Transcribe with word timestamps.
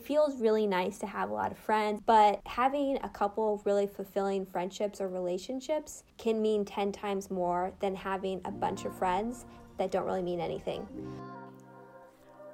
it 0.00 0.06
feels 0.06 0.40
really 0.40 0.66
nice 0.66 0.96
to 0.98 1.06
have 1.06 1.28
a 1.28 1.34
lot 1.34 1.52
of 1.52 1.58
friends, 1.58 2.00
but 2.06 2.40
having 2.46 2.98
a 3.02 3.08
couple 3.10 3.60
really 3.66 3.86
fulfilling 3.86 4.46
friendships 4.46 4.98
or 4.98 5.08
relationships 5.08 6.04
can 6.16 6.40
mean 6.40 6.64
10 6.64 6.90
times 6.90 7.30
more 7.30 7.72
than 7.80 7.94
having 7.94 8.40
a 8.46 8.50
bunch 8.50 8.86
of 8.86 8.96
friends 8.96 9.44
that 9.76 9.90
don't 9.90 10.06
really 10.06 10.22
mean 10.22 10.40
anything. 10.40 10.86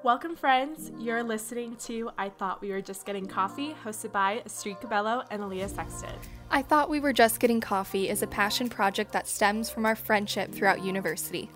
Welcome, 0.03 0.35
friends. 0.35 0.91
You're 0.99 1.23
listening 1.23 1.77
to 1.85 2.11
I 2.19 2.31
Thought 2.31 2.61
We 2.61 2.71
Were 2.71 2.81
Just 2.81 3.07
Getting 3.07 3.27
Coffee, 3.27 3.77
hosted 3.85 4.11
by 4.11 4.43
Astrid 4.45 4.81
Cabello 4.81 5.23
and 5.31 5.41
Aaliyah 5.41 5.73
Sexton. 5.73 6.15
I 6.51 6.63
Thought 6.63 6.91
We 6.91 6.99
Were 6.99 7.13
Just 7.13 7.39
Getting 7.39 7.61
Coffee 7.61 8.09
is 8.09 8.23
a 8.23 8.27
passion 8.27 8.69
project 8.69 9.13
that 9.13 9.29
stems 9.29 9.71
from 9.71 9.87
our 9.87 9.97
friendship 9.97 10.53
throughout 10.53 10.85
university. 10.85 11.49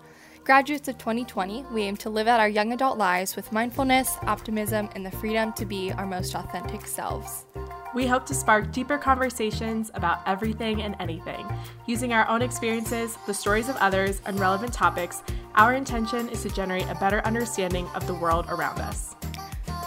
Graduates 0.43 0.87
of 0.87 0.97
2020, 0.97 1.65
we 1.71 1.83
aim 1.83 1.95
to 1.97 2.09
live 2.09 2.27
out 2.27 2.39
our 2.39 2.49
young 2.49 2.73
adult 2.73 2.97
lives 2.97 3.35
with 3.35 3.51
mindfulness, 3.51 4.17
optimism, 4.23 4.89
and 4.95 5.05
the 5.05 5.11
freedom 5.11 5.53
to 5.53 5.67
be 5.67 5.91
our 5.91 6.07
most 6.07 6.33
authentic 6.33 6.87
selves. 6.87 7.45
We 7.93 8.07
hope 8.07 8.25
to 8.25 8.33
spark 8.33 8.71
deeper 8.71 8.97
conversations 8.97 9.91
about 9.93 10.21
everything 10.25 10.81
and 10.81 10.95
anything. 10.99 11.45
Using 11.85 12.11
our 12.11 12.27
own 12.27 12.41
experiences, 12.41 13.19
the 13.27 13.35
stories 13.35 13.69
of 13.69 13.75
others, 13.75 14.19
and 14.25 14.39
relevant 14.39 14.73
topics, 14.73 15.21
our 15.53 15.75
intention 15.75 16.27
is 16.29 16.41
to 16.41 16.49
generate 16.49 16.89
a 16.89 16.95
better 16.95 17.21
understanding 17.21 17.85
of 17.93 18.07
the 18.07 18.15
world 18.15 18.47
around 18.49 18.79
us. 18.79 19.15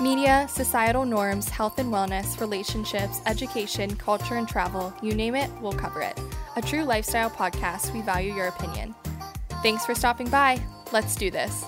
Media, 0.00 0.46
societal 0.48 1.04
norms, 1.04 1.48
health 1.48 1.80
and 1.80 1.92
wellness, 1.92 2.40
relationships, 2.40 3.20
education, 3.26 3.96
culture, 3.96 4.36
and 4.36 4.48
travel 4.48 4.94
you 5.02 5.14
name 5.14 5.34
it, 5.34 5.50
we'll 5.60 5.72
cover 5.72 6.00
it. 6.00 6.18
A 6.54 6.62
true 6.62 6.84
lifestyle 6.84 7.30
podcast, 7.30 7.92
we 7.92 8.02
value 8.02 8.32
your 8.32 8.46
opinion. 8.46 8.94
Thanks 9.64 9.86
for 9.86 9.94
stopping 9.94 10.28
by. 10.28 10.60
Let's 10.92 11.16
do 11.16 11.30
this. 11.30 11.64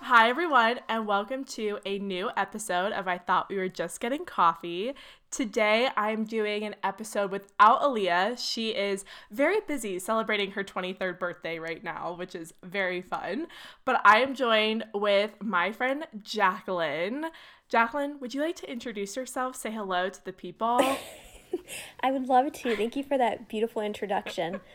Hi, 0.00 0.28
everyone, 0.28 0.80
and 0.90 1.06
welcome 1.06 1.42
to 1.44 1.78
a 1.86 1.98
new 2.00 2.28
episode 2.36 2.92
of 2.92 3.08
I 3.08 3.16
Thought 3.16 3.48
We 3.48 3.56
Were 3.56 3.70
Just 3.70 3.98
Getting 3.98 4.26
Coffee. 4.26 4.92
Today, 5.30 5.88
I'm 5.96 6.24
doing 6.24 6.64
an 6.64 6.76
episode 6.84 7.30
without 7.30 7.80
Aaliyah. 7.80 8.36
She 8.38 8.72
is 8.72 9.06
very 9.30 9.60
busy 9.66 9.98
celebrating 9.98 10.50
her 10.50 10.64
23rd 10.64 11.18
birthday 11.18 11.58
right 11.58 11.82
now, 11.82 12.14
which 12.18 12.34
is 12.34 12.52
very 12.62 13.00
fun. 13.00 13.46
But 13.86 14.02
I 14.04 14.18
am 14.18 14.34
joined 14.34 14.84
with 14.92 15.30
my 15.40 15.72
friend 15.72 16.06
Jacqueline. 16.22 17.24
Jacqueline, 17.70 18.20
would 18.20 18.34
you 18.34 18.42
like 18.42 18.56
to 18.56 18.70
introduce 18.70 19.16
yourself? 19.16 19.56
Say 19.56 19.70
hello 19.72 20.10
to 20.10 20.24
the 20.26 20.34
people. 20.34 20.78
I 22.00 22.10
would 22.10 22.28
love 22.28 22.52
to. 22.52 22.76
Thank 22.76 22.96
you 22.96 23.02
for 23.02 23.16
that 23.16 23.48
beautiful 23.48 23.80
introduction. 23.80 24.60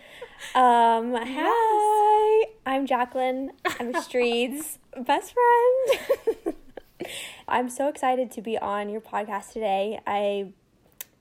Um, 0.55 1.11
yes. 1.13 1.27
Hi, 1.37 2.45
I'm 2.65 2.85
Jacqueline. 2.85 3.51
I'm 3.79 3.93
Astrid's 3.93 4.79
best 5.05 5.33
friend. 5.33 6.55
I'm 7.47 7.69
so 7.69 7.87
excited 7.89 8.31
to 8.31 8.41
be 8.41 8.57
on 8.57 8.89
your 8.89 9.01
podcast 9.01 9.51
today. 9.51 9.99
I 10.07 10.51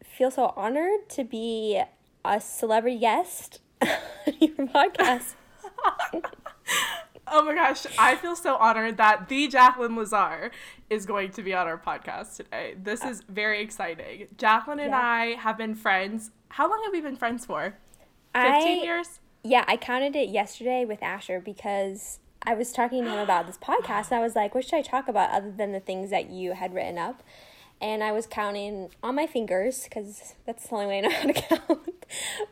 feel 0.05 0.30
so 0.30 0.52
honored 0.56 1.08
to 1.10 1.25
be 1.25 1.83
a 2.25 2.41
celebrity 2.41 2.98
guest 2.98 3.60
on 3.83 3.88
your 4.41 4.66
podcast. 4.69 5.34
oh 7.27 7.44
my 7.44 7.55
gosh, 7.55 7.86
I 7.98 8.14
feel 8.16 8.36
so 8.36 8.56
honored 8.56 8.98
that 8.98 9.28
the 9.28 9.48
Jacqueline 9.48 9.97
Lazar 9.97 10.53
is 10.91 11.06
going 11.06 11.32
to 11.32 11.42
be 11.42 11.53
on 11.55 11.66
our 11.66 11.78
podcast 11.78 12.36
today. 12.36 12.77
This 12.80 13.05
is 13.05 13.22
very 13.28 13.62
exciting. 13.62 14.28
Jacqueline 14.36 14.78
and 14.78 14.91
yeah. 14.91 15.00
I 15.00 15.27
have 15.41 15.58
been 15.58 15.75
friends. 15.75 16.30
How 16.50 16.70
long 16.70 16.80
have 16.84 16.92
we 16.92 17.00
been 17.00 17.16
friends 17.16 17.44
for? 17.44 17.75
15 18.42 18.81
I, 18.81 18.83
years? 18.83 19.20
Yeah, 19.44 19.64
I 19.67 19.77
counted 19.77 20.17
it 20.17 20.28
yesterday 20.28 20.84
with 20.84 21.03
Asher 21.03 21.41
because 21.41 22.19
I 22.42 22.55
was 22.55 22.72
talking 22.72 23.05
to 23.05 23.11
him 23.11 23.19
about 23.19 23.47
this 23.47 23.58
podcast 23.58 24.11
and 24.11 24.20
I 24.20 24.20
was 24.20 24.36
like, 24.36 24.55
what 24.55 24.64
should 24.64 24.77
I 24.77 24.83
talk 24.83 25.08
about 25.08 25.31
other 25.31 25.50
than 25.50 25.72
the 25.72 25.81
things 25.81 26.11
that 26.11 26.31
you 26.31 26.53
had 26.53 26.75
written 26.75 26.98
up? 26.98 27.22
And 27.81 28.03
I 28.03 28.12
was 28.12 28.27
counting 28.27 28.91
on 29.03 29.14
my 29.14 29.27
fingers 29.27 29.84
because 29.84 30.34
that's 30.47 30.66
the 30.66 30.75
only 30.75 30.86
way 30.86 30.98
I 30.98 31.00
know 31.03 31.11
how 31.11 31.22
to 31.22 31.33
count. 31.66 32.05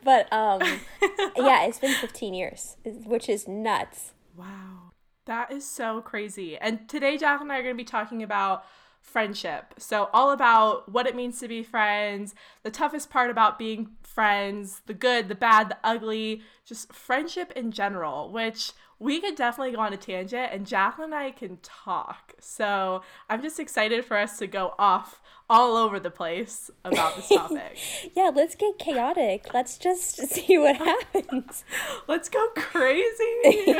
but 0.03 0.31
um, 0.31 0.61
yeah, 1.37 1.65
it's 1.65 1.79
been 1.79 1.93
15 1.93 2.33
years, 2.33 2.77
which 2.83 3.27
is 3.27 3.47
nuts. 3.47 4.13
Wow. 4.35 4.91
That 5.25 5.51
is 5.51 5.69
so 5.69 6.01
crazy. 6.01 6.57
And 6.57 6.87
today, 6.87 7.17
Jack 7.17 7.41
and 7.41 7.51
I 7.51 7.57
are 7.57 7.63
going 7.63 7.75
to 7.75 7.77
be 7.77 7.83
talking 7.83 8.23
about 8.23 8.63
friendship. 9.07 9.73
So, 9.77 10.09
all 10.13 10.31
about 10.31 10.91
what 10.91 11.07
it 11.07 11.15
means 11.15 11.39
to 11.39 11.47
be 11.47 11.63
friends, 11.63 12.35
the 12.63 12.69
toughest 12.69 13.09
part 13.09 13.29
about 13.29 13.57
being 13.57 13.89
friends, 14.03 14.81
the 14.85 14.93
good, 14.93 15.29
the 15.29 15.35
bad, 15.35 15.69
the 15.69 15.77
ugly, 15.83 16.41
just 16.65 16.91
friendship 16.93 17.51
in 17.55 17.71
general, 17.71 18.29
which 18.31 18.73
we 18.99 19.21
could 19.21 19.35
definitely 19.35 19.73
go 19.75 19.81
on 19.81 19.93
a 19.93 19.97
tangent 19.97 20.49
and 20.51 20.65
Jacqueline 20.65 21.13
and 21.13 21.15
I 21.15 21.31
can 21.31 21.57
talk. 21.63 22.33
So, 22.39 23.01
I'm 23.29 23.41
just 23.41 23.59
excited 23.59 24.03
for 24.03 24.17
us 24.17 24.37
to 24.39 24.47
go 24.47 24.75
off 24.77 25.21
all 25.49 25.77
over 25.77 25.99
the 25.99 26.11
place 26.11 26.69
about 26.83 27.15
this 27.15 27.29
topic. 27.33 27.77
yeah, 28.13 28.29
let's 28.35 28.55
get 28.55 28.77
chaotic. 28.77 29.53
Let's 29.53 29.77
just 29.77 30.17
see 30.29 30.57
what 30.57 30.75
happens. 31.15 31.63
let's 32.07 32.27
go 32.27 32.45
crazy. 32.55 33.73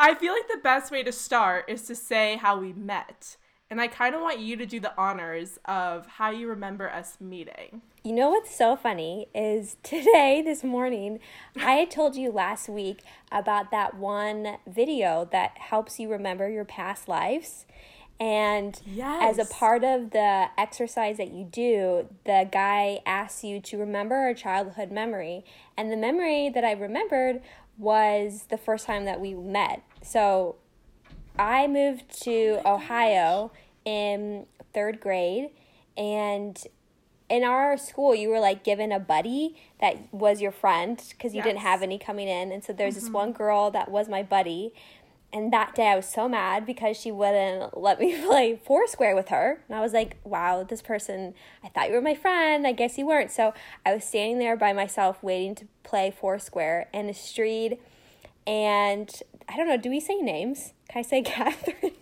I 0.00 0.14
feel 0.14 0.32
like 0.32 0.46
the 0.46 0.60
best 0.62 0.92
way 0.92 1.02
to 1.02 1.10
start 1.10 1.64
is 1.66 1.82
to 1.86 1.96
say 1.96 2.36
how 2.36 2.60
we 2.60 2.72
met. 2.72 3.36
And 3.68 3.80
I 3.80 3.88
kind 3.88 4.14
of 4.14 4.20
want 4.20 4.38
you 4.38 4.56
to 4.56 4.64
do 4.64 4.78
the 4.78 4.96
honors 4.96 5.58
of 5.64 6.06
how 6.06 6.30
you 6.30 6.48
remember 6.48 6.88
us 6.88 7.16
meeting. 7.20 7.82
You 8.04 8.12
know 8.12 8.30
what's 8.30 8.56
so 8.56 8.76
funny 8.76 9.26
is 9.34 9.76
today, 9.82 10.40
this 10.40 10.62
morning, 10.62 11.18
I 11.56 11.72
had 11.72 11.90
told 11.90 12.14
you 12.14 12.30
last 12.30 12.68
week 12.68 13.02
about 13.32 13.72
that 13.72 13.96
one 13.96 14.58
video 14.68 15.28
that 15.32 15.58
helps 15.58 15.98
you 15.98 16.08
remember 16.08 16.48
your 16.48 16.64
past 16.64 17.08
lives. 17.08 17.66
And 18.20 18.80
yes. 18.86 19.38
as 19.38 19.46
a 19.46 19.52
part 19.52 19.82
of 19.82 20.10
the 20.10 20.46
exercise 20.56 21.16
that 21.16 21.32
you 21.32 21.44
do, 21.44 22.08
the 22.24 22.48
guy 22.50 23.00
asks 23.04 23.42
you 23.42 23.60
to 23.62 23.76
remember 23.76 24.28
a 24.28 24.34
childhood 24.34 24.92
memory. 24.92 25.44
And 25.76 25.90
the 25.90 25.96
memory 25.96 26.48
that 26.50 26.64
I 26.64 26.72
remembered 26.72 27.42
was 27.78 28.46
the 28.48 28.58
first 28.58 28.86
time 28.86 29.04
that 29.04 29.20
we 29.20 29.34
met. 29.34 29.82
So 30.02 30.56
I 31.38 31.66
moved 31.66 32.22
to 32.22 32.60
Ohio 32.66 33.52
in 33.84 34.46
third 34.72 35.00
grade, 35.00 35.50
and 35.96 36.66
in 37.28 37.44
our 37.44 37.76
school, 37.76 38.14
you 38.14 38.28
were 38.28 38.40
like 38.40 38.64
given 38.64 38.92
a 38.92 38.98
buddy 38.98 39.56
that 39.80 40.12
was 40.12 40.40
your 40.40 40.52
friend 40.52 41.02
because 41.10 41.34
you 41.34 41.38
yes. 41.38 41.46
didn't 41.46 41.60
have 41.60 41.82
any 41.82 41.98
coming 41.98 42.28
in. 42.28 42.52
And 42.52 42.64
so 42.64 42.72
there's 42.72 42.94
mm-hmm. 42.94 43.04
this 43.04 43.12
one 43.12 43.32
girl 43.32 43.70
that 43.70 43.90
was 43.90 44.08
my 44.08 44.22
buddy. 44.22 44.72
And 45.30 45.52
that 45.52 45.74
day 45.74 45.88
I 45.88 45.96
was 45.96 46.08
so 46.08 46.26
mad 46.26 46.64
because 46.64 46.96
she 46.96 47.12
wouldn't 47.12 47.76
let 47.76 48.00
me 48.00 48.18
play 48.26 48.58
Foursquare 48.64 49.14
with 49.14 49.28
her. 49.28 49.60
And 49.68 49.76
I 49.76 49.82
was 49.82 49.92
like, 49.92 50.16
wow, 50.24 50.64
this 50.64 50.80
person, 50.80 51.34
I 51.62 51.68
thought 51.68 51.88
you 51.88 51.94
were 51.94 52.00
my 52.00 52.14
friend. 52.14 52.66
I 52.66 52.72
guess 52.72 52.96
you 52.96 53.06
weren't. 53.06 53.30
So 53.30 53.52
I 53.84 53.94
was 53.94 54.04
standing 54.04 54.38
there 54.38 54.56
by 54.56 54.72
myself 54.72 55.22
waiting 55.22 55.54
to 55.56 55.66
play 55.82 56.10
Foursquare. 56.10 56.88
And 56.94 57.10
Astrid 57.10 57.78
and 58.46 59.10
I 59.48 59.56
don't 59.56 59.68
know, 59.68 59.76
do 59.76 59.90
we 59.90 60.00
say 60.00 60.16
names? 60.16 60.74
Can 60.88 61.00
I 61.00 61.02
say 61.02 61.22
Catherine? 61.22 61.92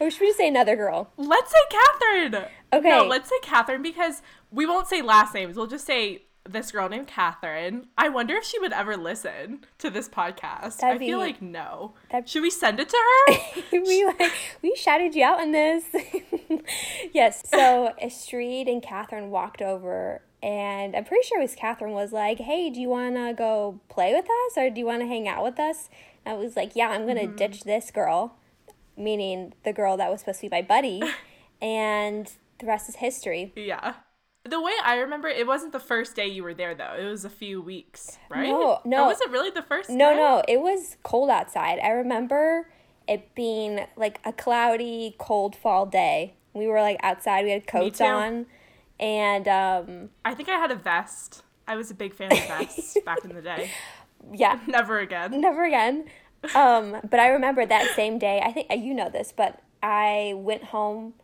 or 0.00 0.10
should 0.10 0.20
we 0.20 0.28
just 0.28 0.38
say 0.38 0.48
another 0.48 0.76
girl? 0.76 1.10
Let's 1.16 1.52
say 1.52 1.58
Catherine. 1.70 2.44
Okay. 2.72 2.88
No, 2.88 3.04
let's 3.04 3.28
say 3.28 3.36
Catherine 3.42 3.82
because 3.82 4.22
we 4.50 4.66
won't 4.66 4.88
say 4.88 5.02
last 5.02 5.34
names. 5.34 5.56
We'll 5.56 5.66
just 5.66 5.86
say 5.86 6.22
this 6.48 6.70
girl 6.70 6.88
named 6.88 7.06
Catherine. 7.06 7.88
I 7.98 8.08
wonder 8.08 8.36
if 8.36 8.44
she 8.44 8.58
would 8.58 8.72
ever 8.72 8.96
listen 8.96 9.64
to 9.78 9.90
this 9.90 10.08
podcast. 10.08 10.78
That'd 10.78 10.96
I 10.96 10.98
be, 10.98 11.06
feel 11.06 11.18
like 11.18 11.42
no. 11.42 11.94
Should 12.24 12.42
we 12.42 12.50
send 12.50 12.80
it 12.80 12.88
to 12.88 12.96
her? 12.96 13.38
we 13.72 14.04
like 14.04 14.32
we 14.62 14.74
shouted 14.76 15.14
you 15.14 15.24
out 15.24 15.40
on 15.40 15.52
this. 15.52 15.84
yes. 17.12 17.42
So 17.48 17.92
Astrid 18.00 18.68
and 18.68 18.82
Catherine 18.82 19.30
walked 19.30 19.62
over 19.62 20.22
and 20.42 20.94
I'm 20.94 21.04
pretty 21.04 21.26
sure 21.26 21.38
it 21.38 21.42
was 21.42 21.54
Catherine 21.54 21.92
was 21.92 22.12
like, 22.12 22.38
"Hey, 22.38 22.70
do 22.70 22.80
you 22.80 22.88
want 22.88 23.16
to 23.16 23.34
go 23.36 23.80
play 23.88 24.14
with 24.14 24.26
us, 24.26 24.56
or 24.56 24.70
do 24.70 24.78
you 24.78 24.86
want 24.86 25.00
to 25.00 25.06
hang 25.06 25.26
out 25.26 25.42
with 25.42 25.58
us?" 25.58 25.88
I 26.26 26.34
was 26.34 26.56
like, 26.56 26.74
"Yeah, 26.74 26.88
I'm 26.88 27.06
gonna 27.06 27.22
mm-hmm. 27.22 27.36
ditch 27.36 27.64
this 27.64 27.90
girl," 27.90 28.36
meaning 28.96 29.54
the 29.64 29.72
girl 29.72 29.96
that 29.96 30.10
was 30.10 30.20
supposed 30.20 30.40
to 30.40 30.48
be 30.48 30.56
my 30.56 30.62
buddy, 30.62 31.02
and 31.62 32.30
the 32.58 32.66
rest 32.66 32.88
is 32.88 32.96
history. 32.96 33.52
Yeah. 33.56 33.94
The 34.44 34.60
way 34.60 34.72
I 34.84 34.98
remember, 34.98 35.26
it 35.26 35.44
wasn't 35.44 35.72
the 35.72 35.80
first 35.80 36.14
day 36.14 36.28
you 36.28 36.44
were 36.44 36.54
there 36.54 36.74
though. 36.74 36.94
It 36.96 37.04
was 37.04 37.24
a 37.24 37.30
few 37.30 37.60
weeks, 37.60 38.18
right? 38.28 38.48
No, 38.48 38.80
no. 38.84 39.04
Or 39.04 39.08
was 39.08 39.20
it 39.20 39.30
really 39.30 39.50
the 39.50 39.62
first? 39.62 39.90
No, 39.90 40.10
day? 40.10 40.16
no. 40.16 40.36
No. 40.36 40.42
It 40.46 40.60
was 40.60 40.96
cold 41.02 41.30
outside. 41.30 41.80
I 41.80 41.90
remember 41.90 42.68
it 43.08 43.34
being 43.34 43.86
like 43.96 44.20
a 44.24 44.32
cloudy, 44.32 45.16
cold 45.18 45.56
fall 45.56 45.84
day. 45.86 46.34
We 46.52 46.68
were 46.68 46.80
like 46.80 46.98
outside. 47.02 47.44
We 47.44 47.50
had 47.50 47.66
coats 47.66 48.00
on 48.00 48.46
and 48.98 49.46
um, 49.48 50.10
I 50.24 50.34
think 50.34 50.48
I 50.48 50.58
had 50.58 50.70
a 50.70 50.76
vest. 50.76 51.42
I 51.68 51.76
was 51.76 51.90
a 51.90 51.94
big 51.94 52.14
fan 52.14 52.32
of 52.32 52.38
vests 52.38 52.96
back 53.04 53.24
in 53.24 53.34
the 53.34 53.42
day. 53.42 53.70
Yeah. 54.32 54.60
Never 54.66 54.98
again. 54.98 55.40
Never 55.40 55.64
again. 55.64 56.04
Um, 56.54 56.96
but 57.08 57.18
I 57.20 57.28
remember 57.28 57.66
that 57.66 57.94
same 57.96 58.18
day, 58.18 58.40
I 58.44 58.52
think 58.52 58.68
you 58.70 58.94
know 58.94 59.08
this, 59.10 59.32
but 59.36 59.60
I 59.82 60.34
went 60.36 60.64
home 60.64 61.14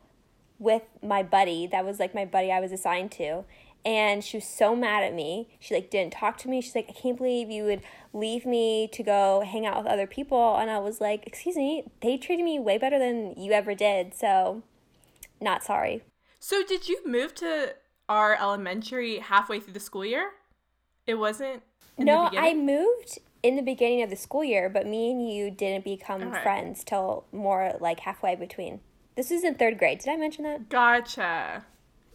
with 0.59 0.83
my 1.03 1.23
buddy. 1.23 1.67
That 1.67 1.85
was 1.85 1.99
like 1.99 2.15
my 2.15 2.25
buddy 2.25 2.51
I 2.51 2.61
was 2.61 2.73
assigned 2.73 3.13
to. 3.13 3.45
and 3.85 4.23
she 4.23 4.37
was 4.37 4.45
so 4.45 4.77
mad 4.77 5.03
at 5.03 5.15
me. 5.15 5.49
She 5.59 5.75
like 5.75 5.91
didn't 5.91 6.13
talk 6.13 6.39
to 6.39 6.49
me. 6.49 6.61
She's 6.61 6.75
like, 6.75 6.87
I 6.89 6.93
can't 6.93 7.17
believe 7.17 7.51
you 7.51 7.65
would 7.65 7.83
leave 8.13 8.47
me 8.47 8.89
to 8.93 9.03
go 9.03 9.43
hang 9.45 9.67
out 9.67 9.77
with 9.83 9.87
other 9.87 10.07
people. 10.07 10.57
And 10.57 10.71
I 10.71 10.79
was 10.79 11.01
like, 11.01 11.27
excuse 11.27 11.57
me, 11.57 11.85
they 12.01 12.17
treated 12.17 12.45
me 12.45 12.59
way 12.59 12.79
better 12.79 12.99
than 12.99 13.35
you 13.37 13.53
ever 13.53 13.75
did. 13.75 14.15
So, 14.15 14.63
not 15.41 15.65
sorry. 15.65 16.03
So, 16.39 16.63
did 16.65 16.89
you 16.89 17.01
move 17.07 17.35
to 17.37 17.75
our 18.09 18.35
elementary 18.41 19.19
halfway 19.19 19.61
through 19.61 19.75
the 19.75 19.81
school 19.81 20.05
year? 20.05 20.31
It 21.07 21.15
wasn't. 21.15 21.63
No, 21.99 22.31
I 22.37 22.55
moved 22.55 23.19
in 23.43 23.57
the 23.57 23.63
beginning 23.63 24.03
of 24.03 24.11
the 24.11 24.17
school 24.17 24.45
year, 24.45 24.69
but 24.69 24.87
me 24.87 25.11
and 25.11 25.31
you 25.31 25.51
didn't 25.51 25.85
become 25.85 26.33
friends 26.43 26.85
till 26.85 27.25
more 27.33 27.77
like 27.81 28.01
halfway 28.01 28.37
between. 28.37 28.81
This 29.17 29.31
was 29.31 29.45
in 29.45 29.55
third 29.57 29.79
grade. 29.79 29.99
Did 29.99 30.11
I 30.11 30.17
mention 30.17 30.45
that? 30.45 30.69
Gotcha. 30.69 31.65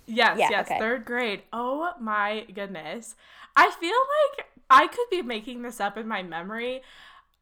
Yes, 0.07 0.37
yeah, 0.39 0.47
yes, 0.49 0.65
okay. 0.65 0.79
third 0.79 1.05
grade. 1.05 1.43
Oh 1.51 1.91
my 1.99 2.45
goodness. 2.53 3.15
I 3.55 3.71
feel 3.71 3.91
like 3.91 4.47
I 4.69 4.87
could 4.87 5.09
be 5.11 5.21
making 5.21 5.61
this 5.61 5.79
up 5.79 5.97
in 5.97 6.07
my 6.07 6.23
memory. 6.23 6.81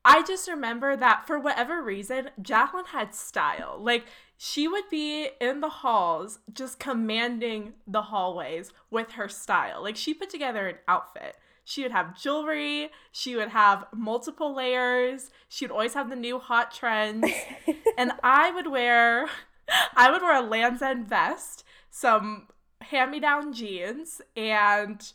I 0.03 0.23
just 0.23 0.47
remember 0.47 0.95
that 0.95 1.25
for 1.25 1.39
whatever 1.39 1.81
reason, 1.81 2.29
Jacqueline 2.41 2.85
had 2.85 3.15
style. 3.15 3.77
Like 3.79 4.05
she 4.37 4.67
would 4.67 4.89
be 4.89 5.29
in 5.39 5.61
the 5.61 5.69
halls 5.69 6.39
just 6.51 6.79
commanding 6.79 7.73
the 7.87 8.03
hallways 8.03 8.73
with 8.89 9.11
her 9.11 9.29
style. 9.29 9.81
Like 9.81 9.95
she 9.95 10.13
put 10.13 10.29
together 10.29 10.67
an 10.67 10.75
outfit. 10.87 11.37
She 11.67 11.81
would 11.81 11.91
have 11.91 12.19
jewelry, 12.19 12.91
she 13.11 13.35
would 13.35 13.49
have 13.49 13.85
multiple 13.91 14.55
layers, 14.55 15.31
she 15.49 15.65
would 15.65 15.71
always 15.71 15.95
have 15.95 16.09
the 16.09 16.15
new 16.15 16.37
hot 16.39 16.71
trends. 16.71 17.27
and 17.97 18.11
I 18.23 18.51
would 18.51 18.67
wear 18.67 19.27
I 19.95 20.11
would 20.11 20.21
wear 20.21 20.35
a 20.35 20.41
Lands' 20.41 20.81
End 20.81 21.07
vest, 21.07 21.63
some 21.89 22.47
hand-me-down 22.81 23.53
jeans, 23.53 24.21
and 24.35 25.11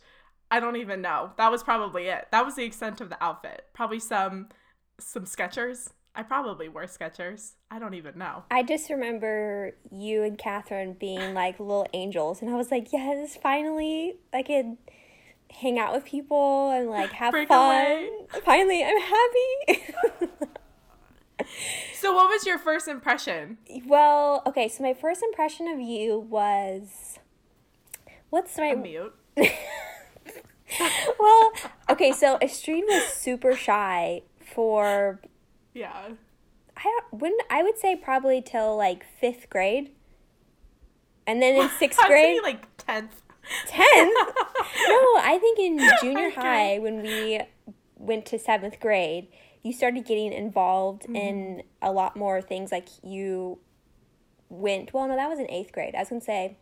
I 0.50 0.60
don't 0.60 0.76
even 0.76 1.00
know. 1.00 1.32
That 1.36 1.50
was 1.50 1.62
probably 1.62 2.08
it. 2.08 2.26
That 2.32 2.44
was 2.44 2.56
the 2.56 2.64
extent 2.64 3.00
of 3.00 3.08
the 3.08 3.22
outfit. 3.22 3.66
Probably 3.72 4.00
some 4.00 4.48
some 4.98 5.24
Skechers. 5.24 5.92
I 6.14 6.24
probably 6.24 6.68
wore 6.68 6.84
Skechers. 6.84 7.52
I 7.70 7.78
don't 7.78 7.94
even 7.94 8.18
know. 8.18 8.42
I 8.50 8.64
just 8.64 8.90
remember 8.90 9.76
you 9.92 10.24
and 10.24 10.36
Catherine 10.36 10.94
being 10.94 11.34
like 11.34 11.60
little 11.60 11.86
angels, 11.92 12.42
and 12.42 12.50
I 12.50 12.56
was 12.56 12.70
like, 12.70 12.92
yes, 12.92 13.36
finally, 13.36 14.16
I 14.34 14.42
could 14.42 14.76
hang 15.50 15.78
out 15.78 15.92
with 15.92 16.04
people 16.04 16.70
and 16.70 16.88
like 16.88 17.10
have 17.12 17.32
Break 17.32 17.48
fun. 17.48 17.86
Away. 17.86 18.10
Finally, 18.44 18.84
I'm 18.84 19.00
happy. 19.00 19.94
so, 21.94 22.14
what 22.14 22.30
was 22.30 22.46
your 22.46 22.58
first 22.58 22.88
impression? 22.88 23.58
Well, 23.86 24.42
okay, 24.46 24.68
so 24.68 24.82
my 24.82 24.94
first 24.94 25.22
impression 25.22 25.68
of 25.68 25.80
you 25.80 26.18
was 26.18 27.18
what's 28.30 28.56
my 28.58 28.74
mute. 28.74 29.14
well, 31.18 31.52
okay, 31.88 32.12
so 32.12 32.38
Astrid 32.40 32.84
was 32.88 33.04
super 33.04 33.54
shy 33.54 34.22
for 34.54 35.20
yeah. 35.74 36.10
I 36.76 36.82
don't 36.82 37.20
when 37.20 37.32
I 37.50 37.62
would 37.62 37.78
say 37.78 37.96
probably 37.96 38.40
till 38.40 38.76
like 38.76 39.04
fifth 39.20 39.50
grade, 39.50 39.90
and 41.26 41.42
then 41.42 41.60
in 41.60 41.68
sixth 41.78 42.00
grade, 42.06 42.40
like 42.42 42.64
tenth. 42.76 43.22
Tenth? 43.66 44.12
no, 44.88 45.16
I 45.18 45.38
think 45.40 45.58
in 45.58 45.78
junior 46.00 46.28
okay. 46.28 46.40
high 46.40 46.78
when 46.78 47.02
we 47.02 47.40
went 47.96 48.26
to 48.26 48.38
seventh 48.38 48.80
grade, 48.80 49.28
you 49.62 49.72
started 49.72 50.04
getting 50.04 50.32
involved 50.32 51.02
mm-hmm. 51.02 51.16
in 51.16 51.62
a 51.82 51.92
lot 51.92 52.16
more 52.16 52.40
things. 52.40 52.72
Like 52.72 52.88
you 53.02 53.58
went. 54.48 54.92
Well, 54.92 55.08
no, 55.08 55.16
that 55.16 55.28
was 55.28 55.38
in 55.38 55.50
eighth 55.50 55.72
grade. 55.72 55.94
I 55.94 56.00
was 56.00 56.08
gonna 56.08 56.20
say 56.20 56.56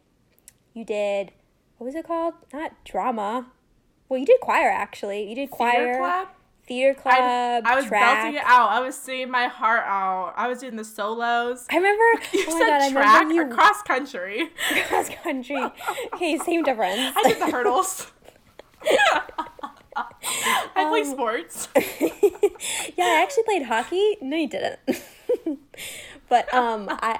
you 0.74 0.84
did. 0.84 1.32
What 1.78 1.86
was 1.86 1.94
it 1.94 2.06
called? 2.06 2.34
Not 2.52 2.72
drama. 2.84 3.46
Well, 4.08 4.18
you 4.18 4.26
did 4.26 4.40
choir 4.40 4.68
actually. 4.70 5.28
You 5.28 5.34
did 5.34 5.50
choir. 5.50 5.72
Theater 5.72 5.98
club? 5.98 6.28
Theater 6.68 6.94
club. 6.94 7.14
I, 7.16 7.62
I 7.64 7.74
was 7.74 7.86
track. 7.86 8.22
belting 8.22 8.38
it 8.38 8.44
out. 8.44 8.70
I 8.70 8.80
was 8.80 8.94
singing 8.94 9.30
my 9.30 9.46
heart 9.46 9.84
out. 9.86 10.34
I 10.36 10.46
was 10.46 10.60
doing 10.60 10.76
the 10.76 10.84
solos. 10.84 11.66
I 11.70 11.76
remember. 11.76 12.04
You 12.32 12.44
oh 12.46 12.58
said 12.58 12.78
God, 12.78 12.92
track 12.92 13.28
you, 13.32 13.42
or 13.42 13.48
cross 13.48 13.82
country. 13.82 14.50
Cross 14.88 15.10
country. 15.22 15.66
hey, 16.18 16.38
same 16.38 16.62
difference. 16.62 17.14
I 17.16 17.22
did 17.24 17.40
the 17.40 17.50
hurdles. 17.50 18.12
I 19.96 20.04
um, 20.76 20.90
play 20.90 21.04
sports. 21.04 21.68
yeah, 22.96 23.04
I 23.04 23.22
actually 23.22 23.44
played 23.44 23.62
hockey. 23.62 24.18
No, 24.20 24.36
you 24.36 24.48
didn't. 24.48 24.78
but 26.28 26.52
um, 26.54 26.86
I 26.88 27.18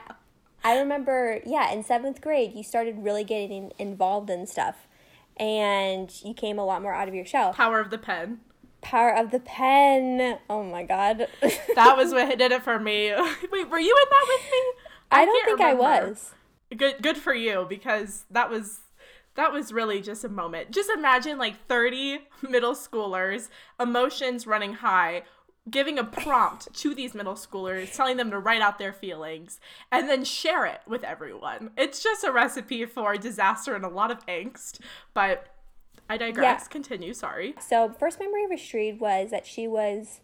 I 0.63 0.79
remember, 0.79 1.41
yeah, 1.47 1.73
in 1.73 1.83
seventh 1.83 2.21
grade, 2.21 2.53
you 2.55 2.63
started 2.63 2.99
really 2.99 3.25
getting 3.25 3.73
involved 3.79 4.31
in 4.31 4.47
stuff, 4.47 4.87
and 5.39 6.13
you 6.23 6.35
came 6.35 6.59
a 6.59 6.65
lot 6.65 6.83
more 6.83 6.93
out 6.93 7.09
of 7.09 7.15
your 7.15 7.25
shell. 7.25 7.53
Power 7.55 7.81
of 7.81 7.91
the 7.91 7.99
pen. 7.99 8.41
Power 8.81 9.15
of 9.15 9.31
the 9.31 9.41
pen. 9.41 10.39
Oh 10.49 10.63
my 10.63 10.85
god. 10.85 11.29
that 11.75 11.97
was 11.97 12.13
what 12.13 12.39
did 12.39 12.53
it 12.53 12.63
for 12.63 12.79
me. 12.79 13.13
Wait, 13.53 13.69
were 13.69 13.79
you 13.79 13.97
in 13.97 14.11
that 14.11 14.27
with 14.29 14.53
me? 14.53 14.63
I, 15.11 15.23
I 15.23 15.25
don't 15.25 15.45
think 15.45 15.59
remember. 15.59 15.85
I 15.85 16.05
was. 16.05 16.35
Good 16.77 17.03
good 17.03 17.17
for 17.17 17.35
you 17.35 17.67
because 17.69 18.25
that 18.31 18.51
was 18.51 18.81
that 19.35 19.53
was 19.53 19.73
really 19.73 20.01
just 20.01 20.25
a 20.25 20.29
moment. 20.29 20.73
Just 20.73 20.91
imagine 20.91 21.39
like 21.39 21.67
30 21.67 22.21
middle 22.49 22.75
schoolers, 22.75 23.49
emotions 23.81 24.47
running 24.47 24.75
high, 24.75 25.23
giving 25.71 25.99
a 25.99 26.05
prompt 26.05 26.73
to 26.75 26.95
these 26.95 27.15
middle 27.15 27.35
schoolers, 27.35 27.95
telling 27.95 28.17
them 28.17 28.31
to 28.31 28.39
write 28.39 28.63
out 28.63 28.79
their 28.79 28.93
feelings 28.93 29.61
and 29.93 30.09
then 30.09 30.25
share 30.25 30.67
it 30.67 30.81
with 30.87 31.05
everyone. 31.05 31.71
It's 31.77 32.03
just 32.03 32.25
a 32.25 32.33
recipe 32.33 32.85
for 32.85 33.17
disaster 33.17 33.75
and 33.75 33.85
a 33.85 33.89
lot 33.89 34.11
of 34.11 34.27
angst, 34.27 34.81
but 35.15 35.47
I 36.09 36.17
digress. 36.17 36.63
Yeah. 36.63 36.69
Continue. 36.69 37.15
Sorry. 37.15 37.55
So, 37.61 37.95
first 37.99 38.19
memory 38.19 38.45
of 38.45 38.53
Astrid 38.53 39.01
was 39.01 39.31
that 39.31 39.47
she 39.47 39.69
was 39.69 40.21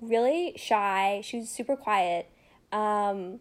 really 0.00 0.54
shy. 0.56 1.20
She 1.24 1.38
was 1.38 1.50
super 1.50 1.76
quiet. 1.76 2.30
Um, 2.72 3.40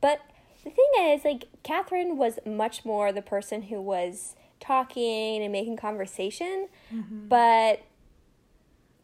but 0.00 0.20
the 0.64 0.70
thing 0.70 0.86
is, 1.00 1.24
like, 1.24 1.44
Catherine 1.62 2.16
was 2.16 2.38
much 2.44 2.84
more 2.84 3.12
the 3.12 3.22
person 3.22 3.62
who 3.62 3.80
was 3.80 4.36
talking 4.60 5.42
and 5.42 5.52
making 5.52 5.76
conversation. 5.76 6.68
Mm-hmm. 6.92 7.28
But 7.28 7.84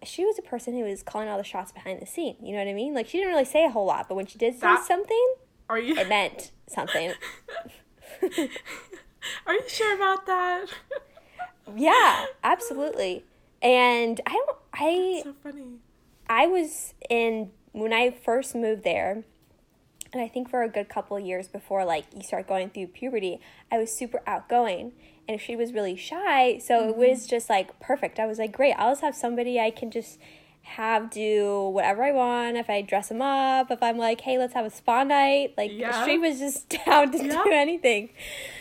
she 0.03 0.25
was 0.25 0.39
a 0.39 0.43
person 0.43 0.75
who 0.75 0.85
was 0.85 1.03
calling 1.03 1.29
all 1.29 1.39
the 1.39 1.45
shots 1.45 1.73
behind 1.73 2.01
the 2.03 2.07
scene. 2.07 2.37
You 2.43 2.53
know 2.53 2.59
what 2.59 2.69
I 2.69 2.75
mean? 2.75 2.95
Like, 2.95 3.09
she 3.09 3.19
didn't 3.19 3.33
really 3.33 3.45
say 3.45 3.65
a 3.65 3.71
whole 3.71 3.87
lot, 3.87 4.09
but 4.09 4.15
when 4.15 4.27
she 4.27 4.39
did 4.39 4.59
say 4.59 4.77
something, 4.87 5.35
are 5.69 5.79
you? 5.79 5.97
It 5.97 6.09
meant 6.09 6.51
something. 6.67 7.15
are 8.23 9.55
you 9.55 9.69
sure 9.69 9.95
about 9.95 10.27
that? 10.27 10.67
Yeah, 11.77 12.27
absolutely. 12.43 13.25
And 13.63 14.21
I 14.27 14.33
don't 14.33 14.59
I 14.73 15.21
so 15.25 15.35
funny. 15.43 15.63
I 16.29 16.47
was 16.47 16.95
in 17.09 17.51
when 17.73 17.93
I 17.93 18.11
first 18.11 18.55
moved 18.55 18.85
there, 18.85 19.25
and 20.13 20.23
I 20.23 20.29
think 20.29 20.49
for 20.51 20.63
a 20.63 20.69
good 20.69 20.89
couple 20.89 21.17
of 21.17 21.25
years 21.25 21.49
before 21.49 21.85
like 21.85 22.05
you 22.15 22.23
start 22.23 22.47
going 22.47 22.71
through 22.71 22.89
puberty, 22.89 23.41
I 23.71 23.79
was 23.79 23.95
super 23.95 24.23
outgoing. 24.27 24.93
And 25.27 25.41
she 25.41 25.57
was 25.57 25.73
really 25.73 25.97
shy, 25.97 26.59
so 26.59 26.81
mm-hmm. 26.81 26.91
it 26.91 26.97
was 26.97 27.27
just 27.27 27.49
like 27.49 27.81
perfect. 27.81 28.19
I 28.19 28.27
was 28.27 28.39
like, 28.39 28.53
great, 28.53 28.75
I'll 28.75 28.91
just 28.91 29.01
have 29.01 29.17
somebody 29.17 29.59
I 29.59 29.71
can 29.71 29.91
just 29.91 30.19
have 30.65 31.11
do 31.11 31.69
whatever 31.69 32.03
I 32.03 32.13
want. 32.13 32.59
If 32.59 32.69
I 32.69 32.83
dress 32.83 33.09
them 33.09 33.23
up, 33.23 33.71
if 33.71 33.83
I'm 33.83 33.97
like, 33.97 34.21
hey, 34.21 34.37
let's 34.37 34.53
have 34.53 34.67
a 34.67 34.71
spa 34.71 35.03
night, 35.03 35.55
like 35.57 35.71
yeah. 35.73 36.05
she 36.05 36.19
was 36.19 36.39
just 36.39 36.69
down 36.87 37.11
to 37.13 37.25
yeah. 37.25 37.43
do 37.43 37.51
anything. 37.51 38.11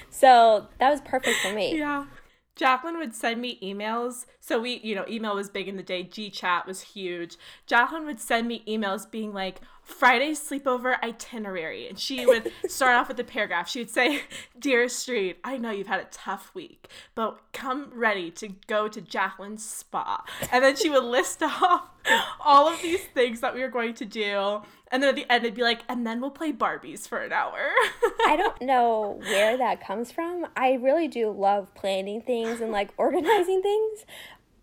So 0.10 0.68
that 0.80 0.90
was 0.90 1.02
perfect 1.02 1.38
for 1.42 1.54
me. 1.54 1.78
Yeah. 1.78 2.06
Jacqueline 2.56 2.98
would 2.98 3.16
send 3.16 3.42
me 3.42 3.60
emails. 3.62 4.26
So 4.40 4.62
we, 4.62 4.80
you 4.84 4.96
know, 4.96 5.06
email 5.10 5.36
was 5.36 5.50
big 5.50 5.68
in 5.68 5.78
the 5.78 5.84
day. 5.84 6.04
G 6.04 6.30
chat 6.30 6.68
was 6.68 6.82
huge. 6.82 7.38
Jacqueline 7.66 8.06
would 8.06 8.20
send 8.20 8.48
me 8.48 8.64
emails 8.68 9.10
being 9.10 9.34
like, 9.34 9.60
Friday 9.84 10.32
sleepover 10.32 11.02
itinerary. 11.04 11.88
And 11.88 12.00
she 12.00 12.26
would 12.26 12.52
start 12.68 12.96
off 12.96 13.10
with 13.10 13.20
a 13.20 13.24
paragraph. 13.24 13.70
She 13.70 13.80
would 13.80 13.90
say, 13.90 14.22
Dear 14.58 14.88
Street, 14.88 15.40
I 15.44 15.58
know 15.58 15.72
you've 15.72 15.88
had 15.88 16.00
a 16.00 16.08
tough 16.12 16.52
week, 16.54 16.88
but 17.16 17.40
come 17.52 17.92
ready 17.94 18.32
to 18.32 18.50
go 18.68 18.88
to 18.88 19.02
Jacqueline's 19.02 19.66
spa. 19.66 20.24
And 20.52 20.64
then 20.64 20.76
she 20.76 20.90
would 20.90 21.04
list 21.04 21.44
off 21.44 21.90
all 22.44 22.70
of 22.70 22.82
these 22.82 23.04
things 23.14 23.42
that 23.42 23.54
we 23.54 23.62
were 23.62 23.68
going 23.68 23.94
to 23.96 24.06
do. 24.06 24.62
And 24.94 25.02
then 25.02 25.10
at 25.10 25.16
the 25.16 25.26
end, 25.30 25.44
it'd 25.44 25.56
be 25.56 25.64
like, 25.64 25.82
and 25.90 26.06
then 26.06 26.22
we'll 26.22 26.30
play 26.30 26.54
Barbies 26.54 27.08
for 27.08 27.18
an 27.18 27.34
hour. 27.34 27.72
I 28.28 28.36
don't 28.38 28.62
know 28.62 29.20
where 29.24 29.58
that 29.58 29.84
comes 29.84 30.12
from. 30.12 30.46
I 30.56 30.74
really 30.74 31.08
do 31.08 31.32
love 31.32 31.74
planning 31.74 32.22
things 32.22 32.62
and 32.62 32.72
like 32.72 32.92
organizing 32.96 33.64
things, 33.64 34.06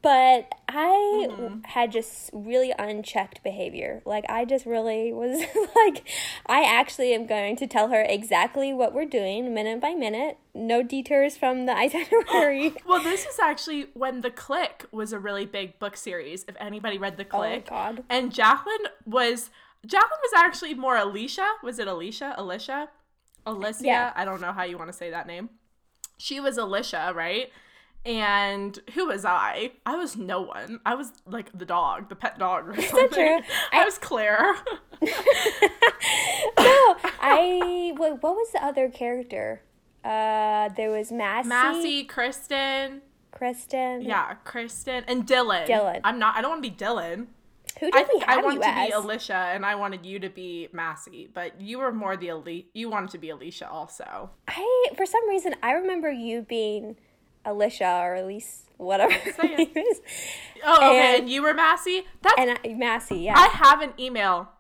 but 0.02 0.48
I 0.68 1.26
mm-hmm. 1.28 1.62
had 1.64 1.90
just 1.90 2.30
really 2.32 2.72
unchecked 2.78 3.42
behavior. 3.42 4.02
Like 4.04 4.24
I 4.28 4.44
just 4.44 4.66
really 4.66 5.12
was 5.12 5.40
like 5.74 6.08
I 6.46 6.62
actually 6.62 7.12
am 7.12 7.26
going 7.26 7.56
to 7.56 7.66
tell 7.66 7.88
her 7.88 8.02
exactly 8.02 8.72
what 8.72 8.94
we're 8.94 9.06
doing 9.06 9.52
minute 9.52 9.80
by 9.80 9.94
minute. 9.94 10.38
No 10.54 10.84
detours 10.84 11.36
from 11.36 11.66
the 11.66 11.76
itinerary. 11.76 12.74
well, 12.86 13.02
this 13.02 13.26
is 13.26 13.40
actually 13.40 13.88
when 13.94 14.20
The 14.20 14.30
Clique 14.30 14.84
was 14.92 15.12
a 15.12 15.18
really 15.18 15.44
big 15.44 15.80
book 15.80 15.96
series. 15.96 16.44
If 16.46 16.54
anybody 16.60 16.98
read 16.98 17.16
The 17.16 17.24
Clique. 17.24 17.66
Oh 17.66 17.70
god. 17.70 18.04
And 18.08 18.32
Jacqueline 18.32 18.86
was 19.04 19.50
Jacqueline 19.86 20.20
was 20.22 20.32
actually 20.36 20.74
more 20.74 20.96
Alicia. 20.96 21.46
Was 21.62 21.78
it 21.78 21.88
Alicia? 21.88 22.34
Alicia? 22.36 22.88
Alicia? 23.46 23.84
Yeah. 23.84 24.12
I 24.14 24.24
don't 24.24 24.40
know 24.40 24.52
how 24.52 24.64
you 24.64 24.76
want 24.76 24.90
to 24.90 24.96
say 24.96 25.10
that 25.10 25.26
name. 25.26 25.50
She 26.18 26.38
was 26.38 26.58
Alicia, 26.58 27.12
right? 27.14 27.50
And 28.04 28.78
who 28.94 29.08
was 29.08 29.24
I? 29.24 29.72
I 29.84 29.96
was 29.96 30.16
no 30.16 30.40
one. 30.40 30.80
I 30.86 30.94
was 30.94 31.12
like 31.26 31.56
the 31.56 31.66
dog, 31.66 32.08
the 32.08 32.16
pet 32.16 32.38
dog 32.38 32.68
or 32.68 32.80
something. 32.80 33.08
true. 33.10 33.40
I, 33.72 33.84
was 33.84 33.98
Claire. 33.98 34.54
no, 35.02 35.10
I. 37.20 37.92
Wait, 37.96 38.12
what 38.22 38.22
was 38.22 38.52
the 38.52 38.64
other 38.64 38.88
character? 38.88 39.62
Uh, 40.02 40.70
there 40.76 40.90
was 40.90 41.12
Massie, 41.12 41.48
Massie, 41.48 42.04
Kristen. 42.04 43.02
Kristen. 43.32 44.00
Yeah, 44.00 44.34
Kristen 44.44 45.04
and 45.06 45.26
Dylan. 45.26 45.66
Dylan. 45.66 46.00
I'm 46.02 46.18
not. 46.18 46.36
I 46.36 46.40
don't 46.40 46.52
want 46.52 46.64
to 46.64 46.70
be 46.70 46.74
Dylan. 46.74 47.26
Who 47.80 47.86
did 47.90 47.94
I 47.96 48.04
think 48.04 48.24
I 48.28 48.36
wanted 48.36 48.62
to 48.62 48.68
as? 48.68 48.86
be 48.88 48.92
Alicia, 48.92 49.34
and 49.34 49.64
I 49.66 49.74
wanted 49.74 50.04
you 50.06 50.18
to 50.20 50.28
be 50.28 50.68
Massie, 50.72 51.28
but 51.32 51.60
you 51.60 51.78
were 51.78 51.92
more 51.92 52.16
the 52.16 52.28
elite. 52.28 52.70
You 52.74 52.90
wanted 52.90 53.10
to 53.10 53.18
be 53.18 53.30
Alicia 53.30 53.68
also. 53.68 54.30
I 54.46 54.88
for 54.96 55.06
some 55.06 55.28
reason 55.28 55.54
I 55.62 55.72
remember 55.72 56.10
you 56.10 56.42
being 56.42 56.96
Alicia 57.44 58.00
or 58.02 58.14
at 58.16 58.26
least 58.26 58.68
whatever 58.76 59.12
her 59.12 59.32
Say 59.32 59.54
it. 59.54 59.74
name 59.74 59.86
is. 59.86 60.00
Oh, 60.64 60.76
okay. 60.76 60.98
And- 61.14 61.20
And, 61.22 61.30
you 61.30 61.42
were 61.42 61.54
Massie. 61.54 62.04
That's. 62.22 62.34
And 62.38 62.58
I, 62.64 62.74
Massie, 62.74 63.16
yeah. 63.20 63.34
I 63.36 63.46
have 63.46 63.80
an 63.80 63.94
email. 63.98 64.50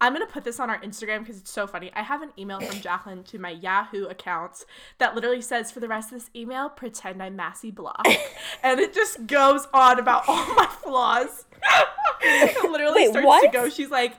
I'm 0.00 0.12
gonna 0.12 0.26
put 0.26 0.44
this 0.44 0.60
on 0.60 0.70
our 0.70 0.80
Instagram 0.80 1.20
because 1.20 1.38
it's 1.38 1.50
so 1.50 1.66
funny. 1.66 1.90
I 1.94 2.02
have 2.02 2.22
an 2.22 2.30
email 2.38 2.60
from 2.60 2.80
Jacqueline 2.80 3.24
to 3.24 3.38
my 3.38 3.50
Yahoo 3.50 4.06
accounts 4.06 4.64
that 4.98 5.14
literally 5.14 5.40
says, 5.40 5.70
"For 5.70 5.80
the 5.80 5.88
rest 5.88 6.12
of 6.12 6.18
this 6.18 6.30
email, 6.34 6.68
pretend 6.68 7.22
I'm 7.22 7.36
Massie 7.36 7.70
Block," 7.70 8.06
and 8.62 8.80
it 8.80 8.94
just 8.94 9.26
goes 9.26 9.66
on 9.72 9.98
about 9.98 10.24
all 10.28 10.54
my 10.54 10.66
flaws. 10.66 11.46
it 12.22 12.70
literally 12.70 13.08
Wait, 13.08 13.10
starts 13.10 13.44
to 13.44 13.50
go. 13.50 13.68
She's 13.68 13.90
like, 13.90 14.16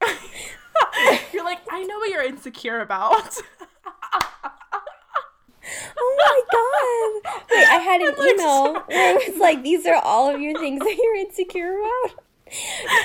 "You're 1.32 1.44
like, 1.44 1.60
I 1.70 1.84
know 1.84 1.98
what 1.98 2.10
you're 2.10 2.24
insecure 2.24 2.80
about." 2.80 3.36
oh 5.98 6.16
my 6.18 6.40
god! 6.52 7.44
Wait, 7.50 7.68
I 7.68 7.78
had 7.78 8.00
an 8.00 8.14
email 8.14 8.74
where 8.86 9.20
it 9.20 9.32
was 9.32 9.40
like, 9.40 9.62
"These 9.62 9.86
are 9.86 9.96
all 9.96 10.34
of 10.34 10.40
your 10.40 10.58
things 10.58 10.80
that 10.80 10.96
you're 11.00 11.16
insecure 11.16 11.78
about." 11.78 12.24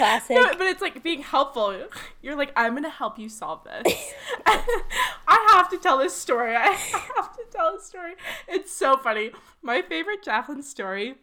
Classic. 0.02 0.36
No, 0.36 0.46
but 0.58 0.68
it's 0.68 0.82
like 0.82 1.04
being 1.04 1.22
helpful. 1.22 1.88
You're 2.24 2.36
like, 2.36 2.52
I'm 2.56 2.74
gonna 2.74 2.90
help 2.90 3.20
you 3.20 3.30
solve 3.30 3.64
this. 3.64 4.14
I 4.46 5.54
have 5.54 5.70
to 5.70 5.78
tell 5.78 6.00
this 6.00 6.16
story. 6.16 6.56
I 6.56 6.72
have 6.72 7.36
to 7.36 7.44
tell 7.52 7.74
this 7.74 7.86
story. 7.86 8.14
It's 8.48 8.74
so 8.74 8.98
funny. 8.98 9.32
My 9.62 9.84
favorite 9.84 10.24
Jacqueline 10.24 10.64
story 10.64 11.16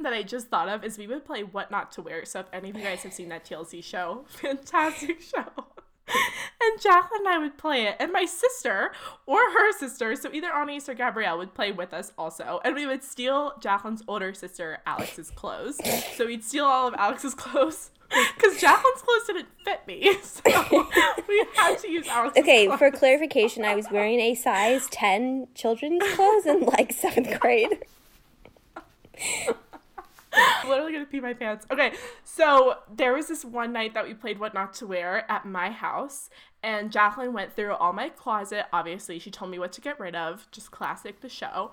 that 0.00 0.12
I 0.12 0.22
just 0.22 0.48
thought 0.48 0.68
of 0.68 0.84
is 0.84 0.98
we 0.98 1.08
would 1.08 1.24
play 1.24 1.42
What 1.42 1.72
Not 1.72 1.90
to 1.92 2.02
Wear. 2.02 2.24
So 2.24 2.40
if 2.40 2.46
any 2.52 2.70
of 2.70 2.76
you 2.76 2.82
guys 2.82 3.02
have 3.02 3.12
seen 3.12 3.28
that 3.30 3.44
TLC 3.44 3.82
show, 3.82 4.24
fantastic 4.28 5.20
show. 5.20 5.66
And 6.08 6.80
Jacqueline 6.80 7.22
and 7.26 7.28
I 7.28 7.38
would 7.38 7.58
play 7.58 7.86
it, 7.86 7.96
and 7.98 8.12
my 8.12 8.24
sister 8.24 8.92
or 9.26 9.38
her 9.38 9.72
sister, 9.72 10.14
so 10.14 10.30
either 10.32 10.52
Anais 10.52 10.82
or 10.86 10.94
Gabrielle, 10.94 11.38
would 11.38 11.54
play 11.54 11.72
with 11.72 11.92
us 11.92 12.12
also. 12.16 12.60
And 12.64 12.76
we 12.76 12.86
would 12.86 13.02
steal 13.02 13.54
Jacqueline's 13.60 14.04
older 14.06 14.32
sister, 14.32 14.78
Alex's 14.86 15.30
clothes. 15.30 15.80
So 16.14 16.26
we'd 16.26 16.44
steal 16.44 16.64
all 16.64 16.86
of 16.86 16.94
Alex's 16.94 17.34
clothes 17.34 17.90
because 18.08 18.60
Jacqueline's 18.60 19.02
clothes 19.02 19.26
didn't 19.26 19.48
fit 19.64 19.80
me. 19.86 20.16
So 20.22 20.42
we 21.28 21.44
had 21.56 21.76
to 21.78 21.90
use 21.90 22.06
Alex's 22.08 22.40
Okay, 22.42 22.66
clothes. 22.66 22.78
for 22.78 22.90
clarification, 22.90 23.64
I 23.64 23.74
was 23.74 23.86
wearing 23.90 24.20
a 24.20 24.34
size 24.34 24.86
10 24.90 25.48
children's 25.54 26.02
clothes 26.14 26.46
in 26.46 26.60
like 26.60 26.92
seventh 26.92 27.38
grade. 27.40 27.84
I'm 30.32 30.68
literally 30.68 30.92
gonna 30.92 31.06
pee 31.06 31.20
my 31.20 31.32
pants. 31.32 31.66
Okay, 31.70 31.92
so 32.24 32.78
there 32.94 33.14
was 33.14 33.28
this 33.28 33.44
one 33.44 33.72
night 33.72 33.94
that 33.94 34.06
we 34.06 34.12
played 34.14 34.38
What 34.38 34.52
Not 34.52 34.74
to 34.74 34.86
Wear 34.86 35.30
at 35.30 35.46
my 35.46 35.70
house, 35.70 36.28
and 36.62 36.92
Jacqueline 36.92 37.32
went 37.32 37.54
through 37.56 37.72
all 37.72 37.92
my 37.94 38.10
closet. 38.10 38.66
Obviously, 38.72 39.18
she 39.18 39.30
told 39.30 39.50
me 39.50 39.58
what 39.58 39.72
to 39.72 39.80
get 39.80 39.98
rid 39.98 40.14
of, 40.14 40.46
just 40.50 40.70
classic 40.70 41.20
the 41.22 41.28
show. 41.30 41.70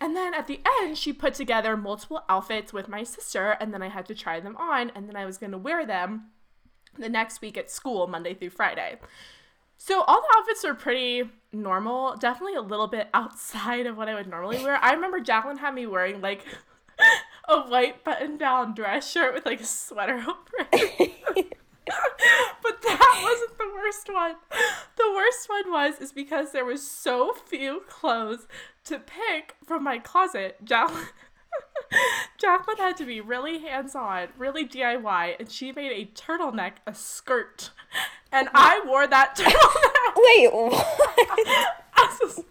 And 0.00 0.16
then 0.16 0.34
at 0.34 0.46
the 0.46 0.60
end, 0.80 0.96
she 0.96 1.12
put 1.12 1.34
together 1.34 1.76
multiple 1.76 2.22
outfits 2.28 2.72
with 2.72 2.88
my 2.88 3.02
sister, 3.02 3.52
and 3.60 3.74
then 3.74 3.82
I 3.82 3.88
had 3.88 4.06
to 4.06 4.14
try 4.14 4.40
them 4.40 4.56
on, 4.56 4.90
and 4.94 5.08
then 5.08 5.16
I 5.16 5.24
was 5.24 5.38
gonna 5.38 5.58
wear 5.58 5.84
them 5.84 6.30
the 6.98 7.08
next 7.08 7.40
week 7.40 7.56
at 7.56 7.70
school, 7.70 8.06
Monday 8.06 8.34
through 8.34 8.50
Friday. 8.50 8.98
So 9.76 10.02
all 10.02 10.20
the 10.20 10.36
outfits 10.36 10.64
were 10.64 10.74
pretty 10.74 11.30
normal, 11.52 12.16
definitely 12.16 12.56
a 12.56 12.60
little 12.60 12.88
bit 12.88 13.08
outside 13.14 13.86
of 13.86 13.96
what 13.96 14.08
I 14.08 14.14
would 14.14 14.28
normally 14.28 14.62
wear. 14.62 14.76
I 14.76 14.92
remember 14.92 15.20
Jacqueline 15.20 15.58
had 15.58 15.74
me 15.74 15.86
wearing 15.86 16.20
like 16.20 16.44
a 17.48 17.62
white 17.62 18.04
button-down 18.04 18.74
dress 18.74 19.10
shirt 19.10 19.34
with 19.34 19.46
like 19.46 19.60
a 19.60 19.66
sweater 19.66 20.16
over 20.16 20.68
it. 20.72 21.54
but 22.62 22.82
that 22.82 23.20
wasn't 23.22 23.58
the 23.58 23.70
worst 23.74 24.12
one. 24.12 24.36
The 24.96 25.12
worst 25.14 25.48
one 25.48 25.70
was 25.70 26.00
is 26.00 26.12
because 26.12 26.52
there 26.52 26.64
was 26.64 26.88
so 26.88 27.32
few 27.32 27.82
clothes 27.88 28.46
to 28.84 28.98
pick 28.98 29.56
from 29.66 29.84
my 29.84 29.98
closet. 29.98 30.64
Jacqueline 30.64 31.08
Jacqueline 32.38 32.76
had 32.76 32.96
to 32.98 33.04
be 33.04 33.20
really 33.20 33.58
hands-on, 33.58 34.28
really 34.36 34.66
DIY, 34.66 35.36
and 35.38 35.50
she 35.50 35.72
made 35.72 35.92
a 35.92 36.06
turtleneck 36.20 36.74
a 36.86 36.94
skirt. 36.94 37.70
And 38.30 38.48
I 38.54 38.82
wore 38.86 39.06
that 39.06 39.36
turtleneck. 39.36 40.16
Wait, 40.16 40.52
what? 40.52 40.74
a 40.74 41.64
How 41.96 42.06
does 42.18 42.44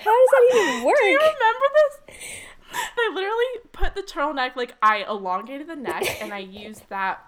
that 0.00 0.50
even 0.54 0.84
work? 0.84 0.96
Do 0.98 1.04
you 1.06 1.18
remember 1.18 1.66
this? 1.74 2.16
I 2.74 3.12
literally 3.14 3.68
put 3.72 3.94
the 3.94 4.02
turtleneck, 4.02 4.56
like, 4.56 4.74
I 4.82 5.04
elongated 5.08 5.68
the 5.68 5.76
neck 5.76 6.22
and 6.22 6.32
I 6.32 6.38
used 6.38 6.88
that 6.88 7.24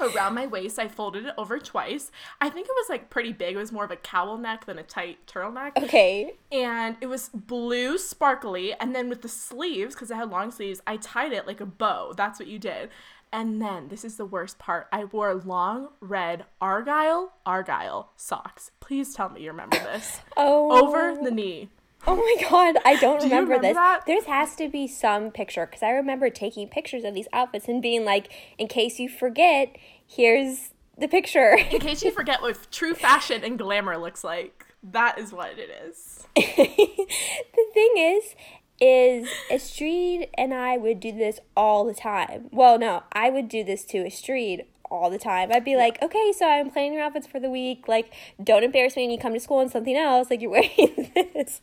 around 0.00 0.34
my 0.34 0.46
waist. 0.46 0.78
I 0.78 0.88
folded 0.88 1.26
it 1.26 1.34
over 1.36 1.58
twice. 1.58 2.10
I 2.40 2.50
think 2.50 2.66
it 2.66 2.74
was, 2.74 2.88
like, 2.88 3.10
pretty 3.10 3.32
big. 3.32 3.54
It 3.54 3.58
was 3.58 3.72
more 3.72 3.84
of 3.84 3.90
a 3.90 3.96
cowl 3.96 4.36
neck 4.38 4.66
than 4.66 4.78
a 4.78 4.82
tight 4.82 5.26
turtleneck. 5.26 5.76
Okay. 5.76 6.34
And 6.50 6.96
it 7.00 7.06
was 7.06 7.30
blue, 7.32 7.98
sparkly. 7.98 8.74
And 8.74 8.94
then 8.94 9.08
with 9.08 9.22
the 9.22 9.28
sleeves, 9.28 9.94
because 9.94 10.10
I 10.10 10.16
had 10.16 10.30
long 10.30 10.50
sleeves, 10.50 10.80
I 10.86 10.96
tied 10.96 11.32
it 11.32 11.46
like 11.46 11.60
a 11.60 11.66
bow. 11.66 12.12
That's 12.16 12.38
what 12.38 12.48
you 12.48 12.58
did. 12.58 12.90
And 13.32 13.62
then, 13.62 13.88
this 13.88 14.04
is 14.04 14.16
the 14.16 14.24
worst 14.24 14.58
part. 14.58 14.88
I 14.90 15.04
wore 15.04 15.32
long 15.34 15.90
red 16.00 16.46
Argyle, 16.60 17.34
Argyle 17.46 18.10
socks. 18.16 18.72
Please 18.80 19.14
tell 19.14 19.28
me 19.28 19.42
you 19.42 19.50
remember 19.50 19.78
this. 19.78 20.20
Oh. 20.36 20.84
Over 20.84 21.16
the 21.22 21.30
knee. 21.30 21.68
Oh 22.06 22.16
my 22.16 22.48
god, 22.48 22.76
I 22.84 22.96
don't 22.96 23.18
Do 23.20 23.24
remember, 23.24 23.52
remember 23.54 23.68
this. 23.68 23.74
that? 23.74 24.06
There 24.06 24.22
has 24.24 24.56
to 24.56 24.68
be 24.68 24.86
some 24.86 25.30
picture 25.30 25.66
because 25.66 25.82
I 25.82 25.90
remember 25.90 26.30
taking 26.30 26.68
pictures 26.68 27.04
of 27.04 27.14
these 27.14 27.28
outfits 27.32 27.68
and 27.68 27.82
being 27.82 28.04
like, 28.04 28.30
in 28.58 28.68
case 28.68 28.98
you 28.98 29.08
forget, 29.08 29.76
here's 30.06 30.70
the 30.98 31.08
picture. 31.08 31.56
In 31.70 31.80
case 31.80 32.02
you 32.02 32.10
forget 32.10 32.40
what 32.40 32.58
true 32.70 32.94
fashion 32.94 33.42
and 33.44 33.58
glamour 33.58 33.98
looks 33.98 34.24
like, 34.24 34.66
that 34.82 35.18
is 35.18 35.32
what 35.32 35.58
it 35.58 35.70
is. 35.86 36.26
the 36.36 37.66
thing 37.74 37.90
is, 37.96 38.34
is 38.80 39.28
Astrid 39.50 40.28
and 40.34 40.54
I 40.54 40.78
would 40.78 41.00
do 41.00 41.12
this 41.12 41.38
all 41.56 41.84
the 41.84 41.94
time. 41.94 42.48
Well, 42.50 42.78
no, 42.78 43.02
I 43.12 43.28
would 43.28 43.48
do 43.48 43.62
this 43.62 43.84
to 43.86 44.06
Astrid 44.06 44.64
all 44.90 45.10
the 45.10 45.18
time. 45.18 45.50
I'd 45.52 45.64
be 45.64 45.76
like, 45.76 46.00
okay, 46.02 46.32
so 46.36 46.46
I'm 46.48 46.70
planning 46.70 46.94
your 46.94 47.02
outfits 47.02 47.26
for 47.26 47.38
the 47.38 47.50
week. 47.50 47.86
Like, 47.88 48.12
don't 48.42 48.64
embarrass 48.64 48.96
me 48.96 49.02
when 49.02 49.10
you 49.10 49.18
come 49.18 49.34
to 49.34 49.40
school 49.40 49.60
in 49.60 49.68
something 49.68 49.96
else. 49.96 50.30
Like, 50.30 50.40
you're 50.40 50.50
wearing 50.50 51.10
this. 51.34 51.60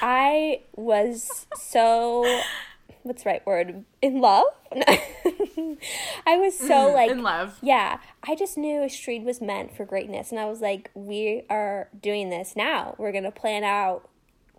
I 0.00 0.60
was 0.76 1.46
so, 1.56 2.40
what's 3.02 3.22
the 3.24 3.30
right 3.30 3.46
word? 3.46 3.84
In 4.02 4.20
love? 4.20 4.44
I 6.26 6.36
was 6.36 6.58
so 6.58 6.92
like, 6.92 7.10
in 7.10 7.22
love. 7.22 7.58
yeah, 7.62 7.98
I 8.22 8.34
just 8.34 8.58
knew 8.58 8.82
Astrid 8.82 9.24
was 9.24 9.40
meant 9.40 9.76
for 9.76 9.84
greatness. 9.84 10.30
And 10.30 10.40
I 10.40 10.46
was 10.46 10.60
like, 10.60 10.90
we 10.94 11.44
are 11.48 11.88
doing 12.00 12.30
this 12.30 12.54
now. 12.56 12.94
We're 12.98 13.12
going 13.12 13.24
to 13.24 13.30
plan 13.30 13.64
out 13.64 14.08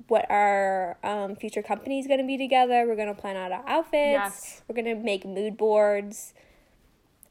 what 0.08 0.26
our 0.30 0.98
um, 1.04 1.36
future 1.36 1.62
company 1.62 2.00
is 2.00 2.08
going 2.08 2.20
to 2.20 2.26
be 2.26 2.38
together. 2.38 2.86
We're 2.88 2.96
going 2.96 3.14
to 3.14 3.20
plan 3.20 3.36
out 3.36 3.52
our 3.52 3.64
outfits. 3.68 3.94
Yes. 3.94 4.62
We're 4.68 4.76
going 4.76 4.86
to 4.86 4.96
make 4.96 5.26
mood 5.26 5.58
boards. 5.58 6.34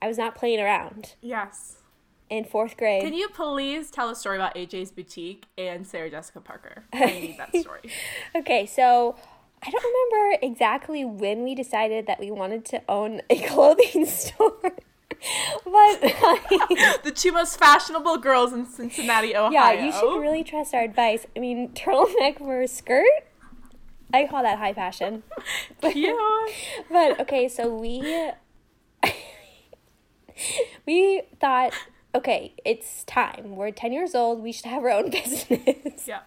I 0.01 0.07
was 0.07 0.17
not 0.19 0.37
playing 0.37 0.61
around 0.61 1.15
Yes. 1.21 1.78
In 2.31 2.45
fourth 2.45 2.77
grade. 2.77 3.03
Can 3.03 3.15
you 3.15 3.29
please 3.29 3.91
tell 3.91 4.11
a 4.11 4.17
story 4.17 4.37
about 4.37 4.55
AJ's 4.55 4.91
Boutique 4.91 5.47
and 5.57 5.87
Sarah 5.87 6.11
Jessica 6.11 6.41
Parker? 6.41 6.85
I 6.93 7.07
need 7.07 7.37
that 7.39 7.55
story. 7.57 7.81
Okay, 8.35 8.67
so 8.67 9.17
I 9.63 9.71
don't 9.71 9.85
remember 9.85 10.39
exactly 10.43 11.05
when 11.05 11.43
we 11.43 11.55
decided 11.55 12.07
that 12.07 12.21
we 12.21 12.31
wanted 12.31 12.65
to 12.67 12.83
own 12.89 13.23
a 13.31 13.41
clothing 13.49 14.07
store. 14.07 14.59
but 15.65 16.01
the 17.03 17.13
two 17.15 17.33
most 17.33 17.59
fashionable 17.59 18.19
girls 18.19 18.53
in 18.53 18.67
Cincinnati, 18.67 19.35
Ohio. 19.35 19.51
yeah, 19.51 19.73
you 19.73 19.93
should 19.93 20.21
really 20.21 20.45
trust 20.45 20.75
our 20.75 20.83
advice. 20.83 21.27
I 21.35 21.41
mean, 21.41 21.71
turtleneck 21.71 22.39
for 22.39 22.63
a 22.63 22.69
skirt? 22.69 23.07
I 24.15 24.27
call 24.27 24.43
that 24.43 24.59
high 24.59 24.73
fashion. 24.73 25.23
Cute. 25.83 26.17
But 26.91 27.21
okay, 27.21 27.49
so 27.49 27.75
we 27.75 28.31
we 30.87 31.23
thought, 31.41 31.73
okay, 32.15 32.55
it's 32.65 33.05
time. 33.05 33.57
We're 33.57 33.71
ten 33.71 33.93
years 33.93 34.15
old. 34.15 34.43
We 34.43 34.53
should 34.53 34.67
have 34.67 34.83
our 34.83 34.91
own 34.91 35.11
business. 35.11 36.07
Yeah. 36.07 36.21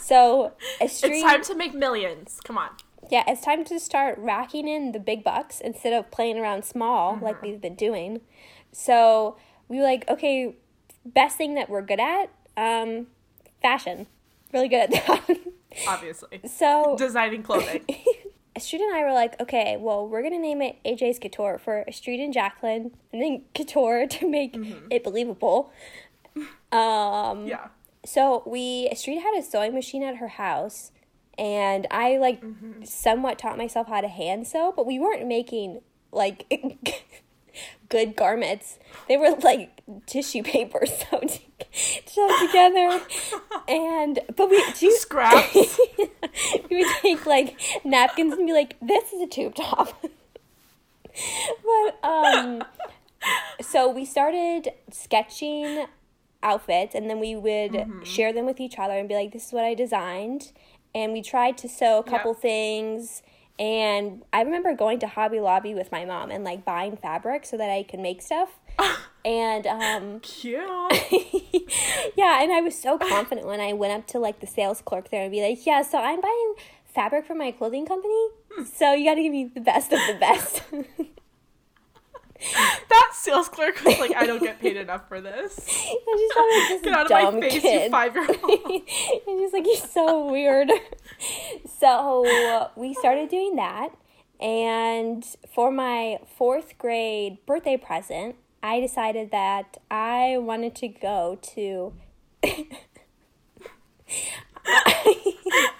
So 0.00 0.52
a 0.80 0.84
It's 0.84 1.00
time 1.00 1.42
to 1.44 1.54
make 1.54 1.74
millions. 1.74 2.40
Come 2.44 2.58
on. 2.58 2.70
yeah, 3.10 3.24
it's 3.26 3.42
time 3.42 3.64
to 3.64 3.78
start 3.80 4.18
racking 4.18 4.68
in 4.68 4.92
the 4.92 4.98
big 5.00 5.22
bucks 5.24 5.60
instead 5.60 5.92
of 5.92 6.10
playing 6.10 6.38
around 6.38 6.64
small 6.64 7.18
like 7.22 7.40
we've 7.42 7.60
been 7.60 7.74
doing. 7.76 8.20
So 8.72 9.36
we 9.68 9.78
were 9.78 9.82
like, 9.84 10.08
okay, 10.08 10.54
best 11.04 11.36
thing 11.36 11.54
that 11.54 11.70
we're 11.70 11.82
good 11.82 12.00
at, 12.00 12.30
um, 12.56 13.06
fashion. 13.62 14.06
really 14.52 14.68
good 14.68 14.92
at 14.94 15.06
that. 15.06 15.38
Obviously. 15.88 16.40
so 16.46 16.96
Designing 16.98 17.42
clothing. 17.42 17.84
Astrid 18.56 18.80
and 18.82 18.94
I 18.96 19.02
were 19.04 19.12
like, 19.12 19.38
okay, 19.40 19.76
well, 19.78 20.08
we're 20.08 20.22
gonna 20.22 20.38
name 20.38 20.62
it 20.62 20.76
AJ's 20.84 21.18
Couture 21.18 21.58
for 21.58 21.84
Astrid 21.86 22.18
and 22.20 22.32
Jacqueline, 22.32 22.90
and 23.12 23.22
then 23.22 23.42
Couture 23.54 24.06
to 24.10 24.28
make 24.28 24.56
it 24.90 25.04
believable. 25.04 25.70
Um, 26.72 27.46
yeah. 27.46 27.68
so 28.04 28.42
we 28.46 28.88
Astrid 28.90 29.18
had 29.18 29.34
a 29.38 29.42
sewing 29.42 29.74
machine 29.74 30.02
at 30.02 30.16
her 30.16 30.28
house, 30.28 30.90
and 31.38 31.86
I 31.90 32.16
like 32.18 32.42
somewhat 32.84 33.38
taught 33.38 33.56
myself 33.58 33.88
how 33.88 34.00
to 34.00 34.08
hand 34.08 34.46
sew, 34.46 34.72
but 34.74 34.86
we 34.86 34.98
weren't 34.98 35.26
making 35.26 35.80
like 36.12 36.46
good 37.88 38.16
garments. 38.16 38.78
They 39.08 39.16
were 39.16 39.30
like 39.42 39.80
tissue 40.06 40.42
paper 40.42 40.84
sewn, 40.86 41.28
to- 41.28 41.40
sewn 42.06 42.46
together, 42.46 43.00
and 43.68 44.18
but 44.34 44.50
we 44.50 44.62
do 44.78 44.90
Scraps. 44.92 45.78
Take 47.06 47.26
like 47.26 47.60
napkins 47.84 48.34
and 48.34 48.46
be 48.46 48.52
like, 48.52 48.76
"This 48.80 49.12
is 49.12 49.20
a 49.20 49.26
tube 49.26 49.54
top." 49.54 50.04
but 51.64 52.08
um, 52.08 52.62
so 53.60 53.90
we 53.90 54.04
started 54.04 54.70
sketching 54.90 55.86
outfits, 56.42 56.94
and 56.94 57.08
then 57.08 57.18
we 57.20 57.34
would 57.34 57.86
share 58.04 58.32
them 58.32 58.46
with 58.46 58.60
each 58.60 58.78
other 58.78 58.94
and 58.94 59.08
be 59.08 59.14
like, 59.14 59.32
"This 59.32 59.46
is 59.46 59.52
what 59.52 59.64
I 59.64 59.74
designed." 59.74 60.52
And 60.94 61.12
we 61.12 61.22
tried 61.22 61.58
to 61.58 61.68
sew 61.68 61.98
a 61.98 62.02
couple 62.02 62.32
Yep. 62.32 62.40
things. 62.40 63.22
And 63.58 64.22
I 64.34 64.42
remember 64.42 64.74
going 64.74 64.98
to 64.98 65.06
Hobby 65.06 65.40
Lobby 65.40 65.74
with 65.74 65.90
my 65.90 66.04
mom 66.04 66.30
and 66.30 66.44
like 66.44 66.64
buying 66.64 66.96
fabric 66.96 67.46
so 67.46 67.56
that 67.56 67.70
I 67.70 67.82
could 67.82 68.00
make 68.00 68.20
stuff. 68.20 68.58
and 69.24 69.66
um, 69.66 70.20
Cute. 70.20 70.60
yeah, 72.16 72.42
and 72.42 72.52
I 72.52 72.60
was 72.62 72.78
so 72.78 72.98
confident 72.98 73.46
when 73.46 73.60
I 73.60 73.72
went 73.72 73.94
up 73.94 74.06
to 74.08 74.18
like 74.18 74.40
the 74.40 74.46
sales 74.46 74.82
clerk 74.82 75.10
there 75.10 75.22
and 75.22 75.30
be 75.32 75.42
like, 75.42 75.64
"Yeah, 75.66 75.82
so 75.82 75.98
I'm 75.98 76.20
buying 76.20 76.54
fabric 76.96 77.26
for 77.26 77.36
my 77.36 77.52
clothing 77.52 77.86
company, 77.86 78.28
hmm. 78.50 78.64
so 78.64 78.92
you 78.92 79.04
got 79.04 79.14
to 79.14 79.22
give 79.22 79.32
me 79.32 79.44
the 79.54 79.60
best 79.60 79.92
of 79.92 80.00
the 80.08 80.16
best." 80.18 80.62
That 82.88 83.12
sales 83.14 83.48
clerk 83.48 83.82
was 83.84 83.98
like, 83.98 84.14
I 84.14 84.26
don't 84.26 84.40
get 84.42 84.60
paid 84.60 84.76
enough 84.76 85.08
for 85.08 85.20
this. 85.20 85.56
Just 85.56 86.34
thought 86.34 86.48
like, 86.52 86.68
this 86.68 86.80
Get 86.84 86.92
out 86.92 87.10
of 87.10 87.34
my 87.34 87.40
face, 87.40 87.62
kid. 87.62 87.84
you 87.84 87.90
five 87.90 88.14
year 88.14 88.26
old. 88.26 88.70
and 89.26 89.40
just 89.40 89.52
like 89.52 89.64
he's 89.64 89.90
so 89.90 90.30
weird. 90.30 90.70
so 91.78 92.70
we 92.76 92.94
started 92.94 93.28
doing 93.28 93.56
that, 93.56 93.90
and 94.40 95.24
for 95.52 95.70
my 95.70 96.18
fourth 96.36 96.78
grade 96.78 97.38
birthday 97.46 97.76
present, 97.76 98.36
I 98.62 98.80
decided 98.80 99.30
that 99.30 99.78
I 99.90 100.36
wanted 100.38 100.74
to 100.76 100.88
go 100.88 101.38
to. 101.54 101.92
I 104.68 105.72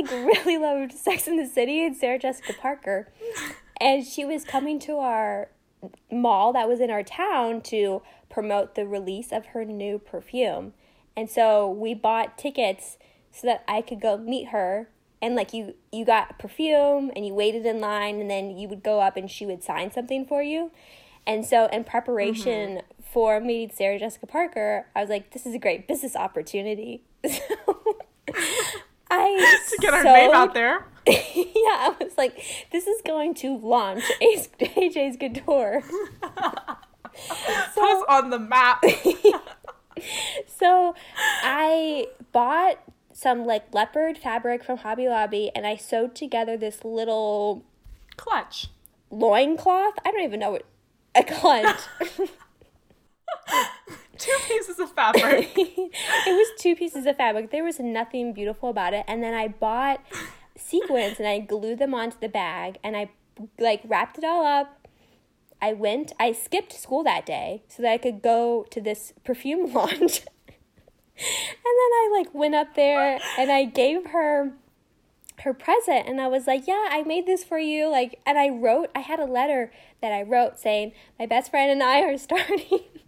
like 0.00 0.10
really 0.10 0.58
loved 0.58 0.92
Sex 0.92 1.26
in 1.26 1.36
the 1.36 1.46
City 1.46 1.84
and 1.84 1.96
Sarah 1.96 2.18
Jessica 2.18 2.54
Parker. 2.54 3.08
And 3.80 4.04
she 4.04 4.24
was 4.24 4.44
coming 4.44 4.78
to 4.80 4.98
our 4.98 5.48
mall 6.10 6.52
that 6.52 6.68
was 6.68 6.80
in 6.80 6.90
our 6.90 7.02
town 7.02 7.60
to 7.62 8.02
promote 8.30 8.74
the 8.74 8.86
release 8.86 9.32
of 9.32 9.46
her 9.46 9.64
new 9.64 9.98
perfume. 9.98 10.72
And 11.16 11.30
so 11.30 11.68
we 11.68 11.94
bought 11.94 12.38
tickets 12.38 12.98
so 13.30 13.46
that 13.46 13.64
I 13.68 13.82
could 13.82 14.00
go 14.00 14.16
meet 14.16 14.48
her. 14.48 14.88
And 15.22 15.36
like 15.36 15.52
you 15.52 15.74
you 15.92 16.04
got 16.04 16.38
perfume 16.38 17.10
and 17.16 17.26
you 17.26 17.32
waited 17.32 17.64
in 17.64 17.80
line 17.80 18.20
and 18.20 18.30
then 18.30 18.50
you 18.56 18.68
would 18.68 18.82
go 18.82 19.00
up 19.00 19.16
and 19.16 19.30
she 19.30 19.46
would 19.46 19.62
sign 19.62 19.90
something 19.90 20.26
for 20.26 20.42
you. 20.42 20.70
And 21.26 21.46
so 21.46 21.66
in 21.66 21.84
preparation 21.84 22.76
mm-hmm. 22.76 23.02
for 23.10 23.40
meeting 23.40 23.74
Sarah 23.74 23.98
Jessica 23.98 24.26
Parker, 24.26 24.86
I 24.94 25.00
was 25.00 25.08
like, 25.08 25.32
this 25.32 25.46
is 25.46 25.54
a 25.54 25.58
great 25.58 25.88
business 25.88 26.16
opportunity. 26.16 27.02
So 28.26 28.82
I 29.14 29.58
to 29.70 29.76
get 29.80 29.94
our 29.94 30.04
name 30.04 30.30
out 30.32 30.54
there. 30.54 30.86
yeah, 31.06 31.14
I 31.16 31.94
was 32.00 32.16
like, 32.16 32.42
this 32.72 32.86
is 32.86 33.02
going 33.02 33.34
to 33.34 33.56
launch 33.58 34.04
AJ's 34.22 35.16
Couture. 35.16 35.82
Put 36.20 37.84
us 37.84 38.02
on 38.08 38.30
the 38.30 38.38
map. 38.38 38.82
So 40.46 40.94
I 41.42 42.08
bought 42.32 42.78
some 43.12 43.44
like 43.46 43.72
leopard 43.72 44.18
fabric 44.18 44.64
from 44.64 44.78
Hobby 44.78 45.08
Lobby 45.08 45.50
and 45.54 45.66
I 45.66 45.76
sewed 45.76 46.16
together 46.16 46.56
this 46.56 46.84
little 46.84 47.64
Clutch. 48.16 48.68
loincloth. 49.10 49.94
I 50.04 50.10
don't 50.10 50.24
even 50.24 50.40
know 50.40 50.50
what 50.50 50.64
a 51.14 51.22
clutch. 51.22 51.80
Two 54.18 54.36
pieces 54.46 54.78
of 54.78 54.92
fabric. 54.92 55.52
it 55.56 55.92
was 56.26 56.48
two 56.58 56.76
pieces 56.76 57.06
of 57.06 57.16
fabric. 57.16 57.50
There 57.50 57.64
was 57.64 57.78
nothing 57.80 58.32
beautiful 58.32 58.68
about 58.68 58.94
it. 58.94 59.04
And 59.08 59.22
then 59.22 59.34
I 59.34 59.48
bought 59.48 60.00
sequins 60.56 61.18
and 61.18 61.26
I 61.28 61.40
glued 61.40 61.78
them 61.78 61.94
onto 61.94 62.18
the 62.20 62.28
bag 62.28 62.78
and 62.84 62.96
I 62.96 63.10
like 63.58 63.82
wrapped 63.84 64.18
it 64.18 64.24
all 64.24 64.44
up. 64.44 64.88
I 65.60 65.72
went, 65.72 66.12
I 66.20 66.32
skipped 66.32 66.72
school 66.72 67.02
that 67.04 67.24
day 67.24 67.62
so 67.68 67.82
that 67.82 67.92
I 67.92 67.98
could 67.98 68.22
go 68.22 68.66
to 68.70 68.80
this 68.80 69.12
perfume 69.24 69.72
launch. 69.72 70.20
and 70.20 71.64
then 71.64 71.90
I 71.92 72.10
like 72.16 72.34
went 72.34 72.54
up 72.54 72.74
there 72.74 73.18
and 73.38 73.50
I 73.50 73.64
gave 73.64 74.06
her 74.06 74.52
her 75.40 75.52
present 75.52 76.06
and 76.06 76.20
I 76.20 76.28
was 76.28 76.46
like, 76.46 76.66
"Yeah, 76.66 76.86
I 76.90 77.02
made 77.02 77.26
this 77.26 77.42
for 77.42 77.58
you." 77.58 77.88
Like 77.88 78.20
and 78.24 78.38
I 78.38 78.48
wrote, 78.48 78.90
I 78.94 79.00
had 79.00 79.18
a 79.18 79.24
letter 79.24 79.72
that 80.00 80.12
I 80.12 80.22
wrote 80.22 80.58
saying, 80.58 80.92
"My 81.18 81.26
best 81.26 81.50
friend 81.50 81.70
and 81.70 81.82
I 81.82 82.02
are 82.02 82.18
starting 82.18 82.80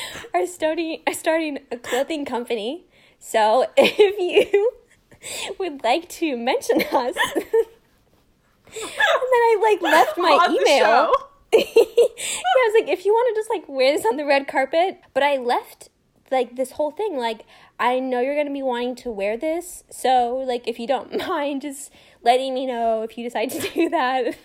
are 0.34 0.46
starting 0.46 1.00
are 1.06 1.14
starting 1.14 1.58
a 1.70 1.76
clothing 1.76 2.24
company. 2.24 2.84
So 3.18 3.66
if 3.76 4.18
you 4.18 4.72
would 5.58 5.82
like 5.84 6.08
to 6.08 6.36
mention 6.36 6.82
us, 6.82 7.16
and 7.34 7.44
then 7.44 9.42
I 9.48 9.58
like 9.62 9.82
left 9.82 10.18
my 10.18 10.30
On 10.30 10.50
email. 10.50 11.12
yeah, 11.52 11.60
I 11.64 12.70
was 12.70 12.80
like, 12.80 12.88
if 12.88 13.04
you 13.04 13.12
want 13.12 13.34
to 13.34 13.40
just 13.40 13.50
like 13.50 13.68
wear 13.68 13.96
this 13.96 14.06
on 14.06 14.16
the 14.16 14.24
red 14.24 14.48
carpet, 14.48 15.00
but 15.14 15.22
I 15.22 15.36
left 15.36 15.90
like 16.30 16.56
this 16.56 16.72
whole 16.72 16.90
thing 16.90 17.18
like 17.18 17.44
I 17.78 18.00
know 18.00 18.20
you're 18.20 18.36
gonna 18.36 18.52
be 18.52 18.62
wanting 18.62 18.96
to 18.96 19.10
wear 19.10 19.36
this, 19.36 19.84
so 19.90 20.36
like 20.36 20.66
if 20.66 20.78
you 20.78 20.86
don't 20.86 21.16
mind, 21.28 21.62
just 21.62 21.90
letting 22.22 22.54
me 22.54 22.66
know 22.66 23.02
if 23.02 23.18
you 23.18 23.24
decide 23.24 23.50
to 23.50 23.60
do 23.60 23.88
that. 23.90 24.36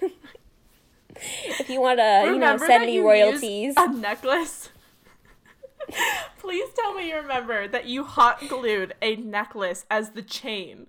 if 1.16 1.70
you 1.70 1.82
want 1.82 2.00
to, 2.00 2.24
you 2.32 2.38
know, 2.38 2.58
send 2.58 2.86
me 2.86 3.00
royalties. 3.00 3.74
a 3.78 3.88
necklace. 3.92 4.70
Please 6.40 6.70
tell 6.76 6.94
me 6.94 7.10
you 7.10 7.16
remember 7.16 7.68
that 7.68 7.86
you 7.86 8.04
hot 8.04 8.48
glued 8.48 8.94
a 9.02 9.16
necklace 9.18 9.86
as 9.90 10.12
the 10.12 10.22
chain. 10.22 10.88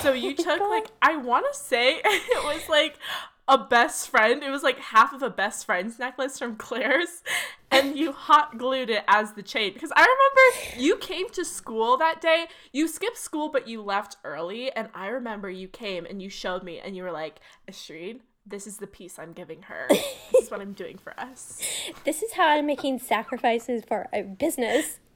So 0.00 0.12
you 0.12 0.30
oh 0.38 0.42
took 0.42 0.58
God. 0.58 0.70
like 0.70 0.86
I 1.02 1.16
want 1.16 1.46
to 1.52 1.58
say 1.58 1.96
it 2.04 2.44
was 2.44 2.68
like 2.68 2.98
a 3.46 3.58
best 3.58 4.08
friend. 4.08 4.42
It 4.42 4.50
was 4.50 4.62
like 4.62 4.78
half 4.78 5.12
of 5.12 5.22
a 5.22 5.30
best 5.30 5.66
friend's 5.66 5.98
necklace 5.98 6.38
from 6.38 6.56
Claire's, 6.56 7.22
and 7.70 7.96
you 7.96 8.12
hot 8.12 8.56
glued 8.56 8.88
it 8.88 9.04
as 9.06 9.32
the 9.32 9.42
chain. 9.42 9.74
Because 9.74 9.92
I 9.94 10.00
remember 10.00 10.82
you 10.82 10.96
came 10.96 11.28
to 11.30 11.44
school 11.44 11.96
that 11.98 12.20
day. 12.20 12.46
You 12.72 12.88
skipped 12.88 13.18
school, 13.18 13.50
but 13.50 13.68
you 13.68 13.82
left 13.82 14.16
early, 14.24 14.72
and 14.72 14.88
I 14.94 15.08
remember 15.08 15.50
you 15.50 15.68
came 15.68 16.06
and 16.06 16.22
you 16.22 16.30
showed 16.30 16.62
me, 16.62 16.78
and 16.78 16.96
you 16.96 17.02
were 17.02 17.12
like, 17.12 17.40
Astrid, 17.68 18.20
this 18.46 18.66
is 18.66 18.76
the 18.78 18.86
piece 18.86 19.18
I'm 19.18 19.32
giving 19.32 19.62
her. 19.62 19.88
This 20.32 20.46
is 20.46 20.50
what 20.50 20.60
I'm 20.60 20.72
doing 20.72 20.98
for 20.98 21.18
us. 21.18 21.60
this 22.04 22.22
is 22.22 22.32
how 22.32 22.48
I'm 22.48 22.66
making 22.66 22.98
sacrifices 22.98 23.84
for 23.86 24.08
a 24.12 24.22
business. 24.22 24.98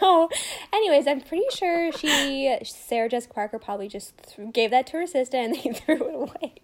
So, 0.00 0.28
anyways, 0.72 1.06
I'm 1.06 1.20
pretty 1.20 1.44
sure 1.54 1.92
she, 1.92 2.52
Sarah 2.64 3.08
Jessica 3.08 3.32
Parker, 3.32 3.58
probably 3.60 3.86
just 3.86 4.14
th- 4.18 4.52
gave 4.52 4.72
that 4.72 4.84
to 4.88 4.94
her 4.94 5.06
sister 5.06 5.36
and 5.36 5.54
they 5.62 5.72
threw 5.72 5.94
it 5.94 6.12
away. 6.12 6.54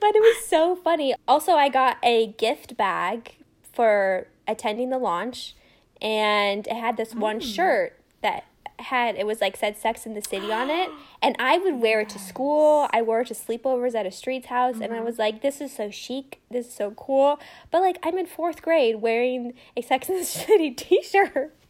But 0.00 0.14
it 0.14 0.20
was 0.20 0.44
so 0.44 0.76
funny. 0.76 1.14
Also, 1.26 1.52
I 1.52 1.70
got 1.70 1.96
a 2.02 2.26
gift 2.26 2.76
bag 2.76 3.36
for 3.72 4.26
attending 4.46 4.90
the 4.90 4.98
launch, 4.98 5.56
and 6.02 6.66
it 6.66 6.76
had 6.76 6.98
this 6.98 7.14
one 7.14 7.40
mm. 7.40 7.54
shirt 7.54 7.98
that 8.20 8.44
had 8.82 9.16
it 9.16 9.26
was 9.26 9.40
like 9.40 9.56
said 9.56 9.76
Sex 9.76 10.06
in 10.06 10.14
the 10.14 10.22
City 10.22 10.52
on 10.52 10.70
it, 10.70 10.90
and 11.22 11.36
I 11.38 11.58
would 11.58 11.80
wear 11.80 12.00
it 12.00 12.08
to 12.10 12.18
school. 12.18 12.88
I 12.92 13.02
wore 13.02 13.20
it 13.20 13.28
to 13.28 13.34
sleepovers 13.34 13.94
at 13.94 14.06
Astrid's 14.06 14.46
house, 14.46 14.76
and 14.76 14.92
I 14.92 14.96
mm-hmm. 14.96 15.04
was 15.04 15.18
like, 15.18 15.42
"This 15.42 15.60
is 15.60 15.74
so 15.74 15.90
chic. 15.90 16.40
This 16.50 16.66
is 16.66 16.74
so 16.74 16.92
cool." 16.92 17.38
But 17.70 17.80
like, 17.80 17.98
I'm 18.02 18.18
in 18.18 18.26
fourth 18.26 18.62
grade 18.62 18.96
wearing 18.96 19.54
a 19.76 19.82
Sex 19.82 20.08
in 20.08 20.16
the 20.16 20.24
City 20.24 20.70
T-shirt. 20.70 21.54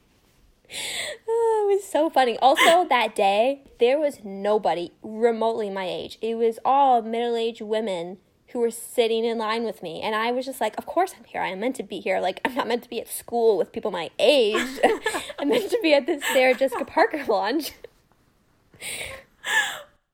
Oh, 1.28 1.68
it 1.68 1.74
was 1.74 1.84
so 1.84 2.10
funny. 2.10 2.38
Also, 2.38 2.84
that 2.88 3.16
day, 3.16 3.62
there 3.80 3.98
was 3.98 4.22
nobody 4.22 4.92
remotely 5.02 5.68
my 5.68 5.84
age. 5.84 6.16
It 6.20 6.36
was 6.36 6.60
all 6.64 7.02
middle 7.02 7.34
aged 7.34 7.60
women 7.60 8.18
who 8.52 8.60
were 8.60 8.70
sitting 8.70 9.24
in 9.24 9.38
line 9.38 9.64
with 9.64 9.82
me. 9.82 10.00
And 10.00 10.14
I 10.14 10.32
was 10.32 10.44
just 10.44 10.60
like, 10.60 10.76
of 10.78 10.86
course 10.86 11.14
I'm 11.16 11.24
here. 11.24 11.40
I 11.40 11.48
am 11.48 11.60
meant 11.60 11.76
to 11.76 11.82
be 11.82 12.00
here. 12.00 12.20
Like, 12.20 12.40
I'm 12.44 12.54
not 12.54 12.68
meant 12.68 12.82
to 12.82 12.88
be 12.90 13.00
at 13.00 13.08
school 13.08 13.56
with 13.56 13.72
people 13.72 13.90
my 13.90 14.10
age. 14.18 14.80
I'm 15.38 15.48
meant 15.48 15.70
to 15.70 15.78
be 15.82 15.94
at 15.94 16.06
this 16.06 16.24
Sarah 16.32 16.54
Jessica 16.54 16.84
Parker 16.84 17.24
launch. 17.28 17.72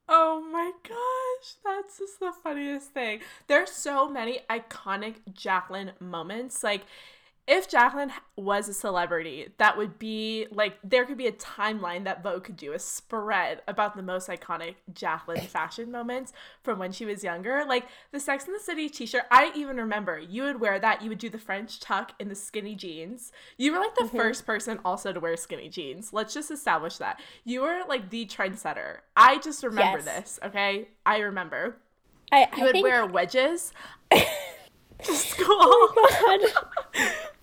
Oh 0.09 0.41
my 0.53 0.71
gosh, 0.89 1.55
that's 1.65 1.99
just 1.99 2.21
the 2.21 2.33
funniest 2.43 2.93
thing. 2.93 3.21
There's 3.49 3.71
so 3.73 4.09
many 4.09 4.41
iconic 4.49 5.17
Jacqueline 5.35 5.93
moments. 5.99 6.63
Like, 6.63 6.83
if 7.49 7.69
Jacqueline 7.69 8.13
was 8.35 8.69
a 8.69 8.75
celebrity, 8.75 9.49
that 9.59 9.77
would 9.77 10.01
be 10.01 10.47
like 10.51 10.79
there 10.83 11.05
could 11.05 11.17
be 11.17 11.29
a 11.29 11.33
timeline 11.33 12.03
that 12.05 12.23
Vogue 12.23 12.45
could 12.45 12.57
do 12.57 12.73
a 12.73 12.79
spread 12.79 13.63
about 13.69 13.95
the 13.97 14.03
most 14.03 14.29
iconic 14.29 14.75
Jacqueline 14.93 15.41
fashion 15.47 15.93
moments 15.93 16.33
from 16.65 16.81
when 16.81 16.91
she 16.91 17.05
was 17.05 17.23
younger. 17.23 17.65
Like 17.65 17.87
the 18.11 18.19
Sex 18.19 18.47
in 18.47 18.53
the 18.53 18.59
City 18.59 18.89
t-shirt, 18.89 19.25
I 19.31 19.53
even 19.55 19.77
remember 19.77 20.19
you 20.19 20.43
would 20.43 20.61
wear 20.61 20.81
that. 20.81 21.03
You 21.03 21.09
would 21.09 21.19
do 21.19 21.31
the 21.31 21.39
French 21.39 21.79
tuck 21.79 22.13
in 22.19 22.29
the 22.29 22.35
skinny 22.35 22.75
jeans. 22.75 23.31
You 23.57 23.73
were 23.73 23.79
like 23.79 23.95
the 23.95 24.05
mm-hmm. 24.05 24.17
first 24.17 24.45
person 24.45 24.81
also 24.85 25.13
to 25.13 25.21
wear 25.21 25.37
skinny 25.37 25.69
jeans. 25.69 26.13
Let's 26.13 26.35
just 26.35 26.51
establish 26.51 26.99
that. 26.99 27.21
You 27.45 27.63
were 27.63 27.83
like 27.89 28.11
the 28.11 28.27
trendsetter. 28.27 28.99
I 29.17 29.39
just 29.39 29.63
remember 29.63 29.99
yes. 29.99 30.05
this, 30.05 30.39
okay? 30.45 30.89
I 31.05 31.19
remember. 31.19 31.77
I, 32.33 32.49
I 32.53 32.57
you 32.57 32.65
would 32.65 32.73
think... 32.73 32.85
wear 32.85 33.07
wedges. 33.07 33.73
to 35.03 35.15
school. 35.15 35.47
Oh 35.49 35.93
my 35.97 36.39
god. 37.01 37.13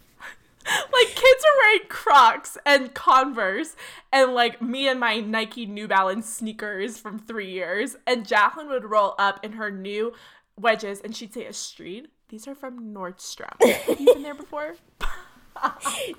like 0.94 1.08
kids 1.08 1.44
are 1.44 1.58
wearing 1.64 1.88
Crocs 1.90 2.58
and 2.66 2.94
Converse 2.94 3.76
and 4.12 4.34
like 4.34 4.62
me 4.62 4.88
and 4.88 5.00
my 5.00 5.20
Nike 5.20 5.66
New 5.66 5.88
Balance 5.88 6.30
sneakers 6.30 6.98
from 6.98 7.20
three 7.20 7.52
years. 7.52 7.96
And 8.08 8.28
Jacqueline 8.28 8.70
would 8.70 8.86
roll 8.86 9.16
up 9.20 9.44
in 9.44 9.54
her 9.54 9.70
new 9.72 10.14
wedges 10.58 11.02
and 11.02 11.16
she'd 11.16 11.34
say, 11.34 11.48
Astrid, 11.48 12.08
these 12.30 12.48
are 12.48 12.56
from 12.56 12.94
Nordstrom. 12.94 13.62
Have 13.62 14.00
you 14.00 14.14
been 14.14 14.24
there 14.24 14.36
before? 14.36 14.76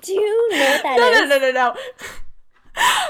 Do 0.01 0.13
you 0.13 0.49
know 0.51 0.57
that 0.57 0.95
no, 0.97 1.09
is? 1.09 1.29
no, 1.29 1.37
no, 1.37 1.51
no, 1.51 1.51
no. 1.51 1.75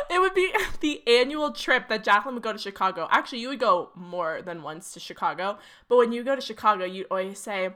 It 0.09 0.19
would 0.19 0.33
be 0.33 0.51
the 0.79 1.01
annual 1.07 1.51
trip 1.51 1.87
that 1.89 2.03
Jacqueline 2.03 2.35
would 2.35 2.43
go 2.43 2.53
to 2.53 2.59
Chicago. 2.59 3.07
Actually, 3.09 3.39
you 3.39 3.49
would 3.49 3.59
go 3.59 3.89
more 3.95 4.41
than 4.41 4.61
once 4.61 4.91
to 4.93 4.99
Chicago. 4.99 5.57
But 5.87 5.97
when 5.97 6.11
you 6.11 6.23
go 6.23 6.35
to 6.35 6.41
Chicago, 6.41 6.85
you'd 6.85 7.07
always 7.09 7.39
say, 7.39 7.69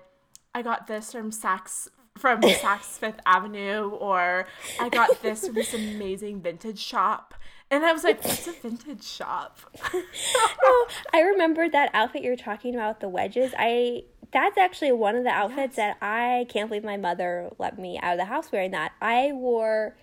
I 0.54 0.62
got 0.62 0.88
this 0.88 1.12
from 1.12 1.32
Saks 1.32 1.88
from 2.20 2.42
Saks 2.42 2.98
Fifth 3.00 3.20
Avenue, 3.26 3.90
or 3.90 4.46
I 4.80 4.90
got 4.90 5.22
this 5.22 5.46
from 5.46 5.56
this 5.56 5.74
amazing 5.74 6.42
vintage 6.42 6.80
shop. 6.80 7.34
And 7.72 7.86
I 7.86 7.94
was 7.94 8.04
like, 8.04 8.24
what's 8.26 8.48
a 8.48 8.52
vintage 8.52 9.04
shop? 9.04 9.60
oh, 9.94 10.88
I 11.14 11.22
remember 11.22 11.70
that 11.70 11.92
outfit 11.94 12.24
you're 12.24 12.36
talking 12.36 12.76
about, 12.76 13.00
the 13.00 13.10
wedges. 13.10 13.54
I 13.58 14.04
that's 14.32 14.58
actually 14.58 14.92
one 14.92 15.16
of 15.16 15.24
the 15.24 15.30
outfits 15.30 15.76
yes. 15.76 15.98
that 15.98 15.98
I 16.06 16.46
can't 16.50 16.70
believe 16.70 16.84
my 16.84 16.98
mother 16.98 17.50
let 17.58 17.80
me 17.80 17.98
out 18.00 18.14
of 18.14 18.20
the 18.20 18.26
house 18.26 18.52
wearing 18.52 18.72
that. 18.72 18.92
I 19.02 19.32
wore 19.32 19.96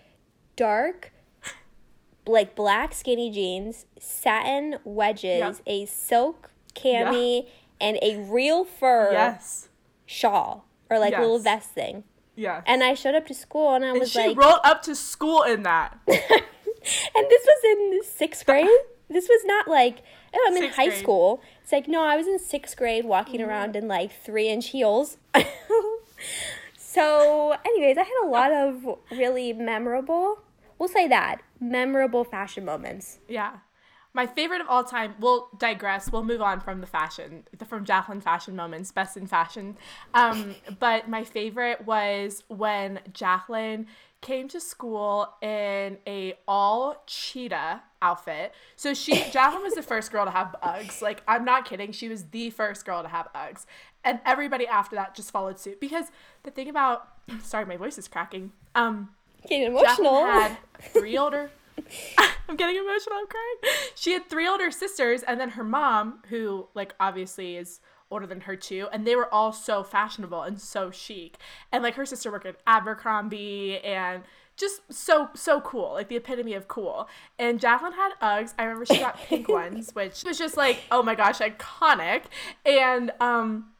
dark 0.57 1.12
like 2.26 2.57
black 2.57 2.92
skinny 2.92 3.31
jeans, 3.31 3.87
satin 3.98 4.79
wedges, 4.85 5.38
yep. 5.38 5.61
a 5.66 5.87
silk 5.87 6.50
cami, 6.74 7.46
and 7.81 7.98
a 8.02 8.18
real 8.18 8.64
fur 8.64 9.12
yes. 9.12 9.68
shawl 10.07 10.65
or 10.90 10.99
like 10.99 11.12
yes. 11.12 11.20
little 11.20 11.38
vest 11.38 11.70
thing. 11.70 12.05
Yeah. 12.35 12.62
And 12.66 12.83
I 12.83 12.94
showed 12.94 13.14
up 13.14 13.27
to 13.27 13.35
school 13.35 13.75
and 13.75 13.85
I 13.85 13.88
and 13.90 14.01
was 14.01 14.11
she 14.11 14.18
like, 14.18 14.31
she 14.31 14.35
rolled 14.35 14.61
up 14.64 14.83
to 14.83 14.94
school 14.94 15.42
in 15.42 15.62
that. 15.62 15.99
and 16.07 16.18
this 17.29 17.46
was 17.46 17.64
in 17.64 18.01
sixth 18.05 18.44
grade. 18.44 18.68
this 19.09 19.29
was 19.29 19.42
not 19.44 19.68
like 19.68 20.03
oh, 20.35 20.44
I'm 20.49 20.57
in 20.62 20.70
high 20.70 20.88
grade. 20.88 20.99
school. 20.99 21.42
It's 21.62 21.72
like 21.72 21.88
no, 21.88 22.05
I 22.05 22.16
was 22.16 22.27
in 22.27 22.38
sixth 22.38 22.77
grade, 22.77 23.05
walking 23.05 23.40
mm-hmm. 23.40 23.49
around 23.49 23.77
in 23.77 23.88
like 23.88 24.12
three 24.12 24.49
inch 24.49 24.68
heels. 24.68 25.16
so, 26.79 27.57
anyways, 27.64 27.96
I 27.99 28.03
had 28.03 28.25
a 28.25 28.29
lot 28.29 28.53
of 28.53 28.87
really 29.11 29.53
memorable. 29.53 30.42
We'll 30.79 30.90
say 30.90 31.09
that 31.09 31.40
memorable 31.59 32.22
fashion 32.25 32.64
moments. 32.64 33.18
Yeah 33.29 33.59
my 34.16 34.26
favorite 34.26 34.62
of 34.62 34.66
all 34.68 34.83
time 34.83 35.14
we'll 35.20 35.48
digress 35.59 36.11
we'll 36.11 36.24
move 36.24 36.40
on 36.40 36.59
from 36.59 36.81
the 36.81 36.87
fashion 36.87 37.44
from 37.68 37.85
jacqueline 37.85 38.22
fashion 38.22 38.57
moments 38.57 38.90
best 38.90 39.16
in 39.16 39.26
fashion. 39.26 39.76
Um, 40.14 40.57
but 40.81 41.09
my 41.09 41.22
favorite 41.22 41.87
was 41.87 42.42
when 42.48 42.98
jacqueline 43.12 43.87
came 44.22 44.48
to 44.48 44.59
school 44.59 45.35
in 45.42 45.98
a 46.07 46.35
all 46.48 47.05
cheetah 47.07 47.83
outfit. 48.00 48.55
So 48.74 48.94
she 48.94 49.22
jacqueline 49.31 49.62
was 49.62 49.74
the 49.74 49.83
first 49.83 50.11
girl 50.11 50.24
to 50.24 50.31
have 50.31 50.57
uggs. 50.62 51.02
Like 51.02 51.22
i'm 51.29 51.44
not 51.44 51.66
kidding 51.66 51.92
she 51.92 52.09
was 52.09 52.24
the 52.31 52.48
first 52.50 52.87
girl 52.87 53.02
to 53.02 53.09
have 53.09 53.29
uggs. 53.35 53.66
And 54.02 54.20
everybody 54.24 54.66
after 54.66 54.96
that 54.96 55.14
just 55.14 55.31
followed 55.31 55.59
suit. 55.59 55.79
Because 55.79 56.07
the 56.42 56.50
thing 56.50 56.70
about 56.70 57.09
sorry 57.42 57.66
my 57.66 57.76
voice 57.76 57.98
is 57.98 58.09
cracking. 58.09 58.52
Um 58.74 59.11
getting 59.46 59.66
emotional. 59.66 60.22
Jacqueline 60.22 60.26
had 60.26 60.57
three 60.94 61.18
older 61.18 61.50
I'm 62.48 62.56
getting 62.56 62.76
emotional. 62.76 63.16
I'm 63.16 63.26
crying. 63.26 63.74
She 63.94 64.12
had 64.12 64.28
three 64.28 64.48
older 64.48 64.70
sisters, 64.70 65.22
and 65.22 65.40
then 65.40 65.50
her 65.50 65.64
mom, 65.64 66.20
who 66.28 66.68
like 66.74 66.94
obviously 67.00 67.56
is 67.56 67.80
older 68.10 68.26
than 68.26 68.42
her 68.42 68.56
too, 68.56 68.88
and 68.92 69.06
they 69.06 69.16
were 69.16 69.32
all 69.32 69.52
so 69.52 69.82
fashionable 69.82 70.42
and 70.42 70.60
so 70.60 70.90
chic. 70.90 71.38
And 71.72 71.82
like 71.82 71.94
her 71.94 72.06
sister 72.06 72.30
worked 72.30 72.46
at 72.46 72.56
Abercrombie 72.66 73.80
and 73.84 74.22
just 74.56 74.92
so 74.92 75.28
so 75.34 75.60
cool, 75.60 75.92
like 75.92 76.08
the 76.08 76.16
epitome 76.16 76.54
of 76.54 76.68
cool. 76.68 77.08
And 77.38 77.60
Jacqueline 77.60 77.92
had 77.92 78.12
Uggs. 78.22 78.54
I 78.58 78.64
remember 78.64 78.86
she 78.86 78.98
got 78.98 79.18
pink 79.18 79.48
ones, 79.50 79.94
which 79.94 80.24
was 80.24 80.38
just 80.38 80.56
like, 80.56 80.82
oh 80.90 81.02
my 81.02 81.14
gosh, 81.14 81.38
iconic. 81.38 82.22
And 82.64 83.12
um, 83.20 83.72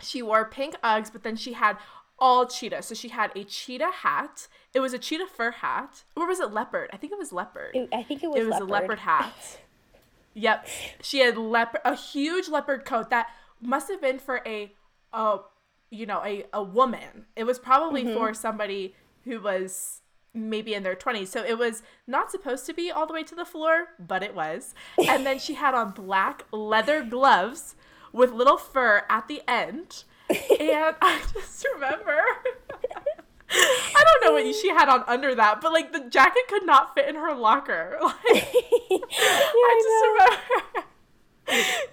she 0.00 0.22
wore 0.22 0.44
pink 0.44 0.76
Uggs, 0.82 1.10
but 1.12 1.22
then 1.22 1.36
she 1.36 1.54
had 1.54 1.76
all 2.18 2.46
cheetah. 2.46 2.82
So 2.82 2.94
she 2.94 3.08
had 3.08 3.30
a 3.36 3.44
cheetah 3.44 3.90
hat. 4.02 4.48
It 4.74 4.80
was 4.80 4.92
a 4.92 4.98
cheetah 4.98 5.26
fur 5.26 5.52
hat. 5.52 6.04
Or 6.16 6.26
was 6.26 6.40
it 6.40 6.52
leopard? 6.52 6.90
I 6.92 6.96
think 6.96 7.12
it 7.12 7.18
was 7.18 7.32
leopard. 7.32 7.76
I 7.92 8.02
think 8.02 8.22
it 8.22 8.28
was 8.28 8.40
It 8.40 8.46
was 8.46 8.54
leopard. 8.54 8.68
a 8.68 8.72
leopard 8.72 8.98
hat. 9.00 9.58
yep. 10.34 10.66
She 11.02 11.20
had 11.20 11.36
leopard 11.36 11.80
a 11.84 11.94
huge 11.94 12.48
leopard 12.48 12.84
coat 12.84 13.10
that 13.10 13.28
must 13.60 13.88
have 13.88 14.00
been 14.00 14.18
for 14.18 14.42
a 14.46 14.72
a 15.12 15.38
you 15.90 16.06
know, 16.06 16.22
a, 16.24 16.44
a 16.52 16.62
woman. 16.62 17.26
It 17.34 17.44
was 17.44 17.58
probably 17.58 18.04
mm-hmm. 18.04 18.14
for 18.14 18.34
somebody 18.34 18.94
who 19.24 19.40
was 19.40 20.02
maybe 20.34 20.74
in 20.74 20.82
their 20.82 20.94
20s. 20.94 21.28
So 21.28 21.42
it 21.42 21.58
was 21.58 21.82
not 22.06 22.30
supposed 22.30 22.66
to 22.66 22.74
be 22.74 22.90
all 22.90 23.06
the 23.06 23.14
way 23.14 23.24
to 23.24 23.34
the 23.34 23.44
floor, 23.44 23.88
but 23.98 24.22
it 24.22 24.34
was. 24.34 24.74
And 25.08 25.24
then 25.24 25.38
she 25.38 25.54
had 25.54 25.74
on 25.74 25.92
black 25.92 26.44
leather 26.52 27.02
gloves 27.02 27.74
with 28.12 28.32
little 28.32 28.56
fur 28.56 29.04
at 29.08 29.28
the 29.28 29.42
end 29.48 30.04
and 30.30 30.96
I 31.00 31.22
just 31.32 31.66
remember. 31.74 32.20
I 33.50 34.04
don't 34.04 34.24
know 34.24 34.32
what 34.32 34.54
she 34.54 34.68
had 34.68 34.88
on 34.88 35.04
under 35.06 35.34
that, 35.34 35.60
but 35.60 35.72
like 35.72 35.92
the 35.92 36.08
jacket 36.10 36.42
could 36.48 36.66
not 36.66 36.94
fit 36.94 37.08
in 37.08 37.14
her 37.14 37.34
locker. 37.34 37.98
Like, 38.02 38.14
yeah, 38.90 38.98
I 39.00 39.82
just 39.82 40.04
I 40.04 40.66
remember 40.68 40.88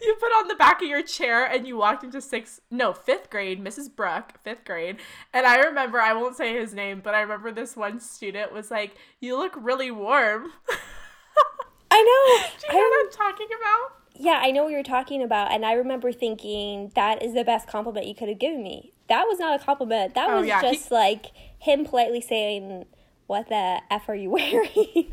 you 0.02 0.15
put 0.15 0.32
on 0.32 0.48
the 0.48 0.56
back 0.56 0.82
of 0.82 0.88
your 0.88 1.02
chair 1.02 1.45
and 1.45 1.67
you 1.67 1.78
walked 1.78 2.04
into 2.04 2.21
sixth, 2.21 2.60
no, 2.69 2.93
fifth 2.93 3.30
grade, 3.30 3.63
Mrs. 3.63 3.93
Brooke, 3.93 4.34
fifth 4.43 4.65
grade. 4.65 4.98
And 5.34 5.45
I 5.45 5.58
remember, 5.58 6.00
I 6.00 6.13
won't 6.13 6.36
say 6.36 6.54
his 6.54 6.74
name, 6.74 7.02
but 7.04 7.15
I 7.15 7.21
remember 7.21 7.52
this 7.52 7.76
one 7.76 8.00
student 8.00 8.52
was 8.52 8.71
like, 8.71 8.95
You 9.19 9.38
look 9.38 9.54
really 9.58 9.91
warm. 9.91 10.52
I 11.91 12.02
know. 12.02 12.48
Do 12.60 12.67
you 12.67 12.74
know 12.74 12.86
I, 12.86 12.89
what 12.89 13.06
I'm 13.06 13.12
talking 13.12 13.48
about? 13.60 14.04
Yeah, 14.17 14.39
I 14.41 14.51
know 14.51 14.63
what 14.63 14.71
you're 14.71 14.84
talking 14.84 15.21
about. 15.21 15.51
And 15.51 15.65
I 15.65 15.73
remember 15.73 16.12
thinking, 16.12 16.91
that 16.95 17.21
is 17.21 17.34
the 17.34 17.43
best 17.43 17.67
compliment 17.67 18.08
you 18.08 18.15
could 18.15 18.30
have 18.30 18.39
given 18.39 18.63
me. 18.63 18.93
That 19.08 19.23
was 19.23 19.39
not 19.39 19.60
a 19.60 19.63
compliment. 19.63 20.15
That 20.15 20.30
oh, 20.30 20.39
was 20.39 20.47
yeah. 20.47 20.62
just 20.62 20.89
he- 20.89 20.95
like 20.95 21.28
him 21.60 21.86
politely 21.86 22.21
saying, 22.21 22.86
What 23.28 23.49
the 23.49 23.82
F 23.89 24.10
are 24.10 24.15
you 24.15 24.30
wearing? 24.32 25.12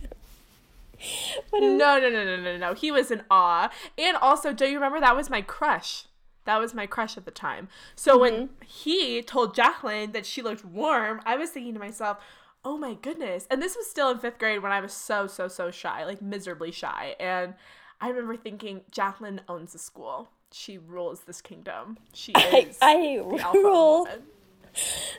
no, 1.53 1.69
no, 1.71 1.99
no, 1.99 2.25
no, 2.25 2.37
no, 2.37 2.57
no. 2.57 2.75
He 2.75 2.91
was 2.91 3.11
in 3.11 3.23
awe. 3.31 3.71
And 3.99 4.17
also, 4.17 4.53
do 4.53 4.67
you 4.67 4.75
remember 4.75 5.01
that 5.01 5.17
was 5.17 5.29
my 5.29 5.43
crush? 5.43 6.05
That 6.45 6.59
was 6.59 6.75
my 6.75 6.87
crush 6.87 7.17
at 7.17 7.25
the 7.25 7.31
time. 7.31 7.69
So 7.95 8.12
mm-hmm. 8.12 8.21
when 8.21 8.49
he 8.67 9.23
told 9.23 9.55
Jacqueline 9.55 10.12
that 10.12 10.27
she 10.27 10.43
looked 10.43 10.65
warm, 10.65 11.21
I 11.25 11.37
was 11.37 11.51
thinking 11.51 11.75
to 11.75 11.81
myself, 11.81 12.19
oh 12.65 12.79
my 12.79 12.95
goodness. 12.95 13.47
And 13.51 13.61
this 13.61 13.77
was 13.77 13.88
still 13.88 14.11
in 14.11 14.19
fifth 14.19 14.38
grade 14.38 14.62
when 14.62 14.73
I 14.73 14.81
was 14.81 14.93
so, 14.93 15.27
so, 15.27 15.49
so 15.49 15.71
shy, 15.71 16.05
like 16.05 16.23
miserably 16.23 16.71
shy. 16.71 17.17
And 17.19 17.55
I 18.03 18.09
remember 18.09 18.37
thinking 18.37 18.81
Jacqueline 18.91 19.41
owns 19.49 19.73
the 19.73 19.79
school. 19.79 20.29
She 20.51 20.77
rules 20.77 21.21
this 21.21 21.41
kingdom. 21.41 21.99
She 22.12 22.33
is 22.37 22.77
I, 22.83 23.21
I 23.23 23.23
rule. 23.55 24.09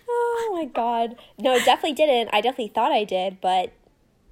Oh 0.09 0.51
my 0.53 0.65
god. 0.65 1.15
No, 1.39 1.53
I 1.53 1.59
definitely 1.59 1.93
didn't. 1.93 2.29
I 2.33 2.41
definitely 2.41 2.73
thought 2.75 2.91
I 2.91 3.05
did, 3.05 3.39
but 3.39 3.71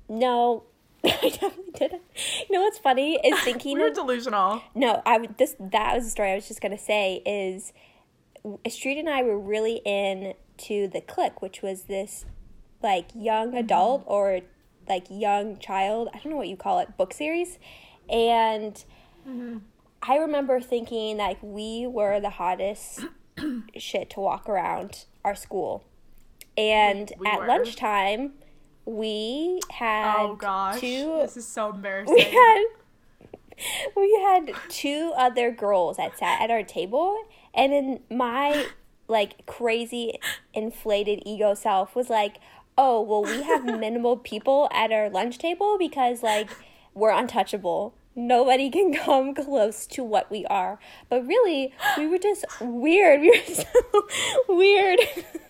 no, 0.09 0.63
I 1.05 1.29
definitely 1.29 1.71
didn't. 1.73 2.01
You 2.49 2.57
know 2.57 2.61
what's 2.63 2.77
funny 2.77 3.15
is 3.23 3.39
thinking 3.43 3.79
we 3.79 3.89
delusional. 3.91 4.61
No, 4.75 5.01
I 5.05 5.29
this 5.37 5.55
that 5.57 5.95
was 5.95 6.03
the 6.03 6.11
story 6.11 6.31
I 6.31 6.35
was 6.35 6.47
just 6.47 6.59
gonna 6.59 6.77
say 6.77 7.23
is 7.25 7.71
Street 8.67 8.99
and 8.99 9.07
I 9.07 9.23
were 9.23 9.39
really 9.39 9.81
into 9.85 10.89
the 10.89 10.99
clique, 10.99 11.41
which 11.41 11.61
was 11.61 11.83
this 11.83 12.25
like 12.83 13.11
young 13.15 13.49
mm-hmm. 13.49 13.57
adult 13.57 14.03
or 14.07 14.41
like 14.89 15.05
young 15.09 15.57
child, 15.57 16.09
I 16.13 16.17
don't 16.17 16.31
know 16.31 16.37
what 16.37 16.49
you 16.49 16.57
call 16.57 16.79
it, 16.79 16.97
book 16.97 17.13
series. 17.13 17.57
And 18.11 18.73
mm-hmm. 19.27 19.57
I 20.03 20.17
remember 20.17 20.59
thinking 20.59 21.17
like 21.17 21.37
we 21.41 21.87
were 21.87 22.19
the 22.19 22.31
hottest 22.31 23.05
shit 23.77 24.09
to 24.11 24.19
walk 24.19 24.49
around 24.49 25.05
our 25.23 25.35
school. 25.35 25.83
And 26.57 27.11
we 27.17 27.27
at 27.27 27.39
were. 27.39 27.47
lunchtime, 27.47 28.33
we 28.85 29.61
had 29.69 30.17
oh 30.19 30.35
gosh, 30.35 30.79
two. 30.79 31.19
This 31.21 31.37
is 31.37 31.47
so 31.47 31.69
embarrassing. 31.73 32.15
We 32.15 32.23
had 32.23 32.63
we 33.95 34.19
had 34.21 34.51
two 34.69 35.13
other 35.15 35.51
girls 35.51 35.97
that 35.97 36.17
sat 36.17 36.41
at 36.41 36.51
our 36.51 36.63
table, 36.63 37.17
and 37.53 37.71
then 37.71 37.99
my 38.09 38.65
like 39.07 39.45
crazy 39.45 40.19
inflated 40.53 41.21
ego 41.25 41.53
self 41.53 41.95
was 41.95 42.09
like, 42.09 42.37
"Oh, 42.77 43.01
well 43.01 43.23
we 43.23 43.43
have 43.43 43.63
minimal 43.79 44.17
people 44.17 44.67
at 44.73 44.91
our 44.91 45.09
lunch 45.09 45.37
table 45.37 45.77
because 45.77 46.23
like 46.23 46.49
we're 46.93 47.11
untouchable." 47.11 47.93
Nobody 48.15 48.69
can 48.69 48.93
come 49.05 49.33
close 49.33 49.85
to 49.87 50.03
what 50.03 50.29
we 50.31 50.45
are. 50.47 50.79
But 51.09 51.25
really, 51.25 51.73
we 51.97 52.07
were 52.07 52.17
just 52.17 52.45
weird. 52.59 53.21
We 53.21 53.29
were 53.29 53.53
so 53.55 53.65
weird. 54.55 54.99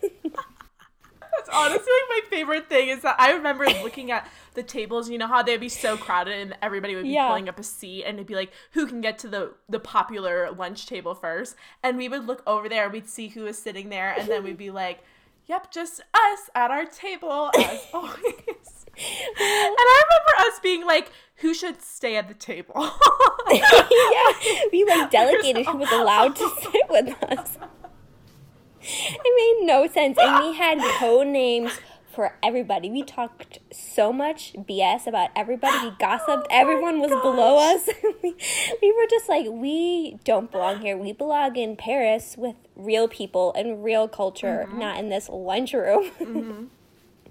That's 0.02 1.48
honestly 1.50 1.78
like 1.78 2.08
my 2.10 2.20
favorite 2.30 2.68
thing 2.68 2.88
is 2.88 3.00
that 3.02 3.16
I 3.18 3.32
remember 3.32 3.64
looking 3.66 4.10
at 4.10 4.28
the 4.54 4.62
tables, 4.62 5.08
you 5.08 5.16
know 5.16 5.26
how 5.26 5.42
they'd 5.42 5.56
be 5.58 5.68
so 5.70 5.96
crowded 5.96 6.34
and 6.38 6.54
everybody 6.60 6.94
would 6.94 7.04
be 7.04 7.08
Yeah. 7.08 7.26
pulling 7.28 7.48
up 7.48 7.58
a 7.58 7.62
seat 7.62 8.04
and 8.04 8.18
it'd 8.18 8.26
be 8.26 8.34
like 8.34 8.52
who 8.72 8.86
can 8.86 9.00
get 9.00 9.18
to 9.20 9.28
the 9.28 9.54
the 9.68 9.80
popular 9.80 10.50
lunch 10.50 10.84
table 10.86 11.14
first 11.14 11.56
and 11.82 11.96
we 11.96 12.06
would 12.08 12.26
look 12.26 12.42
over 12.46 12.68
there 12.68 12.90
we'd 12.90 13.08
see 13.08 13.28
who 13.28 13.44
was 13.44 13.58
sitting 13.58 13.88
there 13.88 14.10
and 14.16 14.28
then 14.28 14.44
we'd 14.44 14.58
be 14.58 14.70
like 14.70 15.00
yep 15.46 15.70
just 15.70 16.02
us 16.12 16.50
at 16.54 16.70
our 16.70 16.84
table 16.84 17.50
as 17.58 17.86
always 17.94 18.81
I 19.38 20.06
remember 20.10 20.48
us 20.48 20.60
being 20.60 20.84
like 20.84 21.10
who 21.36 21.54
should 21.54 21.82
stay 21.82 22.16
at 22.16 22.28
the 22.28 22.34
table 22.34 22.74
yeah, 23.50 24.32
we 24.72 24.84
like 24.84 25.10
delegated 25.10 25.66
who 25.66 25.78
was 25.78 25.90
allowed 25.92 26.36
to 26.36 26.50
sit 26.60 26.88
with 26.88 27.22
us. 27.24 27.58
It 28.84 29.60
made 29.60 29.66
no 29.66 29.86
sense, 29.86 30.18
and 30.20 30.44
we 30.44 30.56
had 30.56 30.78
code 30.98 31.28
names 31.28 31.78
for 32.12 32.36
everybody. 32.42 32.90
We 32.90 33.02
talked 33.02 33.58
so 33.72 34.12
much 34.12 34.52
BS 34.54 35.06
about 35.06 35.30
everybody. 35.34 35.88
We 35.88 35.94
gossiped. 35.98 36.28
Oh 36.28 36.46
Everyone 36.50 37.00
was 37.00 37.10
below 37.10 37.58
us. 37.58 37.88
we, 38.22 38.34
we 38.82 38.92
were 38.92 39.06
just 39.08 39.28
like, 39.28 39.46
we 39.48 40.18
don't 40.24 40.50
belong 40.50 40.80
here. 40.80 40.96
We 40.96 41.12
belong 41.12 41.56
in 41.56 41.76
Paris 41.76 42.34
with 42.36 42.56
real 42.76 43.08
people 43.08 43.52
and 43.54 43.82
real 43.82 44.08
culture, 44.08 44.66
mm-hmm. 44.68 44.78
not 44.78 44.98
in 44.98 45.08
this 45.08 45.28
lunchroom. 45.28 46.10
Mm-hmm. 46.20 46.64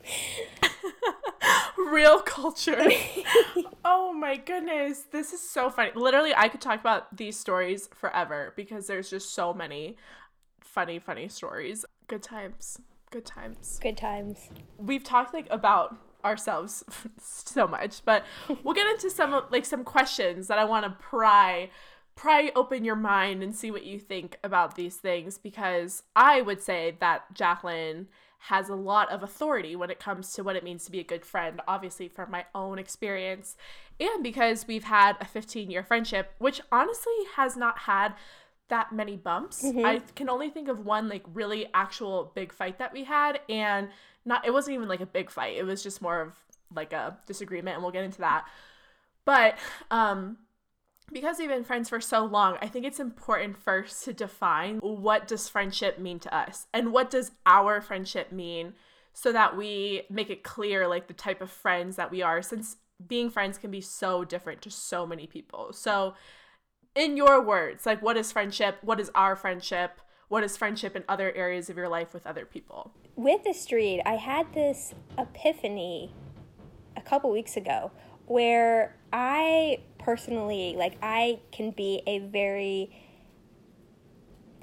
real 1.78 2.20
culture. 2.22 2.90
oh 3.86 4.14
my 4.14 4.38
goodness. 4.38 5.04
This 5.12 5.34
is 5.34 5.48
so 5.48 5.70
funny. 5.70 5.92
Literally, 5.96 6.34
I 6.36 6.48
could 6.48 6.62
talk 6.62 6.80
about 6.80 7.16
these 7.16 7.38
stories 7.38 7.90
forever 7.94 8.54
because 8.56 8.88
there's 8.88 9.10
just 9.10 9.34
so 9.34 9.54
many 9.54 9.98
funny, 10.62 11.00
funny 11.00 11.28
stories. 11.28 11.86
Good 12.08 12.24
times. 12.24 12.80
Good 13.12 13.26
times. 13.26 13.80
Good 13.82 13.98
times. 13.98 14.50
We've 14.78 15.04
talked 15.04 15.34
like 15.34 15.48
about 15.50 15.98
ourselves 16.24 16.84
so 17.22 17.68
much, 17.68 18.04
but 18.06 18.24
we'll 18.64 18.74
get 18.74 18.88
into 18.88 19.10
some 19.10 19.44
like 19.52 19.66
some 19.66 19.84
questions 19.84 20.48
that 20.48 20.60
I 20.60 20.66
want 20.66 20.86
to 20.86 20.92
pry 20.92 21.70
pry 22.16 22.52
open 22.56 22.84
your 22.84 22.96
mind 22.96 23.42
and 23.42 23.56
see 23.56 23.72
what 23.72 23.84
you 23.84 23.98
think 23.98 24.38
about 24.44 24.76
these 24.76 24.98
things 24.98 25.38
because 25.38 26.04
I 26.16 26.42
would 26.42 26.62
say 26.62 26.96
that 27.00 27.34
Jacqueline 27.34 28.08
has 28.46 28.70
a 28.70 28.76
lot 28.76 29.12
of 29.12 29.22
authority 29.22 29.76
when 29.76 29.92
it 29.92 30.00
comes 30.00 30.34
to 30.34 30.44
what 30.44 30.56
it 30.56 30.64
means 30.64 30.84
to 30.86 30.92
be 30.92 31.00
a 31.00 31.04
good 31.04 31.24
friend, 31.26 31.62
obviously 31.68 32.08
from 32.08 32.32
my 32.32 32.46
own 32.56 32.80
experience, 32.80 33.56
and 34.00 34.24
because 34.24 34.68
we've 34.68 34.86
had 34.86 35.16
a 35.22 35.26
15 35.26 35.70
year 35.70 35.84
friendship, 35.84 36.34
which 36.40 36.60
honestly 36.72 37.14
has 37.36 37.56
not 37.56 37.80
had 37.80 38.16
that 38.70 38.92
many 38.92 39.16
bumps. 39.16 39.64
I 39.86 40.00
can 40.16 40.30
only 40.30 40.50
think 40.50 40.70
of 40.70 40.86
one 40.86 41.08
like 41.08 41.24
really 41.34 41.68
actual 41.74 42.32
big 42.34 42.52
fight 42.52 42.80
that 42.80 42.94
we 42.94 43.04
had, 43.04 43.42
and 43.48 43.90
not 44.26 44.46
it 44.46 44.52
wasn't 44.52 44.76
even 44.76 44.88
like 44.88 45.02
a 45.02 45.06
big 45.06 45.30
fight. 45.30 45.58
It 45.58 45.64
was 45.64 45.84
just 45.84 46.02
more 46.02 46.22
of 46.22 46.34
like 46.74 46.94
a 46.94 47.18
disagreement, 47.28 47.76
and 47.76 47.84
we'll 47.84 47.92
get 47.92 48.06
into 48.06 48.22
that. 48.22 48.46
But 49.24 49.56
um 49.92 50.38
because 51.12 51.38
we've 51.40 51.50
been 51.50 51.64
friends 51.64 51.90
for 51.90 52.02
so 52.02 52.26
long, 52.26 52.58
I 52.62 52.68
think 52.68 52.86
it's 52.86 53.00
important 53.00 53.58
first 53.58 54.04
to 54.06 54.14
define 54.14 54.80
what 54.80 55.28
does 55.28 55.50
friendship 55.50 56.00
mean 56.00 56.20
to 56.20 56.36
us 56.36 56.68
and 56.74 56.92
what 56.92 57.10
does 57.10 57.32
our 57.46 57.82
friendship 57.82 58.32
mean 58.32 58.74
so 59.14 59.32
that 59.32 59.58
we 59.58 60.04
make 60.10 60.30
it 60.30 60.44
clear 60.44 60.88
like 60.88 61.08
the 61.08 61.14
type 61.14 61.42
of 61.42 61.52
friends 61.52 61.96
that 61.98 62.12
we 62.12 62.22
are 62.22 62.42
since 62.42 62.78
being 63.06 63.30
friends 63.30 63.58
can 63.58 63.72
be 63.72 63.82
so 63.82 64.24
different 64.24 64.62
to 64.62 64.72
so 64.72 65.06
many 65.06 65.28
people. 65.28 65.74
So 65.74 66.14
in 66.96 67.18
your 67.18 67.42
words, 67.42 67.86
like 67.86 68.02
what 68.02 68.18
is 68.18 68.32
friendship? 68.32 68.78
What 68.82 69.00
is 69.00 69.12
our 69.16 69.36
friendship? 69.36 70.00
What 70.30 70.44
is 70.44 70.56
friendship 70.56 70.96
in 70.96 71.04
other 71.10 71.34
areas 71.34 71.70
of 71.70 71.76
your 71.76 71.90
life 71.90 72.14
with 72.14 72.26
other 72.26 72.46
people? 72.46 72.94
with 73.16 73.44
the 73.44 73.54
street, 73.54 74.02
I 74.06 74.16
had 74.16 74.52
this 74.54 74.94
epiphany 75.18 76.14
a 76.98 77.02
couple 77.02 77.32
weeks 77.32 77.58
ago 77.58 77.92
where 78.26 78.96
I 79.12 79.80
personally, 80.00 80.76
like, 80.78 80.98
I 81.02 81.40
can 81.52 81.72
be 81.72 82.02
a 82.08 82.20
very 82.20 82.92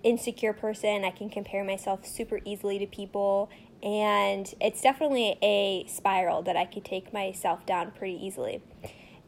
insecure 0.03 0.53
person. 0.53 1.05
I 1.05 1.11
can 1.11 1.29
compare 1.29 1.65
myself 1.65 2.07
super 2.07 2.41
easily 2.45 2.79
to 2.79 2.87
people. 2.87 3.51
And 3.83 4.53
it's 4.61 4.81
definitely 4.81 5.39
a 5.43 5.87
spiral 5.87 6.43
that 6.43 6.57
I 6.57 6.65
could 6.65 6.85
take 6.85 7.13
myself 7.13 7.65
down 7.67 7.93
pretty 7.93 8.15
easily. 8.25 8.63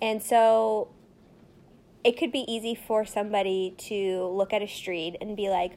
And 0.02 0.22
so 0.22 0.88
it 2.02 2.16
could 2.18 2.32
be 2.32 2.44
easy 2.50 2.74
for 2.74 3.04
somebody 3.04 3.74
to 3.76 4.24
look 4.26 4.52
at 4.52 4.62
Astrid 4.62 5.16
and 5.20 5.36
be 5.36 5.50
like, 5.50 5.72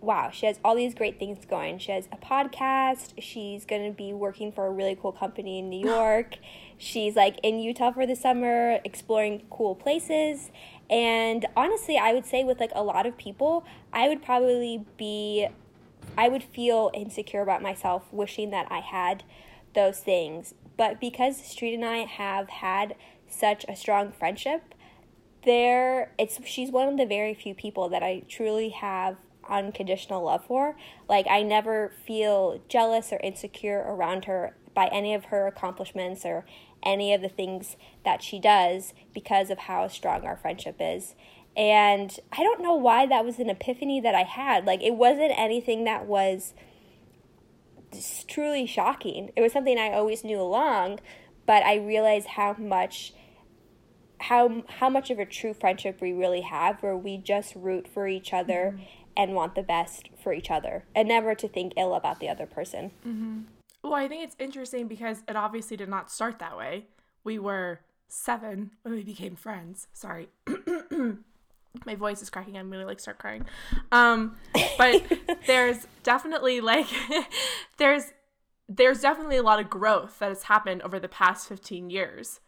wow, 0.00 0.30
she 0.30 0.46
has 0.46 0.60
all 0.64 0.76
these 0.76 0.94
great 0.94 1.18
things 1.18 1.44
going. 1.44 1.78
She 1.78 1.92
has 1.92 2.08
a 2.12 2.16
podcast. 2.16 3.12
She's 3.18 3.64
going 3.64 3.90
to 3.90 3.96
be 3.96 4.12
working 4.12 4.52
for 4.52 4.66
a 4.66 4.70
really 4.70 4.96
cool 5.00 5.12
company 5.12 5.58
in 5.58 5.68
New 5.68 5.86
York. 5.88 6.36
She's 6.76 7.16
like 7.16 7.38
in 7.42 7.58
Utah 7.58 7.92
for 7.92 8.06
the 8.06 8.16
summer, 8.16 8.78
exploring 8.84 9.42
cool 9.50 9.74
places. 9.74 10.50
And 10.88 11.46
honestly, 11.56 11.98
I 11.98 12.12
would 12.12 12.24
say 12.24 12.44
with 12.44 12.60
like 12.60 12.72
a 12.74 12.82
lot 12.82 13.06
of 13.06 13.16
people, 13.16 13.64
I 13.92 14.08
would 14.08 14.22
probably 14.22 14.84
be, 14.96 15.48
I 16.16 16.28
would 16.28 16.44
feel 16.44 16.90
insecure 16.94 17.42
about 17.42 17.62
myself, 17.62 18.04
wishing 18.12 18.50
that 18.50 18.70
I 18.70 18.80
had 18.80 19.24
those 19.74 19.98
things. 19.98 20.54
But 20.76 21.00
because 21.00 21.36
Street 21.36 21.74
and 21.74 21.84
I 21.84 21.98
have 21.98 22.48
had 22.48 22.94
such 23.26 23.64
a 23.68 23.74
strong 23.74 24.12
friendship, 24.12 24.74
there 25.44 26.12
it's 26.18 26.38
she's 26.44 26.70
one 26.70 26.88
of 26.88 26.96
the 26.96 27.06
very 27.06 27.32
few 27.32 27.54
people 27.54 27.88
that 27.88 28.02
I 28.02 28.22
truly 28.28 28.70
have 28.70 29.16
unconditional 29.50 30.24
love 30.24 30.44
for. 30.44 30.76
Like 31.08 31.26
I 31.28 31.42
never 31.42 31.92
feel 32.06 32.60
jealous 32.68 33.12
or 33.12 33.20
insecure 33.22 33.84
around 33.86 34.26
her 34.26 34.54
by 34.74 34.86
any 34.88 35.14
of 35.14 35.26
her 35.26 35.46
accomplishments 35.46 36.24
or 36.24 36.44
any 36.82 37.12
of 37.12 37.20
the 37.20 37.28
things 37.28 37.76
that 38.04 38.22
she 38.22 38.38
does 38.38 38.94
because 39.12 39.50
of 39.50 39.58
how 39.58 39.88
strong 39.88 40.24
our 40.24 40.36
friendship 40.36 40.76
is. 40.78 41.14
And 41.56 42.16
I 42.32 42.44
don't 42.44 42.62
know 42.62 42.74
why 42.74 43.06
that 43.06 43.24
was 43.24 43.38
an 43.38 43.50
epiphany 43.50 44.00
that 44.00 44.14
I 44.14 44.22
had. 44.22 44.64
Like 44.64 44.82
it 44.82 44.94
wasn't 44.94 45.32
anything 45.36 45.84
that 45.84 46.06
was 46.06 46.54
truly 48.28 48.66
shocking. 48.66 49.30
It 49.34 49.40
was 49.40 49.52
something 49.52 49.78
I 49.78 49.92
always 49.92 50.22
knew 50.24 50.40
along, 50.40 51.00
but 51.46 51.64
I 51.64 51.76
realized 51.76 52.28
how 52.28 52.54
much 52.58 53.12
how 54.20 54.64
how 54.68 54.88
much 54.88 55.10
of 55.10 55.18
a 55.18 55.24
true 55.24 55.54
friendship 55.54 56.00
we 56.00 56.12
really 56.12 56.40
have 56.40 56.82
where 56.82 56.96
we 56.96 57.16
just 57.16 57.54
root 57.54 57.86
for 57.86 58.08
each 58.08 58.32
other 58.32 58.74
mm-hmm. 58.74 58.82
And 59.18 59.34
want 59.34 59.56
the 59.56 59.62
best 59.62 60.08
for 60.22 60.32
each 60.32 60.50
other 60.50 60.84
and 60.94 61.08
never 61.08 61.34
to 61.34 61.48
think 61.48 61.74
ill 61.76 61.92
about 61.94 62.20
the 62.20 62.28
other 62.28 62.46
person. 62.46 62.92
Well, 63.82 63.94
I 63.94 64.08
think 64.08 64.24
it's 64.24 64.36
interesting 64.38 64.86
because 64.86 65.22
it 65.28 65.36
obviously 65.36 65.76
did 65.76 65.88
not 65.88 66.10
start 66.10 66.38
that 66.38 66.56
way. 66.56 66.86
We 67.24 67.38
were 67.38 67.80
seven 68.06 68.70
when 68.82 68.94
we 68.94 69.02
became 69.02 69.36
friends. 69.36 69.88
Sorry. 69.92 70.28
My 71.84 71.94
voice 71.94 72.22
is 72.22 72.30
cracking. 72.30 72.56
I'm 72.56 72.70
gonna 72.70 72.86
like 72.86 73.00
start 73.00 73.18
crying. 73.18 73.44
Um, 73.92 74.36
but 74.78 75.02
there's 75.46 75.86
definitely 76.02 76.60
like 76.60 76.86
there's 77.76 78.12
there's 78.68 79.00
definitely 79.00 79.36
a 79.36 79.42
lot 79.42 79.60
of 79.60 79.70
growth 79.70 80.18
that 80.18 80.28
has 80.28 80.44
happened 80.44 80.82
over 80.82 80.98
the 80.98 81.08
past 81.08 81.48
15 81.48 81.90
years. 81.90 82.40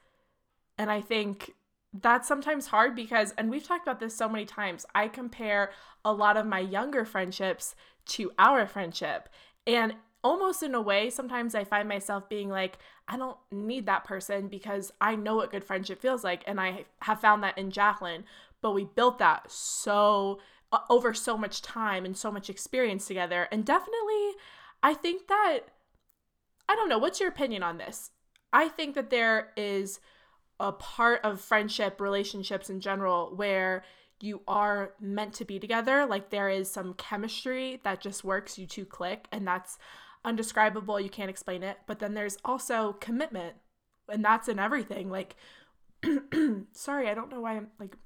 And 0.79 0.91
I 0.91 1.01
think 1.01 1.55
that's 1.93 2.29
sometimes 2.29 2.69
hard 2.69 2.95
because, 2.95 3.35
and 3.37 3.51
we've 3.51 3.67
talked 3.67 3.87
about 3.87 4.01
this 4.01 4.17
so 4.17 4.29
many 4.29 4.45
times, 4.45 4.87
I 4.95 5.09
compare 5.09 5.73
a 6.05 6.13
lot 6.13 6.37
of 6.37 6.47
my 6.47 6.61
younger 6.61 7.05
friendships 7.05 7.75
to 8.07 8.31
our 8.39 8.67
friendship. 8.67 9.29
And 9.67 9.95
almost 10.23 10.63
in 10.63 10.75
a 10.75 10.81
way, 10.81 11.11
sometimes 11.11 11.55
I 11.55 11.65
find 11.65 11.89
myself 11.89 12.29
being 12.29 12.49
like, 12.49 12.79
I 13.09 13.17
don't 13.17 13.37
need 13.51 13.87
that 13.87 14.05
person 14.05 14.49
because 14.49 14.93
I 15.01 15.17
know 15.17 15.37
what 15.37 15.51
good 15.51 15.65
friendship 15.65 16.01
feels 16.01 16.23
like. 16.23 16.45
And 16.47 16.61
I 16.61 16.85
have 17.03 17.21
found 17.21 17.43
that 17.43 17.59
in 17.59 17.71
Jacqueline. 17.71 18.25
But 18.63 18.73
we 18.73 18.85
built 18.85 19.19
that 19.19 19.51
so 19.51 20.41
uh, 20.71 20.81
over 20.89 21.13
so 21.15 21.37
much 21.37 21.63
time 21.63 22.05
and 22.05 22.17
so 22.17 22.31
much 22.31 22.49
experience 22.51 23.07
together. 23.07 23.49
And 23.51 23.65
definitely, 23.65 24.33
I 24.83 24.95
think 24.95 25.27
that, 25.29 25.61
I 26.69 26.77
don't 26.77 26.89
know, 26.89 26.99
what's 26.99 27.21
your 27.21 27.31
opinion 27.31 27.63
on 27.63 27.79
this? 27.79 28.11
I 28.53 28.69
think 28.69 28.95
that 28.95 29.11
there 29.11 29.53
is 29.57 30.01
a 30.61 30.71
part 30.73 31.25
of 31.25 31.41
friendship, 31.41 32.01
relationships 32.01 32.71
in 32.71 32.81
general, 32.81 33.33
where 33.35 33.83
you 34.21 34.43
are 34.47 34.93
meant 35.01 35.33
to 35.35 35.45
be 35.45 35.59
together. 35.59 36.07
Like 36.07 36.31
there 36.31 36.49
is 36.49 36.71
some 36.71 36.95
chemistry 36.95 37.81
that 37.83 38.01
just 38.01 38.23
works, 38.23 38.59
you 38.59 38.67
two 38.67 38.85
click, 38.85 39.27
and 39.33 39.47
that's 39.47 39.79
undescribable. 40.25 41.01
You 41.01 41.11
can't 41.11 41.31
explain 41.31 41.63
it. 41.63 41.79
But 41.87 41.99
then 41.99 42.15
there's 42.15 42.37
also 42.45 42.97
commitment, 43.01 43.57
and 44.09 44.25
that's 44.25 44.49
in 44.49 44.59
everything. 44.59 45.11
Like, 45.11 45.37
sorry, 46.73 47.09
I 47.09 47.15
don't 47.15 47.31
know 47.31 47.41
why 47.41 47.57
I'm 47.57 47.69
like, 47.79 47.97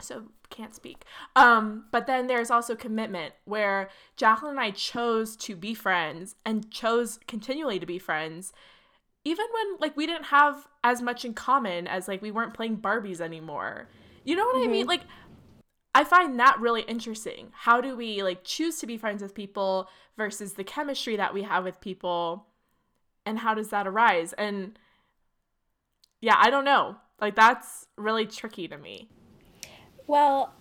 so 0.00 0.24
can't 0.50 0.74
speak. 0.74 1.04
Um, 1.34 1.86
but 1.90 2.06
then 2.06 2.26
there's 2.26 2.50
also 2.50 2.74
commitment 2.74 3.34
where 3.44 3.90
Jacqueline 4.16 4.52
and 4.52 4.60
I 4.60 4.70
chose 4.70 5.36
to 5.36 5.56
be 5.56 5.74
friends 5.74 6.36
and 6.44 6.70
chose 6.70 7.18
continually 7.26 7.78
to 7.80 7.86
be 7.86 7.98
friends, 7.98 8.52
even 9.24 9.46
when 9.52 9.80
like 9.80 9.96
we 9.96 10.06
didn't 10.06 10.26
have 10.26 10.66
as 10.82 11.00
much 11.00 11.24
in 11.24 11.34
common 11.34 11.86
as 11.86 12.08
like 12.08 12.20
we 12.20 12.30
weren't 12.30 12.54
playing 12.54 12.78
Barbies 12.78 13.20
anymore. 13.20 13.88
You 14.24 14.36
know 14.36 14.44
what 14.44 14.56
mm-hmm. 14.56 14.68
I 14.68 14.72
mean? 14.72 14.80
Mm-hmm. 14.82 14.88
Like 14.90 15.02
I 15.94 16.04
find 16.04 16.38
that 16.40 16.60
really 16.60 16.82
interesting. 16.82 17.50
How 17.52 17.80
do 17.80 17.96
we 17.96 18.22
like 18.22 18.44
choose 18.44 18.78
to 18.80 18.86
be 18.86 18.96
friends 18.96 19.22
with 19.22 19.34
people 19.34 19.88
versus 20.16 20.54
the 20.54 20.64
chemistry 20.64 21.16
that 21.16 21.32
we 21.32 21.42
have 21.42 21.64
with 21.64 21.80
people 21.80 22.46
and 23.24 23.38
how 23.38 23.54
does 23.54 23.68
that 23.68 23.86
arise? 23.86 24.32
And 24.34 24.78
yeah, 26.20 26.36
I 26.38 26.50
don't 26.50 26.64
know. 26.64 26.96
Like 27.20 27.36
that's 27.36 27.86
really 27.96 28.26
tricky 28.26 28.68
to 28.68 28.76
me. 28.76 29.08
Well, 30.06 30.52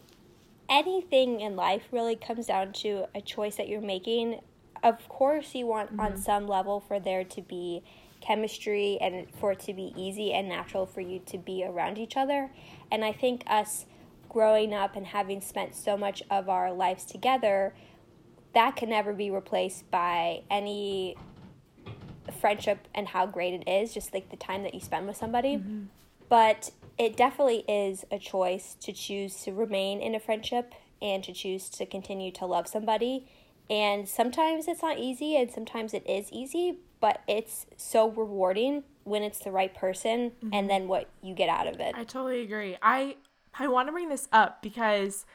anything 0.69 1.41
in 1.41 1.56
life 1.56 1.84
really 1.91 2.15
comes 2.15 2.45
down 2.45 2.71
to 2.73 3.08
a 3.13 3.21
choice 3.21 3.58
that 3.58 3.67
you're 3.67 3.82
making. 3.82 4.39
Of 4.82 5.08
course, 5.10 5.54
you 5.54 5.65
want 5.65 5.91
mm-hmm. 5.91 5.99
on 5.99 6.17
some 6.17 6.47
level 6.47 6.80
for 6.80 6.99
there 6.99 7.23
to 7.23 7.41
be 7.41 7.84
chemistry 8.26 8.98
and 9.02 9.28
for 9.40 9.52
it 9.52 9.60
to 9.60 9.74
be 9.74 9.94
easy 9.98 10.32
and 10.34 10.48
natural 10.48 10.86
for 10.86 11.02
you 11.02 11.20
to 11.26 11.38
be 11.38 11.64
around 11.64 11.98
each 11.98 12.16
other. 12.16 12.50
And 12.92 13.04
I 13.04 13.12
think 13.12 13.44
us 13.48 13.86
growing 14.30 14.74
up 14.74 14.96
and 14.96 15.06
having 15.06 15.42
spent 15.42 15.76
so 15.76 15.96
much 15.96 16.24
of 16.32 16.50
our 16.50 16.72
lives 16.72 17.06
together, 17.06 17.74
that 18.54 18.76
can 18.76 18.90
never 18.90 19.14
be 19.14 19.30
replaced 19.30 19.90
by 19.92 20.42
any 20.50 21.16
friendship 22.40 22.88
and 22.96 23.08
how 23.08 23.26
great 23.26 23.54
it 23.54 23.70
is, 23.70 23.94
just 23.94 24.14
like 24.14 24.30
the 24.30 24.38
time 24.38 24.64
that 24.64 24.74
you 24.74 24.80
spend 24.80 25.06
with 25.06 25.18
somebody. 25.18 25.58
Mm-hmm. 25.58 25.84
But 26.30 26.72
it 26.98 27.18
definitely 27.18 27.64
is 27.68 28.06
a 28.12 28.18
choice 28.18 28.76
to 28.82 28.92
choose 28.92 29.44
to 29.44 29.52
remain 29.52 30.00
in 30.02 30.16
a 30.16 30.20
friendship 30.20 30.74
and 31.02 31.24
to 31.24 31.34
choose 31.34 31.70
to 31.70 31.86
continue 31.86 32.32
to 32.32 32.46
love 32.46 32.68
somebody. 32.68 33.28
And 33.70 34.08
sometimes 34.08 34.68
it's 34.68 34.82
not 34.82 34.98
easy, 34.98 35.38
and 35.38 35.52
sometimes 35.52 35.94
it 35.94 36.06
is 36.08 36.32
easy, 36.32 36.80
but 37.04 37.22
it's 37.28 37.66
so 37.76 38.10
rewarding 38.12 38.82
when 39.04 39.24
it's 39.24 39.39
the 39.39 39.52
right 39.52 39.76
person 39.76 40.32
mm-hmm. 40.32 40.54
and 40.54 40.70
then 40.70 40.88
what 40.88 41.10
you 41.22 41.36
get 41.36 41.50
out 41.50 41.68
of 41.68 41.82
it. 41.82 41.94
I 41.98 42.06
totally 42.06 42.39
agree. 42.39 42.78
I 42.82 43.18
I 43.60 43.68
want 43.68 43.89
to 43.89 43.92
bring 43.92 44.08
this 44.08 44.30
up 44.32 44.62
because 44.62 45.26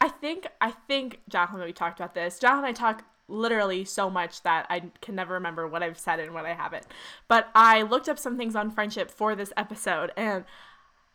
I 0.00 0.08
think 0.08 0.48
I 0.60 0.72
think 0.72 1.20
Jacqueline 1.28 1.64
we 1.64 1.72
talked 1.72 2.00
about 2.00 2.16
this. 2.16 2.40
Jacqueline 2.40 2.64
and 2.64 2.70
I 2.70 2.72
talk 2.72 3.04
literally 3.28 3.84
so 3.84 4.10
much 4.10 4.42
that 4.42 4.66
I 4.68 4.90
can 5.00 5.14
never 5.14 5.34
remember 5.34 5.68
what 5.68 5.80
I've 5.80 5.96
said 5.96 6.18
and 6.18 6.34
what 6.34 6.44
I 6.44 6.54
haven't. 6.54 6.88
But 7.28 7.50
I 7.54 7.82
looked 7.82 8.08
up 8.08 8.18
some 8.18 8.36
things 8.36 8.56
on 8.56 8.72
friendship 8.72 9.08
for 9.08 9.36
this 9.36 9.52
episode 9.56 10.10
and 10.16 10.44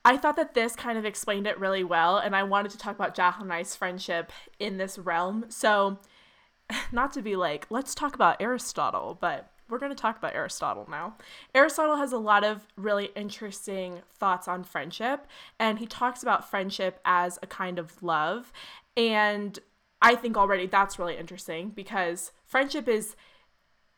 I 0.06 0.15
thought 0.15 0.38
that 0.38 0.54
this 0.54 0.74
kind 0.74 0.98
of 0.98 1.04
explained 1.04 1.48
it 1.48 1.60
really 1.60 1.84
well, 1.84 2.17
and 2.17 2.34
I 2.34 2.43
wanted 2.43 2.72
to 2.72 2.78
talk 2.78 2.96
about 2.96 3.13
Jacqueline 3.13 3.52
and 3.52 3.60
I's 3.60 3.76
friendship 3.76 4.32
in 4.58 4.78
this 4.78 4.98
realm. 4.98 5.48
So, 5.50 6.00
not 6.93 7.12
to 7.12 7.22
be 7.22 7.36
like, 7.36 7.67
let's 7.70 7.93
talk 7.93 8.15
about 8.15 8.41
Aristotle, 8.41 9.17
but 9.20 9.52
we're 9.69 9.80
going 9.80 9.91
to 9.91 10.01
talk 10.01 10.17
about 10.17 10.36
Aristotle 10.36 10.88
now. 10.89 11.15
Aristotle 11.53 11.97
has 11.97 12.12
a 12.12 12.17
lot 12.17 12.43
of 12.43 12.67
really 12.75 13.10
interesting 13.15 14.01
thoughts 14.13 14.47
on 14.47 14.63
friendship, 14.63 15.27
and 15.60 15.80
he 15.80 15.86
talks 15.86 16.23
about 16.23 16.49
friendship 16.49 16.99
as 17.06 17.38
a 17.41 17.47
kind 17.47 17.80
of 17.80 18.01
love. 18.01 18.51
And 18.95 19.60
I 20.01 20.15
think 20.15 20.38
already 20.38 20.67
that's 20.67 20.99
really 20.99 21.17
interesting 21.17 21.69
because 21.69 22.32
friendship 22.45 22.88
is 22.88 23.15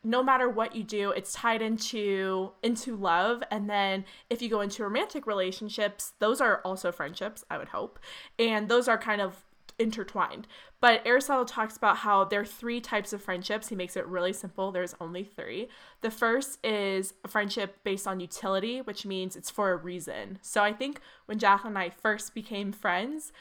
no 0.01 0.23
matter 0.23 0.47
what 0.49 0.75
you 0.75 0.84
do 0.84 1.12
it's 1.12 1.34
tied 1.34 1.62
into 1.62 2.51
into 2.63 2.95
love 2.95 3.43
and 3.51 3.69
then 3.69 4.05
if 4.29 4.41
you 4.41 4.49
go 4.49 4.62
into 4.62 4.82
romantic 4.82 5.27
relationships 5.27 6.13
those 6.19 6.39
are 6.39 6.62
also 6.63 6.89
friendships 6.89 7.43
i 7.49 7.58
would 7.58 7.67
hope 7.67 7.99
and 8.38 8.69
those 8.69 8.88
are 8.88 8.97
kind 8.97 9.19
of 9.19 9.43
intertwined. 9.80 10.48
But 10.82 11.02
aristotle 11.06 11.46
talks 11.46 11.78
about 11.78 11.98
how 11.98 12.24
there 12.26 12.42
are 12.42 12.46
three 12.46 12.82
types 12.82 13.13
of 13.13 13.22
friendships. 13.22 13.70
He 13.70 13.76
makes 13.76 13.98
it 13.98 14.06
really 14.06 14.34
simple. 14.34 14.72
There's 14.72 14.96
only 15.02 15.24
three. 15.24 15.70
The 16.02 16.12
first 16.12 16.63
is 16.65 17.13
a 17.24 17.28
friendship 17.28 17.84
based 17.84 18.08
on 18.08 18.20
utility 18.20 18.82
which 18.82 19.06
means 19.06 19.36
it's 19.36 19.50
for 19.50 19.72
a 19.72 19.78
reason. 19.78 20.39
So 20.42 20.63
i 20.63 20.74
think 20.74 21.00
when 21.26 21.39
jacqueline 21.39 21.76
and 21.76 21.78
i 21.78 21.89
first 21.89 22.34
became 22.34 22.72
friends 22.72 23.32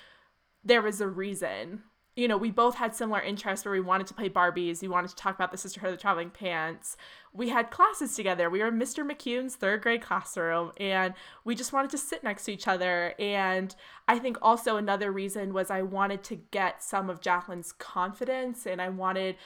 there 0.65 0.83
was 0.83 1.01
a 1.01 1.09
reason 1.09 1.83
you 2.19 2.27
know, 2.27 2.37
we 2.37 2.51
both 2.51 2.75
had 2.75 2.97
similar 2.97 3.21
interests 3.21 3.65
where 3.65 3.71
we 3.71 3.81
wanted 3.81 4.09
to 4.09 4.15
play 4.15 4.29
Barbies. 4.29 4.83
We 4.83 4.89
wanted 4.89 5.11
to 5.11 5.15
talk 5.15 5.37
about 5.37 5.53
the 5.53 5.57
Sisterhood 5.57 5.91
of 5.91 5.97
the 5.97 6.03
Traveling 6.03 6.31
Pants. 6.31 6.97
We 7.33 7.51
had 7.51 7.71
classes 7.71 8.17
together. 8.17 8.51
We 8.51 8.59
were 8.59 8.67
in 8.67 8.75
Mr. 8.79 9.09
McCune's 9.09 9.55
third 9.55 9.83
grade 9.83 10.03
classroom 10.03 10.73
and 10.79 11.15
we 11.45 11.55
just 11.55 11.73
wanted 11.73 11.93
to 11.93 11.99
sit 11.99 12.25
next 12.25 12.47
to 12.47 12.53
each 12.53 12.67
other. 12.67 13.15
And 13.21 13.73
I 14.09 14.19
think 14.19 14.37
also 14.43 14.77
another 14.77 15.13
reason 15.13 15.53
was 15.55 15.71
I 15.71 15.83
wanted 15.83 16.25
to 16.25 16.35
get 16.51 16.83
some 16.83 17.09
of 17.09 17.21
Jacqueline's 17.21 17.71
confidence 17.71 18.67
and 18.67 18.83
I 18.83 18.89
wanted 18.89 19.37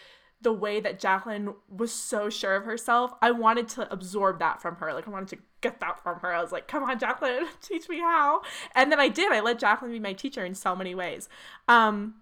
the 0.40 0.52
way 0.54 0.80
that 0.80 0.98
Jacqueline 0.98 1.52
was 1.68 1.92
so 1.92 2.30
sure 2.30 2.56
of 2.56 2.64
herself. 2.64 3.12
I 3.20 3.32
wanted 3.32 3.68
to 3.70 3.92
absorb 3.92 4.38
that 4.38 4.62
from 4.62 4.76
her. 4.76 4.94
Like 4.94 5.06
I 5.06 5.10
wanted 5.10 5.28
to 5.28 5.38
get 5.60 5.78
that 5.80 6.02
from 6.02 6.20
her. 6.20 6.32
I 6.32 6.40
was 6.40 6.52
like, 6.52 6.68
come 6.68 6.84
on, 6.84 6.98
Jacqueline, 6.98 7.46
teach 7.60 7.86
me 7.90 8.00
how. 8.00 8.40
And 8.74 8.90
then 8.90 8.98
I 8.98 9.08
did. 9.08 9.30
I 9.30 9.40
let 9.40 9.58
Jacqueline 9.58 9.92
be 9.92 10.00
my 10.00 10.14
teacher 10.14 10.42
in 10.42 10.54
so 10.54 10.74
many 10.74 10.94
ways. 10.94 11.28
Um, 11.68 12.14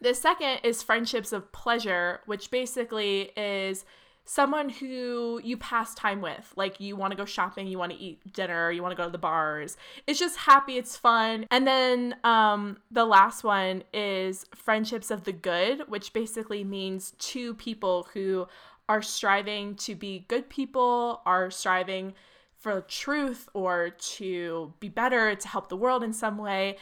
the 0.00 0.14
second 0.14 0.60
is 0.62 0.82
friendships 0.82 1.32
of 1.32 1.52
pleasure, 1.52 2.20
which 2.26 2.50
basically 2.50 3.32
is 3.36 3.84
someone 4.26 4.68
who 4.68 5.40
you 5.42 5.56
pass 5.56 5.94
time 5.94 6.20
with. 6.20 6.52
Like 6.56 6.80
you 6.80 6.96
want 6.96 7.12
to 7.12 7.16
go 7.16 7.24
shopping, 7.24 7.68
you 7.68 7.78
want 7.78 7.92
to 7.92 7.98
eat 7.98 8.32
dinner, 8.32 8.70
you 8.70 8.82
want 8.82 8.92
to 8.92 8.96
go 8.96 9.04
to 9.04 9.10
the 9.10 9.18
bars. 9.18 9.76
It's 10.06 10.18
just 10.18 10.36
happy, 10.36 10.76
it's 10.76 10.96
fun. 10.96 11.46
And 11.50 11.66
then 11.66 12.16
um, 12.24 12.78
the 12.90 13.04
last 13.04 13.44
one 13.44 13.84
is 13.94 14.44
friendships 14.54 15.10
of 15.10 15.24
the 15.24 15.32
good, 15.32 15.88
which 15.88 16.12
basically 16.12 16.64
means 16.64 17.14
two 17.18 17.54
people 17.54 18.08
who 18.12 18.48
are 18.88 19.02
striving 19.02 19.76
to 19.76 19.94
be 19.94 20.26
good 20.28 20.48
people, 20.48 21.22
are 21.24 21.50
striving 21.50 22.14
for 22.58 22.80
truth 22.82 23.48
or 23.54 23.90
to 23.90 24.72
be 24.80 24.88
better, 24.88 25.34
to 25.36 25.48
help 25.48 25.68
the 25.68 25.76
world 25.76 26.02
in 26.02 26.12
some 26.12 26.36
way 26.36 26.76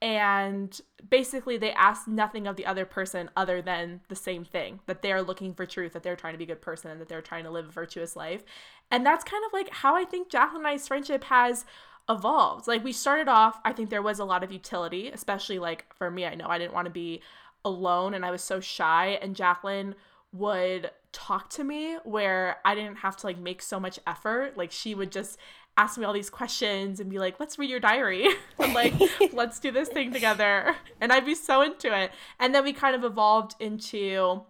and 0.00 0.80
basically 1.08 1.56
they 1.56 1.72
ask 1.72 2.06
nothing 2.06 2.46
of 2.46 2.56
the 2.56 2.66
other 2.66 2.84
person 2.84 3.28
other 3.36 3.60
than 3.60 4.00
the 4.08 4.16
same 4.16 4.44
thing 4.44 4.78
that 4.86 5.02
they're 5.02 5.22
looking 5.22 5.52
for 5.52 5.66
truth 5.66 5.92
that 5.92 6.02
they're 6.02 6.16
trying 6.16 6.34
to 6.34 6.38
be 6.38 6.44
a 6.44 6.48
good 6.48 6.62
person 6.62 6.90
and 6.90 7.00
that 7.00 7.08
they're 7.08 7.20
trying 7.20 7.44
to 7.44 7.50
live 7.50 7.66
a 7.66 7.72
virtuous 7.72 8.14
life 8.14 8.44
and 8.90 9.04
that's 9.04 9.24
kind 9.24 9.44
of 9.44 9.52
like 9.52 9.68
how 9.70 9.96
i 9.96 10.04
think 10.04 10.30
jacqueline 10.30 10.64
and 10.64 10.68
i's 10.68 10.86
friendship 10.86 11.24
has 11.24 11.64
evolved 12.08 12.68
like 12.68 12.84
we 12.84 12.92
started 12.92 13.28
off 13.28 13.58
i 13.64 13.72
think 13.72 13.90
there 13.90 14.02
was 14.02 14.18
a 14.18 14.24
lot 14.24 14.44
of 14.44 14.52
utility 14.52 15.08
especially 15.08 15.58
like 15.58 15.84
for 15.94 16.10
me 16.10 16.24
i 16.24 16.34
know 16.34 16.46
i 16.48 16.58
didn't 16.58 16.74
want 16.74 16.86
to 16.86 16.92
be 16.92 17.20
alone 17.64 18.14
and 18.14 18.24
i 18.24 18.30
was 18.30 18.42
so 18.42 18.60
shy 18.60 19.18
and 19.20 19.34
jacqueline 19.34 19.94
would 20.32 20.90
talk 21.12 21.48
to 21.48 21.64
me 21.64 21.96
where 22.04 22.58
I 22.64 22.74
didn't 22.74 22.96
have 22.98 23.16
to 23.18 23.26
like 23.26 23.38
make 23.38 23.62
so 23.62 23.80
much 23.80 23.98
effort. 24.06 24.56
Like 24.56 24.72
she 24.72 24.94
would 24.94 25.10
just 25.10 25.38
ask 25.78 25.96
me 25.96 26.04
all 26.04 26.12
these 26.12 26.28
questions 26.28 26.98
and 26.98 27.08
be 27.08 27.20
like, 27.20 27.38
let's 27.38 27.58
read 27.58 27.70
your 27.70 27.80
diary. 27.80 28.26
and 28.58 28.74
like, 28.74 28.92
let's 29.32 29.60
do 29.60 29.70
this 29.70 29.88
thing 29.88 30.12
together. 30.12 30.74
And 31.00 31.12
I'd 31.12 31.24
be 31.24 31.36
so 31.36 31.62
into 31.62 31.96
it. 31.96 32.10
And 32.40 32.54
then 32.54 32.64
we 32.64 32.72
kind 32.72 32.96
of 32.96 33.04
evolved 33.04 33.54
into, 33.60 34.42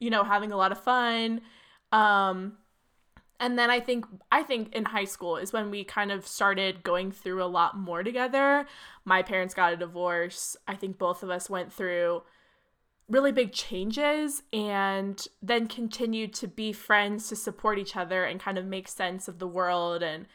you 0.00 0.10
know, 0.10 0.24
having 0.24 0.50
a 0.50 0.56
lot 0.56 0.72
of 0.72 0.82
fun. 0.82 1.42
Um, 1.92 2.54
and 3.38 3.58
then 3.58 3.70
I 3.70 3.80
think 3.80 4.06
I 4.32 4.42
think 4.42 4.74
in 4.74 4.86
high 4.86 5.04
school 5.04 5.36
is 5.36 5.52
when 5.52 5.70
we 5.70 5.84
kind 5.84 6.10
of 6.10 6.26
started 6.26 6.82
going 6.82 7.12
through 7.12 7.42
a 7.42 7.46
lot 7.46 7.78
more 7.78 8.02
together. 8.02 8.66
My 9.04 9.22
parents 9.22 9.54
got 9.54 9.72
a 9.72 9.76
divorce. 9.76 10.56
I 10.66 10.74
think 10.74 10.98
both 10.98 11.22
of 11.22 11.30
us 11.30 11.48
went 11.48 11.72
through 11.72 12.22
really 13.08 13.32
big 13.32 13.52
changes 13.52 14.42
and 14.52 15.26
then 15.42 15.66
continued 15.66 16.32
to 16.32 16.48
be 16.48 16.72
friends 16.72 17.28
to 17.28 17.36
support 17.36 17.78
each 17.78 17.96
other 17.96 18.24
and 18.24 18.38
kind 18.38 18.56
of 18.56 18.64
make 18.64 18.88
sense 18.88 19.26
of 19.26 19.38
the 19.38 19.48
world 19.48 20.02
and 20.02 20.26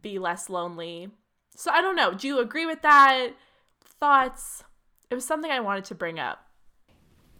be 0.00 0.18
less 0.18 0.48
lonely. 0.48 1.10
So 1.54 1.70
I 1.70 1.80
don't 1.80 1.96
know. 1.96 2.12
Do 2.12 2.26
you 2.26 2.38
agree 2.38 2.66
with 2.66 2.82
that? 2.82 3.30
Thoughts? 4.00 4.62
It 5.10 5.14
was 5.14 5.24
something 5.24 5.50
I 5.50 5.60
wanted 5.60 5.84
to 5.86 5.94
bring 5.94 6.18
up. 6.18 6.46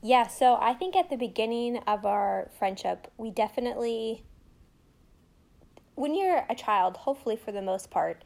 Yeah, 0.02 0.26
so 0.26 0.56
I 0.60 0.74
think 0.74 0.94
at 0.94 1.10
the 1.10 1.16
beginning 1.16 1.78
of 1.86 2.06
our 2.06 2.50
friendship, 2.58 3.10
we 3.16 3.30
definitely, 3.30 4.24
when 5.96 6.14
you're 6.14 6.44
a 6.48 6.54
child, 6.54 6.96
hopefully 6.96 7.36
for 7.36 7.50
the 7.50 7.62
most 7.62 7.90
part, 7.90 8.22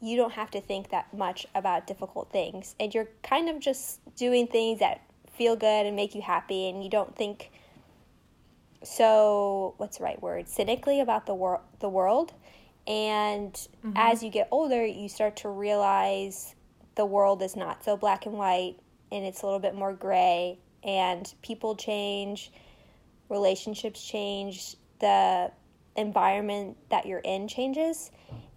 you 0.00 0.16
don't 0.16 0.32
have 0.32 0.50
to 0.50 0.60
think 0.60 0.90
that 0.90 1.14
much 1.14 1.46
about 1.54 1.86
difficult 1.86 2.30
things. 2.30 2.74
And 2.78 2.92
you're 2.92 3.08
kind 3.22 3.48
of 3.48 3.58
just 3.58 4.00
doing 4.16 4.46
things 4.46 4.80
that 4.80 5.00
feel 5.32 5.56
good 5.56 5.86
and 5.86 5.96
make 5.96 6.14
you 6.14 6.20
happy, 6.20 6.68
and 6.68 6.84
you 6.84 6.90
don't 6.90 7.16
think 7.16 7.50
so, 8.82 9.74
what's 9.78 9.98
the 9.98 10.04
right 10.04 10.20
word, 10.20 10.48
cynically 10.48 11.00
about 11.00 11.26
the, 11.26 11.34
wor- 11.34 11.62
the 11.80 11.88
world. 11.88 12.34
And 12.86 13.52
mm-hmm. 13.52 13.92
as 13.96 14.22
you 14.22 14.30
get 14.30 14.48
older, 14.50 14.84
you 14.84 15.08
start 15.08 15.36
to 15.38 15.48
realize 15.48 16.54
the 16.94 17.04
world 17.04 17.42
is 17.42 17.56
not 17.56 17.84
so 17.84 17.96
black 17.96 18.26
and 18.26 18.36
white 18.36 18.76
and 19.12 19.24
it's 19.24 19.42
a 19.42 19.46
little 19.46 19.60
bit 19.60 19.74
more 19.74 19.92
gray. 19.92 20.58
And 20.84 21.32
people 21.42 21.74
change, 21.74 22.52
relationships 23.28 24.04
change, 24.04 24.76
the 25.00 25.50
environment 25.96 26.76
that 26.90 27.06
you're 27.06 27.18
in 27.20 27.48
changes. 27.48 28.10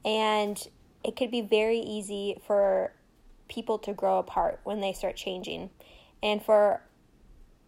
And 0.05 0.61
it 1.03 1.15
could 1.15 1.31
be 1.31 1.41
very 1.41 1.79
easy 1.79 2.37
for 2.45 2.93
people 3.47 3.79
to 3.79 3.93
grow 3.93 4.19
apart 4.19 4.59
when 4.63 4.79
they 4.79 4.93
start 4.93 5.15
changing. 5.15 5.69
And 6.21 6.43
for 6.43 6.81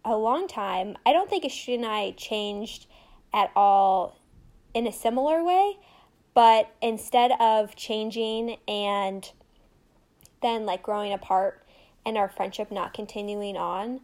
a 0.04 0.16
long 0.16 0.48
time, 0.48 0.96
I 1.06 1.12
don't 1.12 1.28
think 1.28 1.44
Astrid 1.44 1.80
and 1.80 1.86
I 1.86 2.12
changed 2.12 2.86
at 3.32 3.50
all 3.56 4.18
in 4.74 4.86
a 4.86 4.92
similar 4.92 5.42
way, 5.44 5.78
but 6.34 6.72
instead 6.80 7.32
of 7.40 7.76
changing 7.76 8.56
and 8.66 9.30
then 10.40 10.66
like 10.66 10.82
growing 10.82 11.12
apart 11.12 11.62
and 12.04 12.16
our 12.16 12.28
friendship 12.28 12.70
not 12.70 12.94
continuing 12.94 13.56
on, 13.56 14.00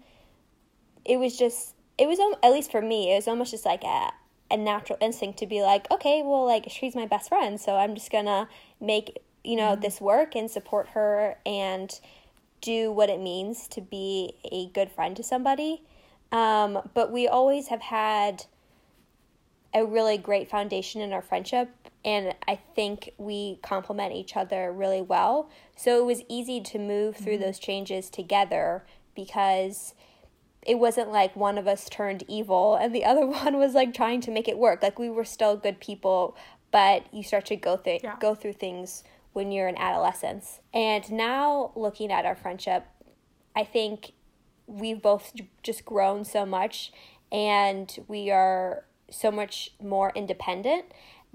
it 1.04 1.18
was 1.18 1.36
just, 1.36 1.74
it 1.96 2.06
was, 2.06 2.18
at 2.42 2.52
least 2.52 2.70
for 2.70 2.82
me, 2.82 3.12
it 3.12 3.16
was 3.16 3.28
almost 3.28 3.50
just 3.50 3.64
like 3.64 3.82
a, 3.82 4.12
a 4.50 4.56
natural 4.56 4.98
instinct 5.00 5.38
to 5.38 5.46
be 5.46 5.62
like, 5.62 5.90
okay, 5.90 6.22
well, 6.24 6.46
like 6.46 6.66
she's 6.68 6.94
my 6.94 7.06
best 7.06 7.28
friend, 7.28 7.60
so 7.60 7.76
I'm 7.76 7.94
just 7.94 8.12
gonna 8.12 8.48
make, 8.80 9.18
you 9.42 9.56
know, 9.56 9.72
mm-hmm. 9.72 9.80
this 9.80 10.00
work 10.00 10.36
and 10.36 10.50
support 10.50 10.88
her 10.88 11.38
and 11.44 11.98
do 12.60 12.90
what 12.90 13.08
it 13.08 13.20
means 13.20 13.68
to 13.68 13.80
be 13.80 14.34
a 14.50 14.68
good 14.68 14.90
friend 14.90 15.16
to 15.16 15.22
somebody. 15.22 15.82
Um, 16.30 16.78
but 16.94 17.10
we 17.10 17.26
always 17.26 17.68
have 17.68 17.80
had 17.80 18.44
a 19.74 19.84
really 19.84 20.18
great 20.18 20.50
foundation 20.50 21.00
in 21.00 21.12
our 21.12 21.22
friendship, 21.22 21.70
and 22.04 22.34
I 22.46 22.56
think 22.56 23.10
we 23.18 23.58
complement 23.62 24.14
each 24.14 24.36
other 24.36 24.72
really 24.72 25.02
well. 25.02 25.50
So 25.76 25.98
it 25.98 26.04
was 26.04 26.22
easy 26.28 26.60
to 26.60 26.78
move 26.78 27.16
through 27.16 27.34
mm-hmm. 27.34 27.42
those 27.42 27.58
changes 27.58 28.08
together 28.08 28.84
because 29.14 29.94
it 30.62 30.78
wasn't 30.78 31.10
like 31.10 31.34
one 31.34 31.58
of 31.58 31.66
us 31.66 31.88
turned 31.88 32.24
evil 32.28 32.76
and 32.80 32.94
the 32.94 33.04
other 33.04 33.26
one 33.26 33.58
was 33.58 33.74
like 33.74 33.94
trying 33.94 34.20
to 34.22 34.30
make 34.30 34.48
it 34.48 34.58
work. 34.58 34.82
Like 34.82 34.98
we 34.98 35.10
were 35.10 35.24
still 35.24 35.56
good 35.56 35.80
people, 35.80 36.36
but 36.70 37.12
you 37.12 37.22
start 37.22 37.46
to 37.46 37.56
go 37.56 37.76
through 37.76 37.98
yeah. 38.02 38.16
go 38.20 38.34
through 38.34 38.54
things 38.54 39.02
when 39.32 39.52
you're 39.52 39.68
in 39.68 39.78
adolescence. 39.78 40.60
And 40.72 41.10
now 41.10 41.72
looking 41.74 42.10
at 42.10 42.24
our 42.24 42.34
friendship, 42.34 42.86
I 43.54 43.64
think 43.64 44.12
we've 44.66 45.00
both 45.00 45.32
just 45.62 45.84
grown 45.84 46.24
so 46.24 46.44
much 46.44 46.92
and 47.32 48.04
we 48.08 48.30
are 48.30 48.84
so 49.10 49.30
much 49.30 49.70
more 49.82 50.12
independent 50.14 50.84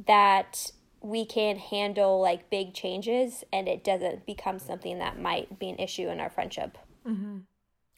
that 0.05 0.71
we 1.01 1.25
can 1.25 1.57
handle 1.57 2.21
like 2.21 2.49
big 2.49 2.73
changes 2.73 3.43
and 3.51 3.67
it 3.67 3.83
doesn't 3.83 4.25
become 4.25 4.57
something 4.57 4.99
that 4.99 5.19
might 5.19 5.59
be 5.59 5.69
an 5.69 5.77
issue 5.77 6.07
in 6.07 6.19
our 6.19 6.29
friendship. 6.29 6.77
Mm-hmm. 7.05 7.39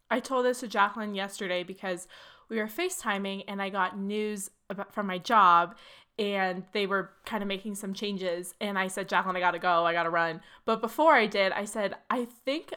I 0.09 0.19
told 0.19 0.45
this 0.45 0.61
to 0.61 0.67
Jacqueline 0.67 1.15
yesterday 1.15 1.63
because 1.63 2.07
we 2.49 2.57
were 2.57 2.67
FaceTiming 2.67 3.43
and 3.47 3.61
I 3.61 3.69
got 3.69 3.97
news 3.97 4.49
about, 4.69 4.93
from 4.93 5.07
my 5.07 5.19
job 5.19 5.75
and 6.17 6.63
they 6.71 6.87
were 6.87 7.11
kind 7.25 7.43
of 7.43 7.47
making 7.47 7.75
some 7.75 7.93
changes. 7.93 8.53
And 8.61 8.79
I 8.79 8.87
said, 8.87 9.09
Jacqueline, 9.09 9.35
I 9.35 9.39
gotta 9.39 9.59
go, 9.59 9.85
I 9.85 9.93
gotta 9.93 10.09
run. 10.09 10.41
But 10.63 10.81
before 10.81 11.13
I 11.13 11.27
did, 11.27 11.51
I 11.51 11.65
said, 11.65 11.95
I 12.09 12.25
think 12.25 12.73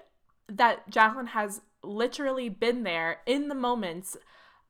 that 0.49 0.89
Jacqueline 0.91 1.29
has 1.29 1.63
literally 1.83 2.49
been 2.49 2.83
there 2.83 3.21
in 3.27 3.49
the 3.49 3.55
moments 3.55 4.17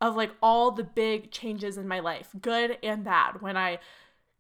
of 0.00 0.16
like 0.16 0.32
all 0.42 0.70
the 0.70 0.84
big 0.84 1.30
changes 1.30 1.76
in 1.76 1.88
my 1.88 2.00
life, 2.00 2.28
good 2.40 2.78
and 2.82 3.04
bad. 3.04 3.40
When 3.40 3.56
I 3.56 3.78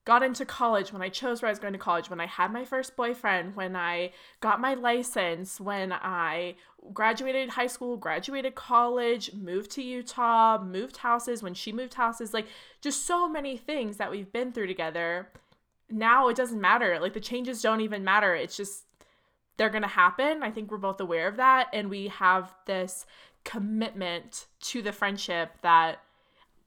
got 0.08 0.22
into 0.22 0.46
college, 0.46 0.90
when 0.90 1.02
I 1.02 1.10
chose 1.10 1.42
where 1.42 1.50
I 1.50 1.52
was 1.52 1.58
going 1.58 1.74
to 1.74 1.78
college, 1.78 2.08
when 2.08 2.18
I 2.18 2.24
had 2.24 2.50
my 2.50 2.64
first 2.64 2.96
boyfriend, 2.96 3.54
when 3.54 3.76
I 3.76 4.12
got 4.40 4.58
my 4.58 4.72
license, 4.72 5.60
when 5.60 5.92
I 5.92 6.54
graduated 6.94 7.50
high 7.50 7.66
school, 7.66 7.98
graduated 7.98 8.54
college, 8.54 9.34
moved 9.34 9.70
to 9.72 9.82
Utah, 9.82 10.62
moved 10.62 10.96
houses, 10.96 11.42
when 11.42 11.52
she 11.52 11.72
moved 11.72 11.92
houses, 11.92 12.32
like 12.32 12.46
just 12.80 13.04
so 13.04 13.28
many 13.28 13.58
things 13.58 13.98
that 13.98 14.10
we've 14.10 14.32
been 14.32 14.50
through 14.50 14.68
together. 14.68 15.28
Now 15.90 16.28
it 16.28 16.36
doesn't 16.36 16.58
matter. 16.58 16.98
Like 16.98 17.12
the 17.12 17.20
changes 17.20 17.60
don't 17.60 17.82
even 17.82 18.02
matter. 18.02 18.34
It's 18.34 18.56
just 18.56 18.84
they're 19.58 19.68
going 19.68 19.82
to 19.82 19.88
happen. 19.88 20.42
I 20.42 20.50
think 20.50 20.70
we're 20.70 20.78
both 20.78 21.02
aware 21.02 21.28
of 21.28 21.36
that. 21.36 21.68
And 21.74 21.90
we 21.90 22.08
have 22.08 22.54
this 22.64 23.04
commitment 23.44 24.46
to 24.60 24.80
the 24.80 24.92
friendship 24.92 25.50
that 25.60 25.98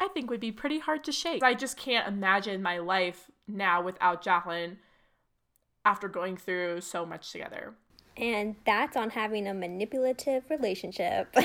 I 0.01 0.07
think 0.07 0.31
would 0.31 0.39
be 0.39 0.51
pretty 0.51 0.79
hard 0.79 1.03
to 1.03 1.11
shake. 1.11 1.43
I 1.43 1.53
just 1.53 1.77
can't 1.77 2.07
imagine 2.07 2.63
my 2.63 2.79
life 2.79 3.29
now 3.47 3.83
without 3.83 4.23
Jacqueline 4.23 4.79
after 5.85 6.07
going 6.07 6.37
through 6.37 6.81
so 6.81 7.05
much 7.05 7.31
together. 7.31 7.75
And 8.17 8.55
that's 8.65 8.97
on 8.97 9.11
having 9.11 9.47
a 9.47 9.53
manipulative 9.53 10.49
relationship. 10.49 11.27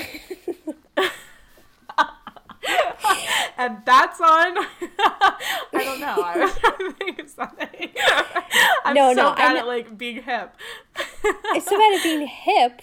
and 3.57 3.77
that's 3.85 4.19
on. 4.19 4.57
I 5.71 5.83
don't 5.83 5.99
know. 5.99 6.15
I 6.19 6.37
was 6.39 6.57
trying 6.57 6.77
to 6.79 6.91
think 6.93 7.19
of 7.19 7.29
something. 7.29 7.91
I'm 8.83 8.95
no, 8.95 9.13
so 9.13 9.21
no, 9.21 9.35
bad 9.35 9.57
at 9.57 9.67
like 9.67 9.95
being 9.99 10.23
hip. 10.23 10.55
I'm 11.23 11.61
so 11.61 11.77
bad 11.77 11.97
at 11.97 12.03
being 12.03 12.25
hip. 12.25 12.81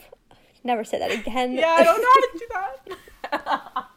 Never 0.62 0.84
say 0.84 1.00
that 1.00 1.10
again. 1.10 1.54
Yeah, 1.54 1.74
I 1.78 1.82
don't 1.82 2.00
know 2.00 2.08
how 2.14 2.20
to 2.20 2.38
do 2.38 2.46
that. 2.52 3.90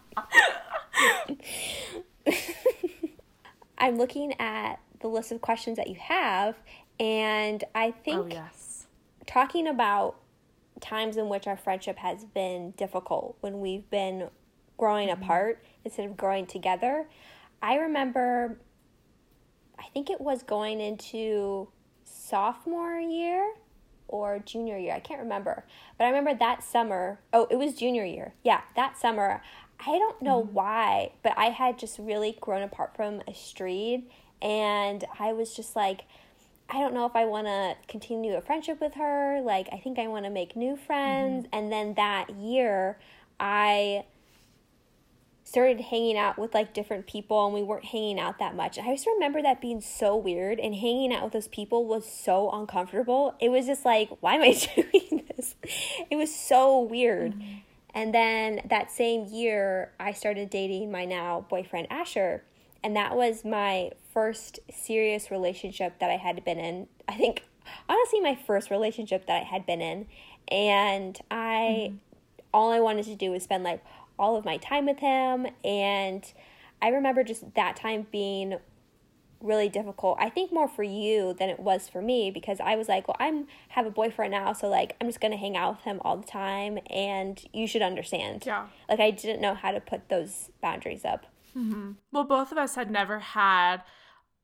I'm 3.88 3.98
looking 3.98 4.34
at 4.38 4.82
the 5.00 5.08
list 5.08 5.32
of 5.32 5.40
questions 5.40 5.78
that 5.78 5.88
you 5.88 5.96
have, 5.96 6.56
and 7.00 7.64
I 7.74 7.92
think 7.92 8.18
oh, 8.18 8.28
yes. 8.30 8.88
talking 9.26 9.66
about 9.66 10.18
times 10.82 11.16
in 11.16 11.30
which 11.30 11.48
our 11.48 11.56
friendship 11.56 11.98
has 12.00 12.26
been 12.26 12.72
difficult 12.72 13.38
when 13.40 13.62
we've 13.62 13.90
been 13.90 14.30
growing 14.78 15.08
mm-hmm. 15.08 15.24
apart 15.24 15.64
instead 15.86 16.06
of 16.06 16.18
growing 16.18 16.46
together. 16.46 17.08
I 17.62 17.76
remember, 17.76 18.60
I 19.80 19.86
think 19.94 20.10
it 20.10 20.20
was 20.20 20.44
going 20.44 20.82
into 20.82 21.70
sophomore 22.04 23.00
year 23.00 23.54
or 24.10 24.40
junior 24.40 24.78
year. 24.78 24.96
I 24.96 25.00
can't 25.00 25.22
remember. 25.22 25.66
But 25.98 26.06
I 26.06 26.08
remember 26.10 26.34
that 26.40 26.62
summer. 26.62 27.22
Oh, 27.32 27.48
it 27.50 27.56
was 27.56 27.76
junior 27.76 28.04
year. 28.04 28.34
Yeah, 28.44 28.62
that 28.76 28.98
summer. 28.98 29.42
I 29.80 29.98
don't 29.98 30.22
know 30.22 30.42
mm-hmm. 30.42 30.54
why, 30.54 31.12
but 31.24 31.34
I 31.38 31.46
had 31.46 31.78
just 31.78 32.00
really 32.00 32.38
grown 32.40 32.62
apart 32.62 32.96
from 32.96 33.22
Astrid. 33.28 34.04
And 34.42 35.06
I 35.20 35.34
was 35.34 35.56
just 35.56 35.76
like, 35.76 36.02
I 36.70 36.80
don't 36.80 36.94
know 36.94 37.06
if 37.06 37.16
I 37.16 37.26
want 37.26 37.48
to 37.48 37.76
continue 37.88 38.36
a 38.36 38.42
friendship 38.42 38.82
with 38.82 38.96
her. 38.96 39.42
Like, 39.42 39.70
I 39.72 39.78
think 39.78 40.00
I 40.00 40.08
want 40.08 40.26
to 40.26 40.32
make 40.32 40.56
new 40.56 40.76
friends. 40.76 41.46
Mm-hmm. 41.46 41.56
And 41.56 41.72
then 41.72 41.94
that 41.96 42.30
year, 42.32 42.98
I 43.40 44.06
started 45.48 45.80
hanging 45.80 46.18
out 46.18 46.38
with 46.38 46.54
like 46.54 46.74
different 46.74 47.08
people 47.08 47.46
and 47.46 47.54
we 47.54 47.64
weren't 47.64 47.86
hanging 47.86 48.20
out 48.20 48.38
that 48.40 48.54
much. 48.54 48.78
I 48.78 48.94
just 48.94 49.08
remember 49.08 49.42
that 49.42 49.62
being 49.62 49.80
so 49.80 50.14
weird 50.18 50.60
and 50.60 50.76
hanging 50.76 51.14
out 51.14 51.24
with 51.24 51.32
those 51.32 51.48
people 51.48 51.86
was 51.86 52.06
so 52.06 52.52
uncomfortable. 52.52 53.34
It 53.40 53.48
was 53.48 53.66
just 53.66 53.86
like, 53.86 54.10
why 54.20 54.36
am 54.36 54.42
I 54.42 54.52
doing 54.76 55.24
this? 55.36 55.56
It 56.10 56.18
was 56.18 56.36
so 56.36 56.82
weird. 56.82 57.32
Mm-hmm. 57.32 57.60
And 57.98 58.14
then 58.14 58.62
that 58.70 58.92
same 58.92 59.26
year, 59.26 59.92
I 60.00 60.12
started 60.12 60.52
dating 60.52 60.92
my 60.92 61.04
now 61.04 61.48
boyfriend 61.50 61.88
Asher. 61.90 62.44
And 62.84 62.96
that 62.96 63.16
was 63.16 63.44
my 63.44 63.90
first 64.14 64.60
serious 64.72 65.32
relationship 65.32 65.98
that 65.98 66.12
I 66.12 66.18
had 66.18 66.46
been 66.46 66.60
in. 66.60 66.88
I 67.08 67.16
think, 67.16 67.46
honestly, 67.90 68.20
my 68.20 68.36
first 68.36 68.70
relationship 68.70 69.26
that 69.26 69.42
I 69.42 69.44
had 69.46 69.66
been 69.66 69.82
in. 69.82 70.06
And 70.48 71.20
I, 71.32 71.90
mm-hmm. 71.90 71.96
all 72.54 72.72
I 72.72 72.80
wanted 72.80 73.06
to 73.06 73.16
do 73.16 73.32
was 73.32 73.42
spend 73.42 73.64
like 73.64 73.84
all 74.20 74.36
of 74.36 74.46
my 74.46 74.58
time 74.58 74.86
with 74.86 75.00
him. 75.00 75.48
And 75.66 76.32
I 76.80 76.90
remember 76.90 77.24
just 77.24 77.56
that 77.56 77.78
time 77.78 78.06
being 78.12 78.60
really 79.42 79.70
difficult. 79.70 80.18
I 80.20 80.30
think 80.30 80.52
more 80.52 80.68
for 80.68 80.84
you 80.84 81.34
than 81.34 81.50
it 81.50 81.60
was 81.60 81.88
for 81.90 82.02
me 82.02 82.32
because 82.32 82.60
I 82.60 82.76
was 82.76 82.88
like, 82.88 83.08
well, 83.08 83.18
I'm 83.20 83.48
have 83.70 83.86
a 83.86 83.92
boyfriend 83.92 84.32
now, 84.32 84.54
so 84.54 84.68
like 84.68 84.96
I'm 85.00 85.08
just 85.08 85.22
gonna 85.22 85.38
hang 85.38 85.56
out 85.56 85.78
with 85.78 85.84
him 85.84 86.02
all 86.04 86.18
the 86.18 86.28
time, 86.28 86.80
and 86.90 87.44
you 87.54 87.68
should 87.68 87.82
understand. 87.82 88.44
Yeah. 88.46 88.68
Like 88.90 89.00
I 89.00 89.12
didn't 89.12 89.42
know 89.42 89.54
how 89.54 89.72
to 89.72 89.80
put 89.80 90.10
those 90.10 90.52
boundaries 90.62 91.06
up. 91.06 91.26
Mm-hmm. 91.56 91.94
Well, 92.12 92.24
both 92.24 92.52
of 92.52 92.58
us 92.58 92.76
had 92.76 92.92
never 92.92 93.20
had 93.20 93.82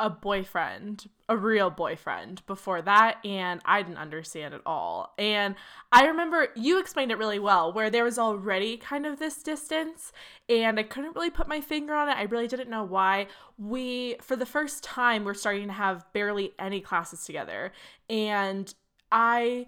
a 0.03 0.09
boyfriend, 0.09 1.09
a 1.29 1.37
real 1.37 1.69
boyfriend 1.69 2.45
before 2.45 2.81
that, 2.81 3.25
and 3.25 3.61
I 3.63 3.81
didn't 3.81 3.99
understand 3.99 4.53
at 4.53 4.59
all. 4.65 5.13
And 5.17 5.55
I 5.93 6.07
remember 6.07 6.49
you 6.57 6.77
explained 6.77 7.13
it 7.13 7.17
really 7.17 7.39
well, 7.39 7.71
where 7.71 7.89
there 7.89 8.03
was 8.03 8.19
already 8.19 8.75
kind 8.75 9.05
of 9.05 9.17
this 9.17 9.41
distance, 9.41 10.11
and 10.49 10.77
I 10.77 10.83
couldn't 10.83 11.15
really 11.15 11.29
put 11.29 11.47
my 11.47 11.61
finger 11.61 11.93
on 11.93 12.09
it. 12.09 12.17
I 12.17 12.23
really 12.23 12.49
didn't 12.49 12.69
know 12.69 12.83
why. 12.83 13.27
We, 13.57 14.17
for 14.19 14.35
the 14.35 14.45
first 14.45 14.83
time, 14.83 15.23
we're 15.23 15.35
starting 15.35 15.67
to 15.67 15.73
have 15.73 16.11
barely 16.11 16.51
any 16.59 16.81
classes 16.81 17.23
together, 17.23 17.71
and 18.09 18.73
I. 19.09 19.67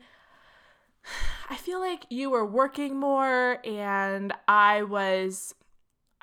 I 1.50 1.56
feel 1.56 1.80
like 1.80 2.08
you 2.10 2.32
were 2.32 2.46
working 2.46 3.00
more 3.00 3.60
and 3.64 4.34
I 4.48 4.82
was 4.82 5.54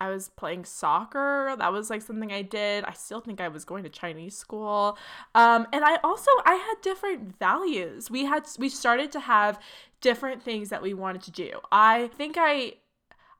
I 0.02 0.08
was 0.08 0.30
playing 0.30 0.64
soccer. 0.64 1.54
That 1.56 1.72
was 1.72 1.88
like 1.88 2.02
something 2.02 2.32
I 2.32 2.42
did. 2.42 2.82
I 2.84 2.92
still 2.92 3.20
think 3.20 3.40
I 3.40 3.46
was 3.46 3.64
going 3.64 3.84
to 3.84 3.88
Chinese 3.88 4.36
school. 4.36 4.98
Um, 5.36 5.68
and 5.72 5.84
I 5.84 5.98
also 6.02 6.30
I 6.44 6.54
had 6.54 6.74
different 6.82 7.38
values. 7.38 8.10
We 8.10 8.24
had 8.24 8.44
we 8.58 8.68
started 8.68 9.12
to 9.12 9.20
have 9.20 9.60
different 10.00 10.42
things 10.42 10.70
that 10.70 10.82
we 10.82 10.92
wanted 10.92 11.22
to 11.22 11.30
do. 11.30 11.60
I 11.70 12.08
think 12.18 12.34
I 12.36 12.74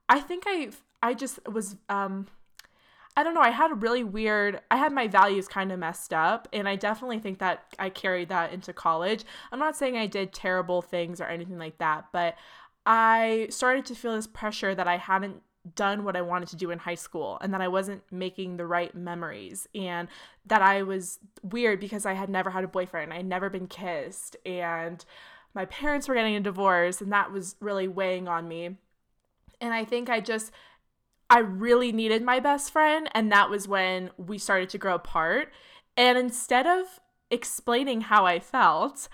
I 0.09 0.21
think 0.21 0.45
I 0.47 0.71
I 1.03 1.15
just 1.15 1.41
was 1.51 1.75
um 1.89 2.29
I 3.17 3.25
don't 3.25 3.35
know, 3.35 3.43
I 3.43 3.51
had 3.51 3.71
a 3.71 3.75
really 3.75 4.05
weird, 4.05 4.61
I 4.71 4.77
had 4.77 4.91
my 4.91 5.07
values 5.07 5.47
kind 5.47 5.71
of 5.71 5.79
messed 5.79 6.15
up. 6.15 6.49
And 6.53 6.67
I 6.67 6.77
definitely 6.77 7.19
think 7.19 7.41
that 7.41 7.75
I 7.79 7.91
carried 7.91 8.31
that 8.31 8.53
into 8.55 8.73
college. 8.73 9.25
I'm 9.51 9.59
not 9.59 9.77
saying 9.77 9.99
I 9.99 10.07
did 10.07 10.33
terrible 10.33 10.81
things 10.81 11.21
or 11.21 11.25
anything 11.25 11.59
like 11.59 11.77
that, 11.77 12.07
but 12.13 12.37
I 12.87 13.49
started 13.51 13.85
to 13.87 13.95
feel 13.95 14.15
this 14.15 14.27
pressure 14.27 14.75
that 14.75 14.89
I 14.89 14.97
hadn't 14.97 15.43
done 15.75 16.05
what 16.05 16.17
I 16.17 16.23
wanted 16.23 16.49
to 16.49 16.57
do 16.57 16.71
in 16.71 16.79
high 16.79 16.97
school 16.97 17.39
and 17.41 17.55
that 17.55 17.61
I 17.61 17.69
wasn't 17.69 18.03
making 18.11 18.57
the 18.57 18.67
right 18.67 18.95
memories 18.95 19.69
and 19.75 20.09
that 20.47 20.63
I 20.63 20.83
was 20.83 21.21
weird 21.43 21.81
because 21.81 22.05
I 22.05 22.15
had 22.15 22.29
never 22.29 22.51
had 22.51 22.65
a 22.65 22.69
boyfriend. 22.69 23.13
I 23.13 23.17
had 23.17 23.27
never 23.27 23.49
been 23.49 23.69
kissed 23.69 24.37
and 24.45 25.05
my 25.55 25.65
parents 25.67 26.09
were 26.09 26.15
getting 26.15 26.35
a 26.35 26.41
divorce 26.41 27.01
and 27.01 27.13
that 27.13 27.31
was 27.31 27.57
really 27.61 27.87
weighing 27.87 28.27
on 28.27 28.49
me. 28.49 28.77
And 29.61 29.73
I 29.73 29.85
think 29.85 30.11
I 30.11 30.21
just 30.21 30.53
I 31.31 31.39
really 31.39 31.93
needed 31.93 32.23
my 32.23 32.41
best 32.41 32.73
friend 32.73 33.09
and 33.15 33.31
that 33.31 33.49
was 33.49 33.69
when 33.69 34.11
we 34.17 34.39
started 34.39 34.69
to 34.71 34.79
grow 34.79 34.97
apart. 34.97 35.53
And 35.97 36.19
instead 36.19 36.67
of 36.67 37.01
explaining 37.31 38.03
how 38.03 38.27
I 38.27 38.41
felt, 38.41 39.09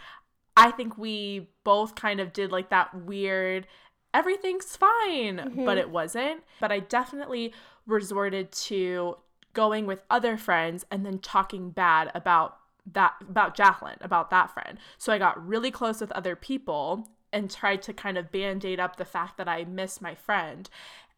I 0.56 0.70
think 0.70 0.96
we 0.96 1.50
both 1.62 1.94
kind 1.94 2.20
of 2.20 2.32
did 2.32 2.50
like 2.50 2.70
that 2.70 2.94
weird 2.94 3.66
everything's 4.14 4.76
fine, 4.76 5.38
mm-hmm. 5.38 5.64
but 5.64 5.78
it 5.78 5.90
wasn't. 5.90 6.42
But 6.60 6.72
I 6.72 6.80
definitely 6.80 7.52
resorted 7.86 8.52
to 8.52 9.16
going 9.54 9.86
with 9.86 10.02
other 10.10 10.36
friends 10.36 10.84
and 10.90 11.04
then 11.04 11.18
talking 11.18 11.70
bad 11.70 12.10
about 12.14 12.58
that 12.92 13.14
about 13.28 13.54
Jacqueline, 13.54 13.98
about 14.00 14.30
that 14.30 14.52
friend. 14.52 14.78
So 14.96 15.12
I 15.12 15.18
got 15.18 15.46
really 15.46 15.70
close 15.70 16.00
with 16.00 16.12
other 16.12 16.36
people 16.36 17.08
and 17.32 17.50
tried 17.50 17.82
to 17.82 17.92
kind 17.92 18.16
of 18.16 18.32
band-aid 18.32 18.80
up 18.80 18.96
the 18.96 19.04
fact 19.04 19.36
that 19.36 19.48
I 19.48 19.64
miss 19.64 20.00
my 20.00 20.14
friend. 20.14 20.68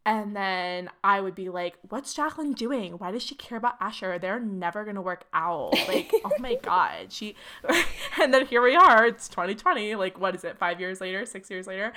And 0.07 0.35
then 0.35 0.89
I 1.05 1.21
would 1.21 1.35
be 1.35 1.51
like, 1.51 1.77
what's 1.89 2.15
Jacqueline 2.15 2.53
doing? 2.53 2.95
Why 2.95 3.11
does 3.11 3.23
she 3.23 3.35
care 3.35 3.59
about 3.59 3.75
Asher? 3.81 4.19
They're 4.19 4.41
never 4.41 4.85
going 4.85 4.97
to 4.97 5.03
work 5.03 5.25
out. 5.35 5.75
Like, 5.87 6.13
oh 6.25 6.33
my 6.39 6.55
God. 6.63 7.13
She, 7.13 7.37
and 8.21 8.33
then 8.33 8.47
here 8.47 8.63
we 8.63 8.75
are. 8.75 9.07
It's 9.07 9.29
2020. 9.29 9.95
Like, 9.97 10.19
what 10.19 10.35
is 10.35 10.45
it? 10.45 10.59
Five 10.59 10.81
years 10.81 11.01
later, 11.01 11.27
six 11.27 11.51
years 11.51 11.67
later. 11.67 11.93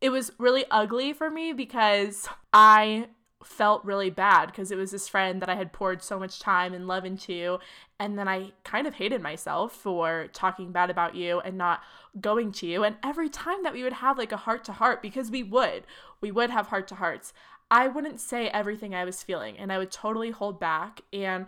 It 0.00 0.10
was 0.10 0.32
really 0.38 0.64
ugly 0.70 1.12
for 1.12 1.28
me 1.28 1.52
because 1.52 2.28
I 2.52 3.08
felt 3.42 3.84
really 3.84 4.10
bad 4.10 4.46
because 4.46 4.70
it 4.70 4.76
was 4.76 4.90
this 4.90 5.08
friend 5.08 5.40
that 5.40 5.48
I 5.48 5.54
had 5.54 5.72
poured 5.72 6.02
so 6.02 6.18
much 6.18 6.40
time 6.40 6.74
and 6.74 6.86
love 6.86 7.04
into. 7.04 7.58
And 7.98 8.18
then 8.18 8.28
I 8.28 8.52
kind 8.64 8.86
of 8.86 8.94
hated 8.94 9.22
myself 9.22 9.72
for 9.72 10.28
talking 10.32 10.72
bad 10.72 10.90
about 10.90 11.14
you 11.14 11.40
and 11.40 11.56
not 11.56 11.82
going 12.20 12.52
to 12.52 12.66
you. 12.66 12.84
And 12.84 12.96
every 13.02 13.28
time 13.28 13.62
that 13.62 13.72
we 13.72 13.82
would 13.82 13.94
have 13.94 14.18
like 14.18 14.32
a 14.32 14.36
heart 14.36 14.64
to 14.64 14.72
heart, 14.72 15.00
because 15.00 15.30
we 15.30 15.42
would, 15.42 15.84
we 16.20 16.30
would 16.30 16.50
have 16.50 16.68
heart 16.68 16.86
to 16.88 16.96
hearts, 16.96 17.32
I 17.70 17.88
wouldn't 17.88 18.20
say 18.20 18.48
everything 18.48 18.94
I 18.94 19.04
was 19.04 19.22
feeling 19.22 19.56
and 19.56 19.72
I 19.72 19.78
would 19.78 19.90
totally 19.90 20.30
hold 20.30 20.60
back. 20.60 21.02
And 21.12 21.46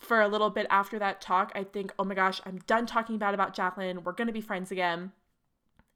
for 0.00 0.20
a 0.20 0.28
little 0.28 0.50
bit 0.50 0.66
after 0.70 0.98
that 0.98 1.20
talk, 1.20 1.52
I 1.54 1.62
think, 1.62 1.92
oh 1.98 2.04
my 2.04 2.14
gosh, 2.14 2.40
I'm 2.44 2.58
done 2.66 2.86
talking 2.86 3.18
bad 3.18 3.34
about 3.34 3.54
Jacqueline. 3.54 4.02
We're 4.02 4.12
going 4.12 4.26
to 4.26 4.32
be 4.32 4.40
friends 4.40 4.72
again. 4.72 5.12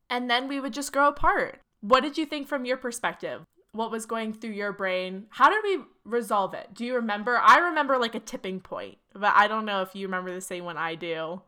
And 0.09 0.31
then 0.31 0.47
we 0.47 0.61
would 0.61 0.73
just 0.73 0.93
grow 0.93 1.09
apart. 1.09 1.61
What 1.81 2.03
did 2.03 2.17
you 2.17 2.27
think 2.27 2.47
from 2.47 2.65
your 2.65 2.77
perspective? 2.77 3.43
What 3.77 3.91
was 3.91 4.07
going 4.07 4.33
through 4.33 4.51
your 4.51 4.73
brain. 4.73 5.27
How 5.31 5.51
did 5.51 5.63
we 5.63 5.85
resolve 6.05 6.55
it? 6.55 6.69
Do 6.73 6.85
you 6.85 6.95
remember? 6.97 7.39
I 7.43 7.59
remember 7.59 7.99
like 7.99 8.15
a 8.15 8.21
tipping 8.21 8.61
point, 8.61 8.99
but 9.13 9.33
I 9.35 9.49
don't 9.49 9.65
know 9.65 9.83
if 9.83 9.95
you 9.95 10.07
remember 10.07 10.35
the 10.35 10.41
same 10.41 10.65
one 10.65 10.77
I 10.77 10.95
do 10.95 11.43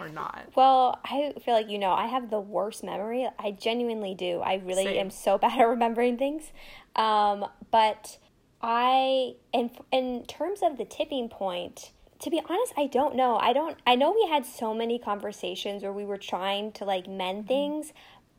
or 0.00 0.08
not. 0.08 0.48
Well, 0.54 0.98
I 1.04 1.32
feel 1.44 1.54
like 1.54 1.68
you 1.68 1.78
know, 1.78 1.92
I 1.92 2.06
have 2.06 2.30
the 2.30 2.40
worst 2.40 2.84
memory. 2.84 3.28
I 3.38 3.50
genuinely 3.52 4.14
do. 4.14 4.40
I 4.40 4.54
really 4.64 4.84
same. 4.84 4.98
am 4.98 5.10
so 5.10 5.38
bad 5.38 5.60
at 5.60 5.64
remembering 5.64 6.16
things. 6.16 6.52
Um, 6.96 7.46
but 7.70 8.18
I 8.62 9.34
in 9.52 9.70
in 9.92 10.24
terms 10.26 10.60
of 10.62 10.78
the 10.78 10.84
tipping 10.84 11.28
point, 11.28 11.92
to 12.20 12.30
be 12.30 12.40
honest, 12.48 12.72
I 12.76 12.86
don't 12.86 13.16
know. 13.16 13.36
I 13.36 13.52
don't 13.52 13.76
I 13.86 13.94
know 13.94 14.12
we 14.12 14.28
had 14.28 14.46
so 14.46 14.74
many 14.74 14.98
conversations 14.98 15.82
where 15.82 15.92
we 15.92 16.04
were 16.04 16.18
trying 16.18 16.72
to 16.72 16.84
like 16.84 17.06
mend 17.06 17.40
mm-hmm. 17.40 17.48
things, 17.48 17.92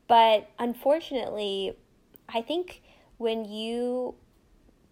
but 0.07 0.49
unfortunately, 0.59 1.73
I 2.29 2.41
think 2.41 2.81
when 3.17 3.45
you 3.45 4.15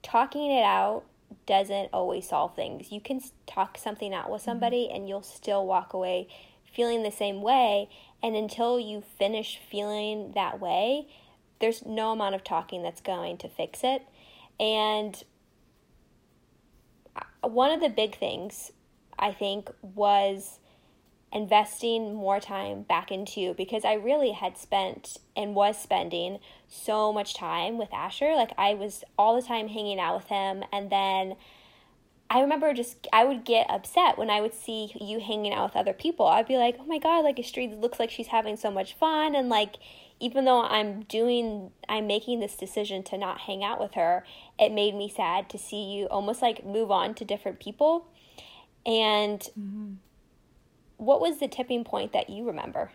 talking 0.01 0.51
it 0.51 0.63
out 0.63 1.03
doesn't 1.45 1.89
always 1.93 2.27
solve 2.27 2.55
things. 2.55 2.91
You 2.91 3.01
can 3.01 3.21
talk 3.47 3.77
something 3.77 4.13
out 4.13 4.29
with 4.29 4.41
mm-hmm. 4.41 4.51
somebody 4.51 4.89
and 4.91 5.07
you'll 5.07 5.23
still 5.23 5.65
walk 5.65 5.93
away 5.93 6.27
feeling 6.73 7.03
the 7.03 7.11
same 7.11 7.41
way. 7.41 7.89
And 8.21 8.35
until 8.35 8.79
you 8.79 9.01
finish 9.01 9.59
feeling 9.69 10.31
that 10.35 10.59
way, 10.59 11.07
there's 11.59 11.85
no 11.85 12.11
amount 12.11 12.35
of 12.35 12.43
talking 12.43 12.83
that's 12.83 13.01
going 13.01 13.37
to 13.37 13.49
fix 13.49 13.81
it. 13.83 14.03
And 14.59 15.21
uh, 17.15 17.47
one 17.47 17.71
of 17.71 17.81
the 17.81 17.89
big 17.89 18.17
things 18.17 18.71
I 19.19 19.31
think 19.31 19.69
was 19.81 20.59
investing 21.33 22.13
more 22.13 22.39
time 22.39 22.83
back 22.83 23.11
into 23.11 23.55
because 23.55 23.83
I 23.83 23.93
really 23.93 24.31
had 24.31 24.57
spent 24.57 25.17
and 25.35 25.55
was 25.55 25.81
spending 25.81 26.37
so 26.67 27.11
much 27.11 27.33
time 27.33 27.77
with 27.79 27.91
Asher. 27.91 28.35
Like 28.35 28.51
I 28.57 28.75
was 28.75 29.03
all 29.17 29.35
the 29.35 29.45
time 29.45 29.67
hanging 29.67 29.99
out 29.99 30.15
with 30.15 30.27
him 30.27 30.63
and 30.71 30.91
then 30.91 31.35
I 32.29 32.39
remember 32.41 32.73
just 32.73 33.07
I 33.11 33.25
would 33.25 33.45
get 33.45 33.69
upset 33.69 34.17
when 34.17 34.29
I 34.29 34.41
would 34.41 34.53
see 34.53 34.93
you 34.99 35.19
hanging 35.19 35.53
out 35.53 35.69
with 35.69 35.75
other 35.75 35.93
people. 35.93 36.25
I'd 36.25 36.47
be 36.47 36.57
like, 36.57 36.77
"Oh 36.79 36.85
my 36.85 36.97
god, 36.97 37.19
like 37.23 37.39
Astrid 37.39 37.79
looks 37.79 37.99
like 37.99 38.09
she's 38.09 38.27
having 38.27 38.57
so 38.57 38.71
much 38.71 38.93
fun." 38.93 39.35
And 39.35 39.49
like 39.49 39.75
even 40.19 40.45
though 40.45 40.63
I'm 40.63 41.01
doing 41.03 41.71
I'm 41.87 42.07
making 42.07 42.39
this 42.39 42.55
decision 42.55 43.03
to 43.03 43.17
not 43.17 43.41
hang 43.41 43.63
out 43.63 43.79
with 43.79 43.93
her, 43.95 44.25
it 44.57 44.71
made 44.71 44.95
me 44.95 45.09
sad 45.09 45.47
to 45.49 45.59
see 45.59 45.83
you 45.83 46.07
almost 46.07 46.41
like 46.41 46.65
move 46.65 46.89
on 46.89 47.13
to 47.15 47.25
different 47.25 47.59
people. 47.59 48.07
And 48.85 49.39
mm-hmm 49.59 49.93
what 51.03 51.21
was 51.21 51.39
the 51.39 51.47
tipping 51.47 51.83
point 51.83 52.13
that 52.13 52.29
you 52.29 52.45
remember? 52.45 52.91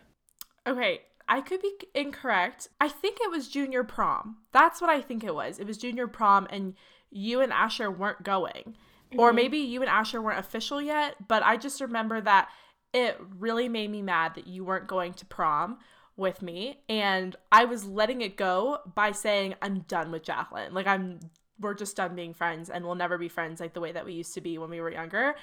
Okay, 0.66 1.02
I 1.28 1.40
could 1.40 1.62
be 1.62 1.72
incorrect. 1.94 2.68
I 2.80 2.88
think 2.88 3.18
it 3.20 3.30
was 3.30 3.48
junior 3.48 3.84
prom. 3.84 4.38
That's 4.52 4.80
what 4.80 4.90
I 4.90 5.00
think 5.00 5.22
it 5.22 5.34
was. 5.34 5.58
It 5.58 5.66
was 5.66 5.78
junior 5.78 6.08
prom, 6.08 6.46
and 6.50 6.74
you 7.10 7.40
and 7.40 7.52
Asher 7.52 7.90
weren't 7.90 8.22
going. 8.22 8.76
Mm-hmm. 9.10 9.20
Or 9.20 9.32
maybe 9.32 9.58
you 9.58 9.80
and 9.82 9.90
Asher 9.90 10.20
weren't 10.20 10.38
official 10.38 10.80
yet, 10.80 11.16
but 11.28 11.42
I 11.42 11.56
just 11.56 11.80
remember 11.80 12.20
that 12.20 12.48
it 12.92 13.18
really 13.38 13.68
made 13.68 13.90
me 13.90 14.02
mad 14.02 14.34
that 14.34 14.46
you 14.46 14.64
weren't 14.64 14.86
going 14.86 15.12
to 15.14 15.26
prom 15.26 15.78
with 16.16 16.42
me. 16.42 16.80
And 16.88 17.36
I 17.52 17.64
was 17.64 17.84
letting 17.84 18.22
it 18.22 18.36
go 18.36 18.78
by 18.94 19.12
saying, 19.12 19.54
I'm 19.62 19.80
done 19.80 20.10
with 20.10 20.24
Jacqueline. 20.24 20.74
Like, 20.74 20.86
I'm, 20.86 21.20
we're 21.60 21.74
just 21.74 21.96
done 21.96 22.14
being 22.14 22.34
friends 22.34 22.70
and 22.70 22.84
we'll 22.84 22.94
never 22.94 23.18
be 23.18 23.28
friends 23.28 23.60
like 23.60 23.74
the 23.74 23.80
way 23.80 23.92
that 23.92 24.04
we 24.04 24.14
used 24.14 24.34
to 24.34 24.40
be 24.40 24.58
when 24.58 24.70
we 24.70 24.80
were 24.80 24.90
younger. 24.90 25.36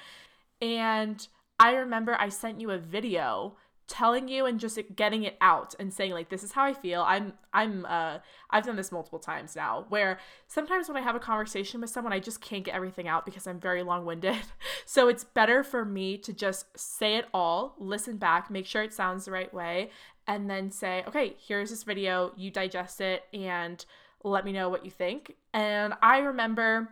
And 0.60 1.26
I 1.58 1.74
remember 1.74 2.16
I 2.18 2.28
sent 2.28 2.60
you 2.60 2.70
a 2.70 2.78
video 2.78 3.56
telling 3.86 4.26
you 4.26 4.46
and 4.46 4.58
just 4.58 4.78
getting 4.96 5.22
it 5.22 5.36
out 5.40 5.74
and 5.78 5.92
saying 5.92 6.12
like 6.12 6.28
this 6.28 6.42
is 6.42 6.52
how 6.52 6.64
I 6.64 6.74
feel. 6.74 7.02
I'm 7.02 7.34
I'm 7.52 7.86
uh 7.86 8.18
I've 8.50 8.64
done 8.64 8.76
this 8.76 8.90
multiple 8.90 9.18
times 9.18 9.54
now 9.54 9.86
where 9.88 10.18
sometimes 10.48 10.88
when 10.88 10.96
I 10.96 11.02
have 11.02 11.14
a 11.14 11.20
conversation 11.20 11.80
with 11.80 11.90
someone 11.90 12.12
I 12.12 12.18
just 12.18 12.40
can't 12.40 12.64
get 12.64 12.74
everything 12.74 13.06
out 13.06 13.24
because 13.24 13.46
I'm 13.46 13.60
very 13.60 13.82
long-winded. 13.82 14.36
So 14.88 15.08
it's 15.08 15.24
better 15.24 15.64
for 15.64 15.84
me 15.84 16.16
to 16.18 16.32
just 16.32 16.66
say 16.78 17.16
it 17.16 17.26
all, 17.34 17.74
listen 17.76 18.18
back, 18.18 18.52
make 18.52 18.66
sure 18.66 18.84
it 18.84 18.94
sounds 18.94 19.24
the 19.24 19.32
right 19.32 19.52
way 19.52 19.90
and 20.28 20.48
then 20.48 20.70
say, 20.70 21.02
"Okay, 21.08 21.36
here's 21.44 21.70
this 21.70 21.82
video, 21.82 22.32
you 22.36 22.52
digest 22.52 23.00
it 23.00 23.24
and 23.32 23.84
let 24.22 24.44
me 24.44 24.52
know 24.52 24.68
what 24.68 24.84
you 24.84 24.92
think." 24.92 25.34
And 25.52 25.94
I 26.02 26.18
remember 26.18 26.88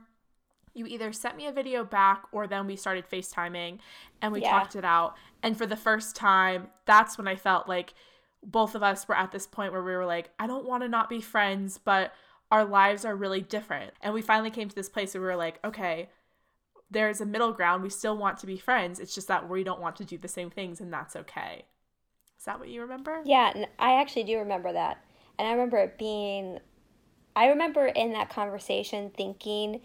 you 0.75 0.87
either 0.87 1.13
sent 1.13 1.37
me 1.37 1.47
a 1.47 1.53
video 1.53 1.85
back 1.85 2.25
or 2.33 2.47
then 2.47 2.67
we 2.67 2.77
started 2.77 3.09
FaceTiming 3.09 3.79
and 4.21 4.33
we 4.33 4.43
yeah. 4.43 4.51
talked 4.51 4.77
it 4.77 4.85
out. 4.85 5.15
And 5.43 5.57
for 5.57 5.67
the 5.67 5.77
first 5.77 6.17
time, 6.17 6.69
that's 6.85 7.17
when 7.17 7.29
I 7.29 7.37
felt 7.37 7.69
like 7.69 7.95
both 8.43 8.75
of 8.75 8.83
us 8.83 9.09
were 9.09 9.17
at 9.17 9.33
this 9.33 9.47
point 9.47 9.73
where 9.73 9.83
we 9.83 9.93
were 9.93 10.05
like, 10.05 10.31
I 10.39 10.47
don't 10.47 10.67
want 10.67 10.83
to 10.83 10.89
not 10.89 11.09
be 11.09 11.21
friends, 11.21 11.79
but 11.79 12.13
our 12.51 12.65
lives 12.65 13.05
are 13.05 13.17
really 13.17 13.41
different. 13.41 13.93
And 14.01 14.13
we 14.13 14.21
finally 14.21 14.51
came 14.51 14.69
to 14.69 14.75
this 14.75 14.89
place 14.89 15.15
where 15.15 15.23
we 15.23 15.29
were 15.29 15.37
like, 15.37 15.59
okay, 15.65 16.11
there's 16.91 17.21
a 17.21 17.27
middle 17.27 17.53
ground. 17.53 17.83
We 17.83 17.91
still 17.91 18.17
want 18.17 18.39
to 18.39 18.47
be 18.47 18.59
friends. 18.59 19.01
It's 19.01 19.15
just 19.15 19.29
that 19.29 19.49
we 19.49 19.65
don't 19.65 19.81
want 19.81 19.97
to 19.97 20.05
do 20.05 20.19
the 20.19 20.29
same 20.29 20.51
things, 20.51 20.81
and 20.81 20.93
that's 20.93 21.17
okay. 21.17 21.65
Is 22.39 22.45
that 22.45 22.59
what 22.59 22.69
you 22.69 22.83
remember? 22.83 23.23
Yeah, 23.25 23.53
and 23.55 23.67
I 23.79 24.01
actually 24.01 24.25
do 24.25 24.39
remember 24.39 24.73
that. 24.73 25.03
And 25.39 25.49
I 25.49 25.53
remember 25.53 25.79
it 25.79 25.99
being, 25.99 26.61
I 27.35 27.47
remember 27.47 27.87
in 27.87 28.13
that 28.13 28.31
conversation 28.31 29.11
thinking, 29.17 29.81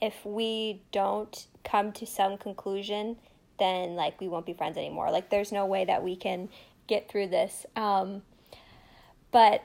if 0.00 0.24
we 0.24 0.82
don't 0.92 1.46
come 1.64 1.92
to 1.92 2.06
some 2.06 2.38
conclusion, 2.38 3.16
then 3.58 3.94
like 3.94 4.20
we 4.20 4.28
won't 4.28 4.46
be 4.46 4.54
friends 4.54 4.76
anymore. 4.76 5.10
Like 5.10 5.30
there's 5.30 5.52
no 5.52 5.66
way 5.66 5.84
that 5.84 6.02
we 6.02 6.16
can 6.16 6.48
get 6.86 7.08
through 7.08 7.28
this. 7.28 7.66
Um, 7.76 8.22
but 9.30 9.62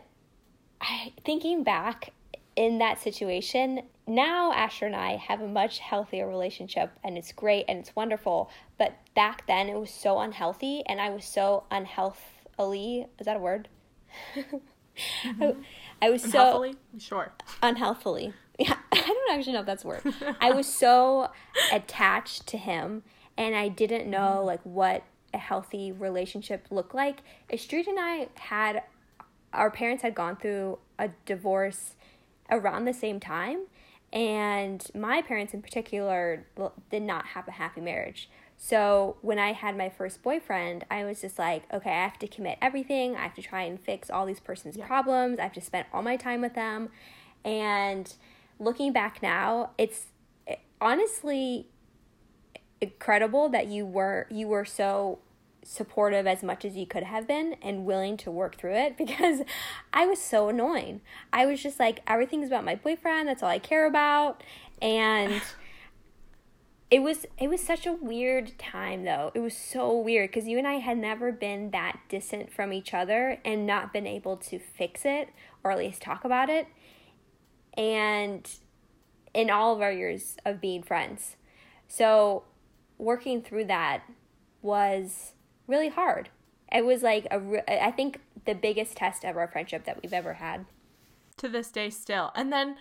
I, 0.81 1.13
thinking 1.23 1.63
back 1.63 2.13
in 2.55 2.77
that 2.79 3.01
situation, 3.01 3.81
now 4.07 4.51
Asher 4.51 4.85
and 4.85 4.95
I 4.95 5.15
have 5.15 5.41
a 5.41 5.47
much 5.47 5.79
healthier 5.79 6.27
relationship 6.27 6.91
and 7.03 7.17
it's 7.17 7.31
great 7.31 7.65
and 7.67 7.79
it's 7.79 7.95
wonderful. 7.95 8.49
But 8.77 8.93
back 9.15 9.47
then 9.47 9.69
it 9.69 9.75
was 9.75 9.89
so 9.89 10.19
unhealthy 10.19 10.83
and 10.85 11.01
I 11.01 11.09
was 11.09 11.25
so 11.25 11.63
unhealthily, 11.71 13.07
is 13.17 13.25
that 13.25 13.37
a 13.37 13.39
word? 13.39 13.69
mm-hmm. 14.35 15.43
I, 15.43 15.55
I 16.01 16.09
was 16.09 16.23
unhealthily? 16.25 16.73
so 16.73 16.99
sure 16.99 17.33
unhealthily 17.61 18.33
I 18.91 19.01
don't 19.01 19.37
actually 19.37 19.53
know 19.53 19.61
if 19.61 19.65
that's 19.65 19.83
a 19.83 19.87
word. 19.87 20.01
I 20.39 20.51
was 20.51 20.67
so 20.67 21.29
attached 21.71 22.47
to 22.47 22.57
him 22.57 23.03
and 23.37 23.55
I 23.55 23.67
didn't 23.67 24.09
know 24.09 24.37
mm-hmm. 24.37 24.47
like 24.47 24.61
what 24.63 25.03
a 25.33 25.37
healthy 25.37 25.91
relationship 25.91 26.67
looked 26.71 26.95
like. 26.95 27.19
Astrid 27.51 27.87
and 27.87 27.97
I 27.99 28.29
had 28.35 28.83
our 29.53 29.71
parents 29.71 30.03
had 30.03 30.15
gone 30.15 30.35
through 30.35 30.79
a 30.99 31.09
divorce 31.25 31.95
around 32.51 32.85
the 32.85 32.93
same 32.93 33.19
time 33.19 33.65
and 34.13 34.89
my 34.95 35.21
parents 35.21 35.53
in 35.53 35.61
particular 35.61 36.45
did 36.89 37.01
not 37.01 37.27
have 37.27 37.47
a 37.47 37.51
happy 37.51 37.81
marriage. 37.81 38.29
So 38.57 39.17
when 39.21 39.37
I 39.37 39.51
had 39.51 39.77
my 39.77 39.89
first 39.89 40.23
boyfriend, 40.23 40.85
I 40.89 41.03
was 41.03 41.21
just 41.21 41.37
like, 41.37 41.63
okay, 41.73 41.89
I 41.89 42.03
have 42.03 42.17
to 42.19 42.27
commit 42.27 42.57
everything. 42.61 43.15
I 43.15 43.23
have 43.23 43.35
to 43.35 43.41
try 43.41 43.63
and 43.63 43.79
fix 43.79 44.09
all 44.09 44.25
these 44.25 44.39
person's 44.39 44.77
yeah. 44.77 44.87
problems. 44.87 45.39
I 45.39 45.43
have 45.43 45.53
to 45.53 45.61
spend 45.61 45.85
all 45.93 46.01
my 46.01 46.15
time 46.15 46.41
with 46.41 46.55
them. 46.55 46.89
And 47.43 48.13
looking 48.59 48.93
back 48.93 49.21
now, 49.21 49.71
it's 49.77 50.07
honestly 50.81 51.67
incredible 52.81 53.49
that 53.49 53.67
you 53.67 53.85
were 53.85 54.27
you 54.29 54.47
were 54.47 54.65
so 54.65 55.19
supportive 55.63 56.27
as 56.27 56.43
much 56.43 56.63
as 56.63 56.75
you 56.75 56.85
could 56.85 57.03
have 57.03 57.27
been 57.27 57.55
and 57.61 57.85
willing 57.85 58.15
to 58.17 58.29
work 58.29 58.55
through 58.55 58.75
it 58.75 58.97
because 58.97 59.41
I 59.91 60.05
was 60.05 60.21
so 60.21 60.49
annoying. 60.49 61.01
I 61.33 61.45
was 61.45 61.61
just 61.61 61.79
like 61.79 62.01
everything's 62.07 62.47
about 62.47 62.63
my 62.63 62.75
boyfriend, 62.75 63.27
that's 63.27 63.41
all 63.41 63.49
I 63.49 63.59
care 63.59 63.85
about 63.85 64.43
and 64.81 65.41
it 66.91 66.99
was 66.99 67.25
it 67.39 67.49
was 67.49 67.61
such 67.61 67.87
a 67.87 67.93
weird 67.93 68.57
time 68.59 69.05
though. 69.05 69.31
It 69.33 69.39
was 69.39 69.57
so 69.57 69.97
weird 69.97 70.31
cuz 70.31 70.47
you 70.47 70.57
and 70.57 70.67
I 70.67 70.75
had 70.75 70.97
never 70.97 71.31
been 71.31 71.71
that 71.71 71.99
distant 72.09 72.51
from 72.53 72.71
each 72.71 72.93
other 72.93 73.39
and 73.43 73.65
not 73.65 73.91
been 73.91 74.07
able 74.07 74.37
to 74.37 74.59
fix 74.59 75.03
it 75.03 75.29
or 75.63 75.71
at 75.71 75.79
least 75.79 76.01
talk 76.01 76.23
about 76.23 76.49
it. 76.49 76.67
And 77.77 78.49
in 79.33 79.49
all 79.49 79.75
of 79.75 79.81
our 79.81 79.91
years 79.91 80.37
of 80.45 80.61
being 80.61 80.81
friends. 80.81 81.35
So 81.87 82.43
working 82.97 83.41
through 83.41 83.65
that 83.65 84.03
was 84.61 85.33
really 85.67 85.89
hard. 85.89 86.29
It 86.71 86.85
was 86.85 87.03
like 87.03 87.27
a 87.29 87.85
I 87.85 87.91
think 87.91 88.21
the 88.45 88.55
biggest 88.55 88.97
test 88.97 89.23
of 89.23 89.37
our 89.37 89.47
friendship 89.47 89.85
that 89.85 90.01
we've 90.01 90.13
ever 90.13 90.33
had. 90.33 90.65
To 91.37 91.49
this 91.49 91.69
day 91.69 91.89
still. 91.89 92.31
And 92.33 92.51
then 92.51 92.77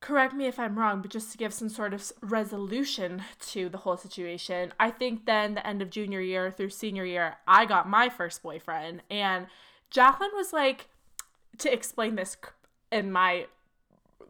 correct 0.00 0.32
me 0.32 0.46
if 0.46 0.58
I'm 0.58 0.78
wrong, 0.78 1.02
but 1.02 1.10
just 1.10 1.32
to 1.32 1.38
give 1.38 1.52
some 1.52 1.68
sort 1.68 1.92
of 1.92 2.12
resolution 2.20 3.22
to 3.48 3.68
the 3.68 3.78
whole 3.78 3.96
situation, 3.96 4.72
I 4.78 4.90
think 4.90 5.26
then 5.26 5.54
the 5.54 5.66
end 5.66 5.82
of 5.82 5.90
junior 5.90 6.20
year 6.20 6.52
through 6.52 6.70
senior 6.70 7.04
year, 7.04 7.38
I 7.48 7.66
got 7.66 7.88
my 7.88 8.08
first 8.08 8.42
boyfriend. 8.42 9.02
And 9.10 9.48
Jacqueline 9.90 10.30
was 10.34 10.52
like, 10.52 10.86
to 11.58 11.72
explain 11.72 12.14
this 12.14 12.36
in 12.92 13.10
my 13.10 13.46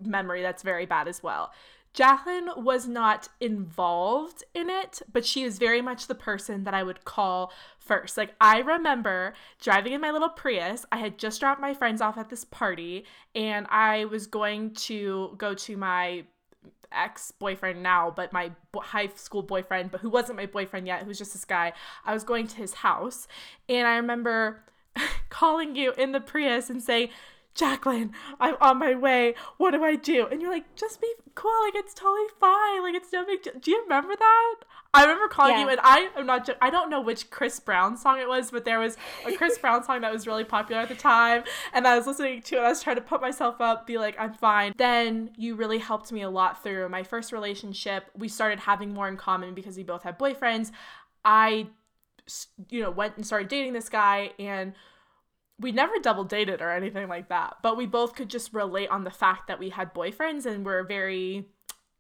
memory, 0.03 0.43
that's 0.43 0.63
very 0.63 0.87
bad 0.87 1.09
as 1.09 1.23
well. 1.23 1.53
Jacqueline 1.95 2.51
was 2.57 2.87
not 2.87 3.29
involved 3.41 4.45
in 4.55 4.71
it, 4.71 5.03
but 5.13 5.25
she 5.25 5.45
was 5.45 5.59
very 5.59 5.81
much 5.81 6.07
the 6.07 6.15
person 6.15 6.65
that 6.65 6.75
I 6.75 6.83
would 6.83 7.05
call 7.05 7.53
first. 7.79 8.17
Like, 8.17 8.35
I 8.41 8.59
remember 8.59 9.35
driving 9.61 9.95
in 9.95 10.01
my 10.01 10.11
little 10.11 10.29
Prius. 10.29 10.85
I 10.93 10.99
had 10.99 11.19
just 11.19 11.41
dropped 11.41 11.61
my 11.61 11.75
friends 11.75 12.01
off 12.01 12.19
at 12.19 12.29
this 12.29 12.45
party, 12.45 13.05
and 13.35 13.67
I 13.71 14.05
was 14.05 14.27
going 14.27 14.75
to 14.75 15.35
go 15.39 15.55
to 15.55 15.77
my 15.77 16.25
ex 16.93 17.33
boyfriend 17.33 17.83
now, 17.83 18.13
but 18.15 18.33
my 18.33 18.53
high 18.77 19.09
school 19.15 19.43
boyfriend, 19.43 19.91
but 19.91 20.01
who 20.01 20.11
wasn't 20.11 20.39
my 20.39 20.47
boyfriend 20.47 20.87
yet, 20.87 21.03
who 21.03 21.09
was 21.09 21.19
just 21.19 21.33
this 21.33 21.45
guy. 21.45 21.73
I 22.05 22.13
was 22.15 22.23
going 22.23 22.47
to 22.49 22.57
his 22.57 22.75
house, 22.75 23.27
and 23.69 23.89
I 23.89 23.97
remember 23.97 24.63
calling 25.31 25.75
you 25.75 25.93
in 25.93 26.13
the 26.13 26.21
Prius 26.21 26.71
and 26.71 26.83
saying, 26.83 27.09
Jacqueline, 27.55 28.13
I'm 28.39 28.55
on 28.61 28.79
my 28.79 28.95
way. 28.95 29.35
What 29.57 29.73
do 29.73 29.83
I 29.83 29.97
do? 29.97 30.29
And 30.31 30.41
you're 30.41 30.51
like, 30.51 30.77
just 30.77 31.01
be 31.01 31.13
cool. 31.35 31.51
Like, 31.65 31.75
it's 31.75 31.93
totally 31.93 32.29
fine. 32.39 32.83
Like, 32.83 32.95
it's 32.95 33.13
no 33.13 33.25
big 33.25 33.43
deal. 33.43 33.55
Do 33.61 33.71
you 33.71 33.83
remember 33.83 34.15
that? 34.17 34.55
I 34.95 35.03
remember 35.03 35.29
calling 35.29 35.55
yeah. 35.55 35.63
you, 35.63 35.69
and 35.69 35.81
I 35.83 36.09
am 36.17 36.27
not, 36.27 36.49
I 36.63 36.71
don't 36.71 36.89
know 36.89 37.01
which 37.01 37.31
Chris 37.31 37.59
Brown 37.59 37.97
song 37.97 38.21
it 38.21 38.29
was, 38.29 38.51
but 38.51 38.65
there 38.65 38.79
was 38.79 38.97
a 39.27 39.33
Chris 39.33 39.59
Brown 39.63 39.83
song 39.83 40.01
that 40.03 40.13
was 40.13 40.27
really 40.27 40.45
popular 40.45 40.81
at 40.81 40.89
the 40.89 40.95
time. 40.95 41.43
And 41.73 41.87
I 41.87 41.97
was 41.97 42.07
listening 42.07 42.43
to 42.43 42.57
it. 42.57 42.61
I 42.61 42.69
was 42.69 42.83
trying 42.83 42.97
to 42.97 43.03
put 43.03 43.21
myself 43.21 43.61
up, 43.61 43.87
be 43.87 43.99
like, 43.99 44.15
I'm 44.19 44.35
fine. 44.35 44.73
Then 44.77 45.31
you 45.37 45.57
really 45.57 45.79
helped 45.79 46.13
me 46.13 46.23
a 46.23 46.31
lot 46.31 46.63
through 46.63 46.89
my 46.89 47.03
first 47.03 47.33
relationship. 47.33 48.07
We 48.17 48.29
started 48.29 48.61
having 48.61 48.95
more 48.95 49.09
in 49.09 49.17
common 49.17 49.55
because 49.55 49.77
we 49.77 49.83
both 49.83 50.05
had 50.05 50.19
boyfriends. 50.19 50.71
I, 51.25 51.67
you 52.69 52.83
know, 52.83 52.91
went 52.91 53.17
and 53.17 53.27
started 53.27 53.49
dating 53.49 53.73
this 53.73 53.89
guy, 53.89 54.31
and 54.39 54.75
we 55.61 55.73
never 55.73 55.99
double 56.01 56.25
dated 56.25 56.63
or 56.63 56.71
anything 56.71 57.09
like 57.09 57.29
that, 57.29 57.57
but 57.63 57.77
we 57.77 57.87
both 57.87 58.15
could 58.15 58.29
just 58.29 58.53
relate 58.53 58.89
on 58.91 59.05
the 59.05 59.11
fact 59.11 59.49
that 59.49 59.59
we 59.59 59.71
had 59.71 59.93
boyfriends 59.93 60.47
and 60.47 60.65
were 60.65 60.85
very 60.85 61.47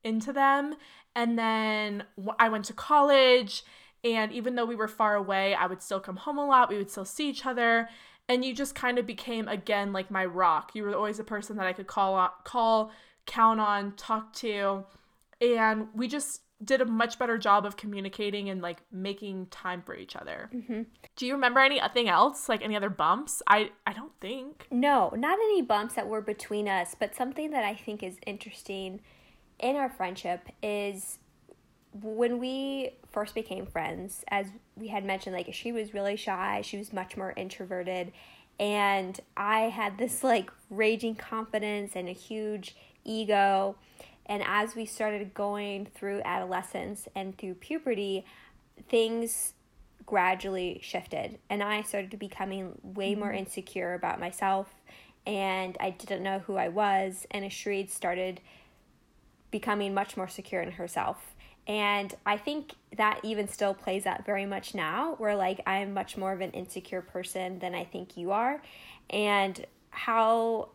into 0.05 0.33
them. 0.33 0.75
And 1.17 1.39
then 1.39 2.05
I 2.39 2.49
went 2.49 2.67
to 2.67 2.73
college, 2.73 3.65
and 4.05 4.31
even 4.33 4.55
though 4.55 4.65
we 4.65 4.77
were 4.77 4.87
far 4.87 5.17
away, 5.17 5.55
I 5.55 5.67
would 5.67 5.83
still 5.83 5.99
come 5.99 6.17
home 6.17 6.39
a 6.39 6.47
lot. 6.47 6.69
We 6.69 6.77
would 6.77 6.91
still 6.91 7.05
see 7.05 7.29
each 7.29 7.45
other, 7.45 7.89
and 8.29 8.45
you 8.45 8.55
just 8.55 8.77
kind 8.77 8.99
of 8.99 9.07
became 9.07 9.49
again 9.49 9.93
like 9.93 10.11
my 10.11 10.25
rock. 10.25 10.75
You 10.75 10.85
were 10.85 10.95
always 10.95 11.19
a 11.19 11.25
person 11.25 11.57
that 11.57 11.67
I 11.67 11.73
could 11.73 11.89
call 11.89 12.15
on, 12.15 12.31
call, 12.45 12.93
count 13.27 13.59
on, 13.59 13.93
talk 13.97 14.33
to, 14.35 14.85
and 15.41 15.89
we 15.95 16.07
just 16.07 16.43
did 16.63 16.81
a 16.81 16.85
much 16.85 17.19
better 17.19 17.39
job 17.39 17.65
of 17.65 17.77
communicating 17.77 18.51
and 18.51 18.61
like 18.61 18.83
making 18.91 19.47
time 19.47 19.83
for 19.83 19.95
each 19.95 20.17
other. 20.17 20.51
Mm-hmm. 20.53 20.83
Do 21.17 21.27
you 21.27 21.35
remember 21.35 21.61
anything 21.61 22.09
else, 22.09 22.49
like 22.49 22.63
any 22.63 22.77
other 22.77 22.91
bumps? 22.91 23.43
I 23.47 23.71
I 23.87 23.93
don't 23.93 24.13
think. 24.21 24.67
No, 24.71 25.13
not 25.17 25.39
any 25.39 25.63
bumps 25.63 25.95
that 25.95 26.09
were 26.09 26.21
between 26.21 26.69
us, 26.69 26.97
but 26.99 27.15
something 27.15 27.51
that 27.53 27.65
I 27.65 27.75
think 27.75 28.03
is 28.03 28.17
interesting 28.27 29.01
in 29.61 29.77
our 29.77 29.89
friendship 29.89 30.49
is 30.63 31.19
when 31.93 32.39
we 32.39 32.91
first 33.11 33.35
became 33.35 33.67
friends, 33.67 34.25
as 34.29 34.49
we 34.77 34.89
had 34.89 35.05
mentioned, 35.05 35.35
like 35.35 35.53
she 35.53 35.73
was 35.73 35.95
really 35.95 36.17
shy, 36.17 36.61
she 36.63 36.77
was 36.77 36.93
much 36.93 37.17
more 37.17 37.33
introverted, 37.37 38.13
and 38.59 39.19
I 39.37 39.61
had 39.63 39.99
this 39.99 40.25
like 40.25 40.51
raging 40.71 41.15
confidence 41.15 41.93
and 41.95 42.09
a 42.09 42.13
huge 42.13 42.77
ego 43.05 43.77
and 44.29 44.43
as 44.47 44.77
we 44.77 44.85
started 44.85 45.33
going 45.33 45.87
through 45.87 46.21
adolescence 46.25 47.09
and 47.15 47.37
through 47.37 47.55
puberty, 47.55 48.25
things 48.89 49.55
gradually 50.05 50.81
shifted. 50.83 51.39
And 51.49 51.63
I 51.63 51.83
started 51.83 52.11
to 52.11 52.17
becoming 52.17 52.79
way 52.83 53.15
more 53.15 53.29
mm-hmm. 53.29 53.39
insecure 53.39 53.95
about 53.95 54.21
myself. 54.21 54.69
And 55.27 55.77
I 55.81 55.91
didn't 55.91 56.23
know 56.23 56.41
who 56.41 56.57
I 56.57 56.69
was. 56.69 57.27
And 57.31 57.45
Astrid 57.45 57.91
started 57.91 58.41
becoming 59.51 59.95
much 59.95 60.17
more 60.17 60.29
secure 60.29 60.61
in 60.61 60.73
herself. 60.73 61.35
And 61.67 62.15
I 62.25 62.39
think 62.39 62.73
that 62.97 63.21
even 63.23 63.47
still 63.49 63.75
plays 63.75 64.07
out 64.07 64.25
very 64.25 64.47
much 64.47 64.75
now, 64.75 65.15
where 65.19 65.37
like 65.37 65.61
I'm 65.67 65.93
much 65.93 66.17
more 66.17 66.33
of 66.33 66.41
an 66.41 66.53
insecure 66.53 67.03
person 67.03 67.59
than 67.59 67.75
I 67.75 67.85
think 67.85 68.17
you 68.17 68.31
are. 68.31 68.63
And 69.11 69.67
how 69.91 70.71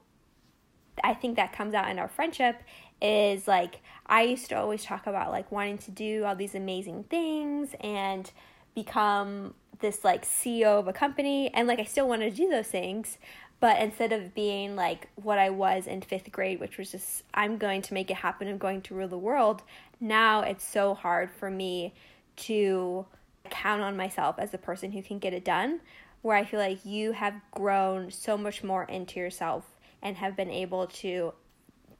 I 1.04 1.14
think 1.14 1.36
that 1.38 1.54
comes 1.54 1.74
out 1.74 1.90
in 1.90 2.00
our 2.00 2.08
friendship 2.08 2.62
is 3.02 3.48
like 3.48 3.82
I 4.06 4.24
used 4.24 4.50
to 4.50 4.58
always 4.58 4.84
talk 4.84 5.08
about 5.08 5.32
like 5.32 5.52
wanting 5.52 5.78
to 5.80 5.92
do 5.92 6.24
all 6.24 6.36
these 6.36 6.56
amazing 6.56 7.04
things 7.06 7.76
and 7.82 8.30
become 8.76 9.54
this 9.80 10.04
like 10.04 10.24
CEO 10.24 10.80
of 10.80 10.88
a 10.88 10.94
company 10.94 11.52
and 11.54 11.68
like 11.68 11.80
I 11.80 11.84
still 11.84 12.08
want 12.08 12.22
to 12.22 12.32
do 12.32 12.50
those 12.50 12.68
things 12.68 13.18
but 13.60 13.80
instead 13.82 14.12
of 14.12 14.34
being 14.34 14.76
like 14.76 15.08
what 15.16 15.38
I 15.38 15.50
was 15.50 15.88
in 15.88 16.02
5th 16.02 16.32
grade 16.32 16.60
which 16.60 16.78
was 16.78 16.92
just 16.92 17.24
I'm 17.34 17.58
going 17.58 17.82
to 17.84 17.94
make 17.94 18.10
it 18.10 18.18
happen 18.18 18.48
I'm 18.48 18.58
going 18.58 18.82
to 18.84 18.96
rule 18.96 19.08
the 19.08 19.18
world 19.18 19.64
now 20.00 20.42
it's 20.42 20.66
so 20.66 20.94
hard 20.94 21.32
for 21.32 21.50
me 21.52 21.94
to 22.36 23.06
count 23.50 23.82
on 23.82 23.98
myself 23.98 24.38
as 24.40 24.52
the 24.52 24.58
person 24.58 24.92
who 24.92 25.04
can 25.04 25.20
get 25.20 25.34
it 25.34 25.44
done 25.44 25.82
where 26.22 26.38
I 26.38 26.46
feel 26.46 26.60
like 26.60 26.86
you 26.86 27.12
have 27.12 27.34
grown 27.52 28.10
so 28.10 28.38
much 28.38 28.64
more 28.64 28.86
into 28.86 29.20
yourself 29.20 29.66
and 30.04 30.18
have 30.18 30.36
been 30.36 30.52
able 30.52 30.86
to 30.86 31.34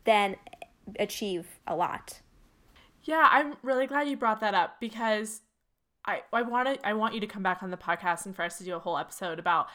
then 0.04 0.36
achieve 1.00 1.48
a 1.66 1.76
lot. 1.76 2.22
Yeah, 3.04 3.28
I'm 3.32 3.56
really 3.64 3.88
glad 3.88 4.08
you 4.08 4.18
brought 4.18 4.42
that 4.42 4.54
up 4.54 4.80
because 4.80 5.42
I 6.06 6.22
I 6.32 6.44
want 6.44 6.68
to 6.68 6.88
I 6.88 6.94
want 6.94 7.16
you 7.16 7.22
to 7.22 7.28
come 7.28 7.44
back 7.44 7.64
on 7.64 7.72
the 7.72 7.78
podcast 7.78 8.26
and 8.26 8.36
for 8.36 8.44
us 8.44 8.58
to 8.60 8.64
do 8.64 8.76
a 8.76 8.80
whole 8.80 8.98
episode 8.98 9.40
about 9.40 9.68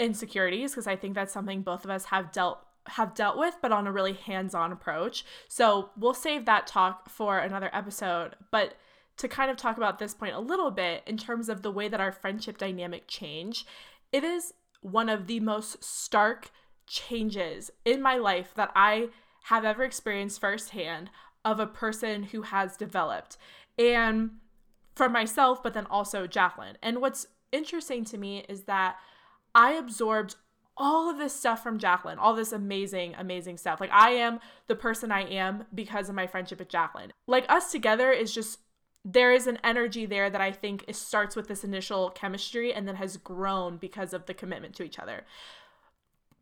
insecurities 0.00 0.72
because 0.72 0.86
I 0.86 0.96
think 0.96 1.14
that's 1.14 1.32
something 1.32 1.62
both 1.62 1.84
of 1.84 1.90
us 1.90 2.06
have 2.06 2.32
dealt 2.32 2.58
have 2.88 3.14
dealt 3.14 3.38
with 3.38 3.56
but 3.62 3.72
on 3.72 3.86
a 3.86 3.92
really 3.92 4.12
hands-on 4.12 4.72
approach. 4.72 5.24
So, 5.48 5.90
we'll 5.96 6.14
save 6.14 6.44
that 6.46 6.66
talk 6.66 7.08
for 7.08 7.38
another 7.38 7.70
episode, 7.72 8.36
but 8.50 8.74
to 9.16 9.28
kind 9.28 9.50
of 9.50 9.56
talk 9.56 9.76
about 9.76 9.98
this 9.98 10.14
point 10.14 10.34
a 10.34 10.40
little 10.40 10.70
bit 10.70 11.02
in 11.06 11.16
terms 11.16 11.48
of 11.48 11.62
the 11.62 11.70
way 11.70 11.88
that 11.88 12.00
our 12.00 12.12
friendship 12.12 12.58
dynamic 12.58 13.08
change, 13.08 13.64
it 14.12 14.22
is 14.22 14.52
one 14.82 15.08
of 15.08 15.26
the 15.26 15.40
most 15.40 15.82
stark 15.82 16.50
changes 16.86 17.70
in 17.84 18.00
my 18.00 18.16
life 18.16 18.52
that 18.54 18.72
I 18.74 19.08
have 19.44 19.64
ever 19.64 19.84
experienced 19.84 20.40
firsthand 20.40 21.10
of 21.44 21.60
a 21.60 21.66
person 21.66 22.24
who 22.24 22.42
has 22.42 22.76
developed. 22.76 23.36
And 23.78 24.30
for 24.94 25.08
myself, 25.08 25.62
but 25.62 25.74
then 25.74 25.86
also 25.86 26.26
Jacqueline. 26.26 26.78
And 26.82 27.00
what's 27.00 27.26
interesting 27.52 28.04
to 28.06 28.18
me 28.18 28.44
is 28.48 28.62
that 28.62 28.96
I 29.54 29.72
absorbed 29.72 30.36
all 30.76 31.08
of 31.08 31.18
this 31.18 31.34
stuff 31.34 31.62
from 31.62 31.78
Jacqueline, 31.78 32.18
all 32.18 32.34
this 32.34 32.52
amazing, 32.52 33.14
amazing 33.16 33.56
stuff. 33.56 33.80
Like, 33.80 33.92
I 33.92 34.10
am 34.10 34.40
the 34.66 34.74
person 34.74 35.10
I 35.10 35.22
am 35.22 35.64
because 35.74 36.08
of 36.08 36.14
my 36.14 36.26
friendship 36.26 36.58
with 36.58 36.68
Jacqueline. 36.68 37.12
Like, 37.26 37.46
us 37.48 37.72
together 37.72 38.10
is 38.10 38.34
just, 38.34 38.58
there 39.04 39.32
is 39.32 39.46
an 39.46 39.58
energy 39.64 40.04
there 40.04 40.28
that 40.28 40.40
I 40.40 40.52
think 40.52 40.84
starts 40.92 41.36
with 41.36 41.48
this 41.48 41.64
initial 41.64 42.10
chemistry 42.10 42.74
and 42.74 42.86
then 42.86 42.96
has 42.96 43.16
grown 43.16 43.76
because 43.76 44.12
of 44.12 44.26
the 44.26 44.34
commitment 44.34 44.74
to 44.76 44.82
each 44.82 44.98
other. 44.98 45.24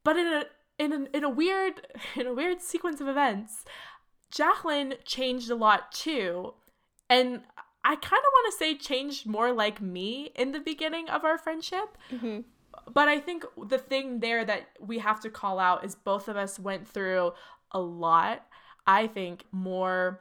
But 0.05 0.17
in 0.17 0.27
a, 0.27 0.45
in 0.79 0.93
a, 0.93 1.17
in 1.17 1.25
a 1.25 1.31
weird, 1.31 1.87
in 2.17 2.27
a 2.27 2.35
weird 2.35 2.63
sequence 2.63 3.01
of 3.01 3.09
events, 3.09 3.65
Jacqueline 4.31 4.95
changed 5.05 5.51
a 5.51 5.57
lot 5.57 5.93
too. 5.93 6.55
And 7.11 7.43
I 7.85 7.97
kind 7.97 8.03
of 8.03 8.33
want 8.33 8.53
to 8.53 8.59
say 8.59 8.77
changed 8.77 9.27
more 9.27 9.53
like 9.53 9.81
me 9.81 10.31
in 10.35 10.53
the 10.53 10.61
beginning 10.61 11.09
of 11.09 11.25
our 11.25 11.39
friendship. 11.39 11.99
Mm-hmm 12.13 12.41
but 12.93 13.09
I 13.09 13.19
think 13.19 13.45
the 13.69 13.79
thing 13.79 14.21
there 14.21 14.45
that 14.45 14.69
we 14.81 14.99
have 14.99 15.21
to 15.21 15.31
call 15.31 15.59
out 15.59 15.85
is 15.85 15.95
both 15.95 16.29
of 16.29 16.37
us 16.37 16.59
went 16.59 16.89
through 16.89 17.33
a 17.73 17.81
lot. 17.81 18.47
I 18.87 19.07
think 19.07 19.45
more 19.53 20.21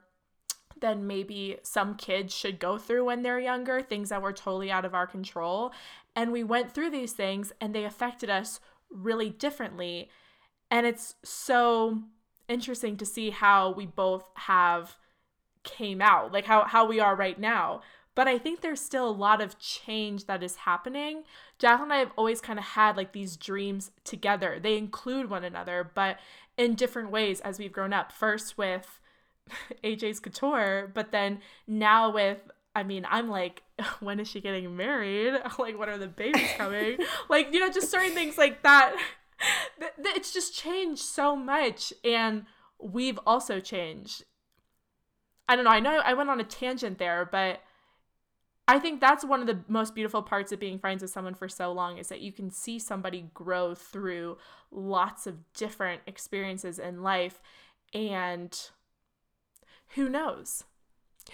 than 0.79 1.07
maybe 1.07 1.57
some 1.63 1.95
kids 1.95 2.33
should 2.35 2.59
go 2.59 2.77
through 2.77 3.05
when 3.05 3.21
they're 3.21 3.39
younger, 3.39 3.81
things 3.81 4.09
that 4.09 4.21
were 4.21 4.33
totally 4.33 4.71
out 4.71 4.85
of 4.85 4.93
our 4.93 5.07
control. 5.07 5.71
And 6.15 6.31
we 6.31 6.43
went 6.43 6.73
through 6.73 6.89
these 6.91 7.13
things 7.13 7.53
and 7.61 7.73
they 7.73 7.85
affected 7.85 8.29
us 8.29 8.59
really 8.93 9.29
differently. 9.29 10.09
And 10.71 10.85
it's 10.85 11.15
so 11.23 12.03
interesting 12.47 12.97
to 12.97 13.05
see 13.05 13.29
how 13.29 13.71
we 13.71 13.85
both 13.85 14.25
have 14.35 14.97
came 15.63 16.01
out, 16.01 16.31
like 16.31 16.45
how, 16.45 16.65
how 16.65 16.85
we 16.85 16.99
are 16.99 17.15
right 17.15 17.39
now. 17.39 17.81
But 18.15 18.27
I 18.27 18.37
think 18.37 18.61
there's 18.61 18.81
still 18.81 19.09
a 19.09 19.11
lot 19.11 19.41
of 19.41 19.57
change 19.57 20.25
that 20.25 20.43
is 20.43 20.57
happening. 20.57 21.23
Jacqueline 21.57 21.91
and 21.91 21.93
I 21.93 21.97
have 21.97 22.11
always 22.15 22.41
kind 22.41 22.59
of 22.59 22.65
had 22.65 22.95
like 22.95 23.11
these 23.11 23.37
dreams 23.37 23.91
together. 24.03 24.59
They 24.61 24.77
include 24.77 25.29
one 25.29 25.43
another, 25.43 25.89
but 25.95 26.19
in 26.57 26.75
different 26.75 27.09
ways 27.09 27.39
as 27.41 27.57
we've 27.57 27.71
grown 27.71 27.93
up. 27.93 28.11
First 28.11 28.57
with 28.57 28.99
AJ's 29.83 30.19
Couture, 30.19 30.91
but 30.93 31.11
then 31.11 31.39
now 31.65 32.11
with 32.11 32.39
I 32.75 32.83
mean, 32.83 33.05
I'm 33.09 33.29
like, 33.29 33.63
when 33.99 34.19
is 34.19 34.27
she 34.27 34.41
getting 34.41 34.75
married? 34.75 35.33
like, 35.59 35.77
when 35.77 35.89
are 35.89 35.97
the 35.97 36.07
babies 36.07 36.49
coming? 36.57 36.97
like, 37.29 37.53
you 37.53 37.59
know, 37.59 37.69
just 37.69 37.91
certain 37.91 38.13
things 38.13 38.37
like 38.37 38.63
that. 38.63 38.95
It's 39.97 40.33
just 40.33 40.55
changed 40.55 41.01
so 41.01 41.35
much. 41.35 41.93
And 42.03 42.45
we've 42.79 43.19
also 43.25 43.59
changed. 43.59 44.23
I 45.47 45.55
don't 45.55 45.65
know. 45.65 45.71
I 45.71 45.79
know 45.79 46.01
I 46.03 46.13
went 46.13 46.29
on 46.29 46.39
a 46.39 46.45
tangent 46.45 46.97
there, 46.97 47.27
but 47.29 47.61
I 48.67 48.79
think 48.79 49.01
that's 49.01 49.25
one 49.25 49.41
of 49.41 49.47
the 49.47 49.59
most 49.67 49.93
beautiful 49.93 50.21
parts 50.21 50.53
of 50.53 50.59
being 50.59 50.79
friends 50.79 51.01
with 51.01 51.11
someone 51.11 51.33
for 51.33 51.49
so 51.49 51.73
long 51.73 51.97
is 51.97 52.07
that 52.07 52.21
you 52.21 52.31
can 52.31 52.49
see 52.49 52.79
somebody 52.79 53.29
grow 53.33 53.75
through 53.75 54.37
lots 54.71 55.27
of 55.27 55.53
different 55.53 56.01
experiences 56.07 56.79
in 56.79 57.03
life 57.03 57.41
and 57.93 58.69
who 59.95 60.07
knows? 60.07 60.63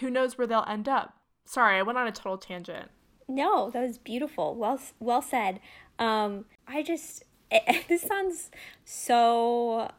Who 0.00 0.10
knows 0.10 0.36
where 0.36 0.46
they'll 0.46 0.64
end 0.66 0.88
up? 0.88 1.19
Sorry, 1.44 1.78
I 1.78 1.82
went 1.82 1.98
on 1.98 2.06
a 2.06 2.12
total 2.12 2.38
tangent. 2.38 2.90
No, 3.28 3.70
that 3.70 3.82
was 3.82 3.98
beautiful. 3.98 4.54
Well 4.54 4.80
well 4.98 5.22
said. 5.22 5.60
Um 5.98 6.46
I 6.66 6.82
just 6.82 7.24
it, 7.50 7.84
this 7.88 8.02
sounds 8.02 8.50
so 8.84 9.90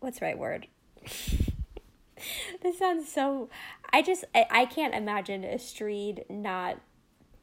what's 0.00 0.18
the 0.20 0.26
right 0.26 0.38
word? 0.38 0.68
this 2.62 2.78
sounds 2.78 3.10
so 3.10 3.48
I 3.92 4.02
just 4.02 4.24
I, 4.34 4.46
I 4.50 4.64
can't 4.66 4.94
imagine 4.94 5.44
Astrid 5.44 6.24
not 6.28 6.80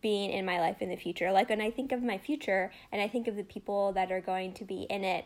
being 0.02 0.32
in 0.32 0.46
my 0.46 0.60
life 0.60 0.82
in 0.82 0.90
the 0.90 0.96
future. 0.98 1.32
Like 1.32 1.50
when 1.50 1.62
I 1.62 1.72
think 1.72 1.92
of 1.92 2.04
my 2.04 2.20
future 2.20 2.72
and 2.92 3.02
I 3.02 3.08
think 3.08 3.28
of 3.28 3.36
the 3.36 3.44
people 3.44 3.94
that 3.94 4.12
are 4.12 4.22
going 4.22 4.54
to 4.56 4.66
be 4.66 4.84
in 4.90 5.04
it, 5.04 5.26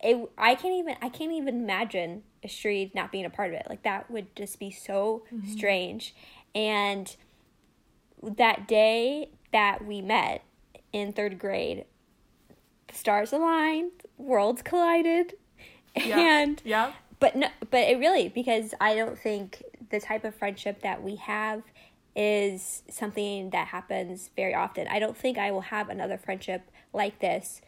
it 0.00 0.28
I 0.36 0.56
can't 0.56 0.74
even 0.74 0.96
I 1.00 1.08
can't 1.08 1.30
even 1.32 1.60
imagine 1.60 2.24
Astrid 2.42 2.92
not 2.94 3.12
being 3.12 3.24
a 3.24 3.30
part 3.30 3.50
of 3.50 3.54
it. 3.54 3.66
Like 3.68 3.84
that 3.84 4.10
would 4.10 4.34
just 4.34 4.58
be 4.58 4.70
so 4.70 5.24
mm-hmm. 5.32 5.48
strange. 5.48 6.14
And 6.54 7.14
that 8.22 8.68
day 8.68 9.30
that 9.52 9.84
we 9.84 10.00
met 10.00 10.42
in 10.92 11.12
third 11.12 11.38
grade, 11.38 11.84
the 12.88 12.94
stars 12.94 13.32
aligned, 13.32 13.92
worlds 14.18 14.62
collided, 14.62 15.34
yeah. 15.96 16.18
and 16.42 16.62
yeah 16.64 16.92
but 17.22 17.36
no 17.36 17.46
but 17.70 17.80
it 17.80 17.98
really 17.98 18.28
because 18.28 18.74
i 18.80 18.96
don't 18.96 19.16
think 19.16 19.62
the 19.90 20.00
type 20.00 20.24
of 20.24 20.34
friendship 20.34 20.82
that 20.82 21.02
we 21.02 21.14
have 21.16 21.62
is 22.16 22.82
something 22.90 23.50
that 23.50 23.68
happens 23.68 24.30
very 24.34 24.52
often 24.52 24.88
i 24.88 24.98
don't 24.98 25.16
think 25.16 25.38
i 25.38 25.50
will 25.50 25.60
have 25.62 25.88
another 25.88 26.18
friendship 26.18 26.68
like 26.92 27.20
this 27.20 27.62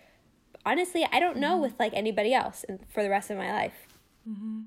honestly 0.67 1.07
i 1.13 1.21
don't 1.21 1.37
know 1.37 1.53
mm-hmm. 1.53 1.63
with 1.63 1.75
like 1.79 1.93
anybody 1.95 2.35
else 2.35 2.65
for 2.89 3.03
the 3.05 3.09
rest 3.09 3.31
of 3.31 3.39
my 3.39 3.53
life 3.53 3.87
mm-hmm. 4.29 4.63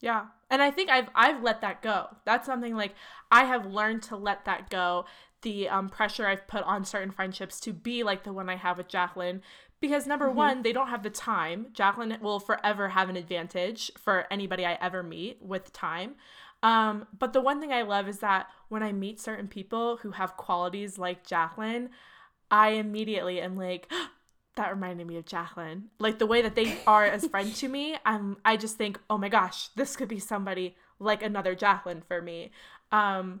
Yeah 0.00 0.26
and 0.50 0.62
i 0.62 0.70
think 0.70 0.90
i've 0.90 1.08
i've 1.14 1.42
let 1.42 1.60
that 1.60 1.82
go 1.82 2.06
that's 2.24 2.46
something 2.46 2.74
like 2.74 2.94
i 3.30 3.44
have 3.44 3.66
learned 3.66 4.02
to 4.02 4.16
let 4.16 4.44
that 4.44 4.70
go 4.70 5.04
the 5.42 5.68
um, 5.68 5.88
pressure 5.88 6.26
I've 6.26 6.46
put 6.46 6.62
on 6.64 6.84
certain 6.84 7.10
friendships 7.10 7.60
to 7.60 7.72
be 7.72 8.02
like 8.02 8.24
the 8.24 8.32
one 8.32 8.48
I 8.48 8.56
have 8.56 8.76
with 8.76 8.88
Jacqueline 8.88 9.42
because 9.80 10.06
number 10.06 10.26
mm-hmm. 10.26 10.36
one, 10.36 10.62
they 10.62 10.72
don't 10.72 10.88
have 10.88 11.02
the 11.02 11.10
time. 11.10 11.68
Jacqueline 11.72 12.16
will 12.20 12.40
forever 12.40 12.90
have 12.90 13.08
an 13.08 13.16
advantage 13.16 13.90
for 13.96 14.26
anybody 14.30 14.66
I 14.66 14.78
ever 14.80 15.02
meet 15.02 15.38
with 15.40 15.72
time. 15.72 16.16
Um, 16.62 17.06
but 17.18 17.32
the 17.32 17.40
one 17.40 17.60
thing 17.60 17.72
I 17.72 17.82
love 17.82 18.06
is 18.06 18.18
that 18.18 18.48
when 18.68 18.82
I 18.82 18.92
meet 18.92 19.18
certain 19.18 19.48
people 19.48 19.96
who 19.96 20.10
have 20.10 20.36
qualities 20.36 20.98
like 20.98 21.26
Jacqueline, 21.26 21.88
I 22.50 22.70
immediately 22.70 23.40
am 23.40 23.56
like, 23.56 23.90
that 24.60 24.70
reminded 24.70 25.06
me 25.06 25.16
of 25.16 25.24
Jacqueline. 25.24 25.84
Like 25.98 26.18
the 26.18 26.26
way 26.26 26.42
that 26.42 26.54
they 26.54 26.76
are 26.86 27.04
as 27.04 27.26
friends 27.26 27.58
to 27.60 27.68
me, 27.68 27.96
I'm 28.04 28.36
I 28.44 28.56
just 28.56 28.76
think, 28.76 28.98
oh 29.08 29.16
my 29.16 29.30
gosh, 29.30 29.68
this 29.68 29.96
could 29.96 30.08
be 30.08 30.18
somebody 30.18 30.76
like 30.98 31.22
another 31.22 31.54
Jacqueline 31.54 32.02
for 32.06 32.20
me. 32.20 32.50
Um, 32.92 33.40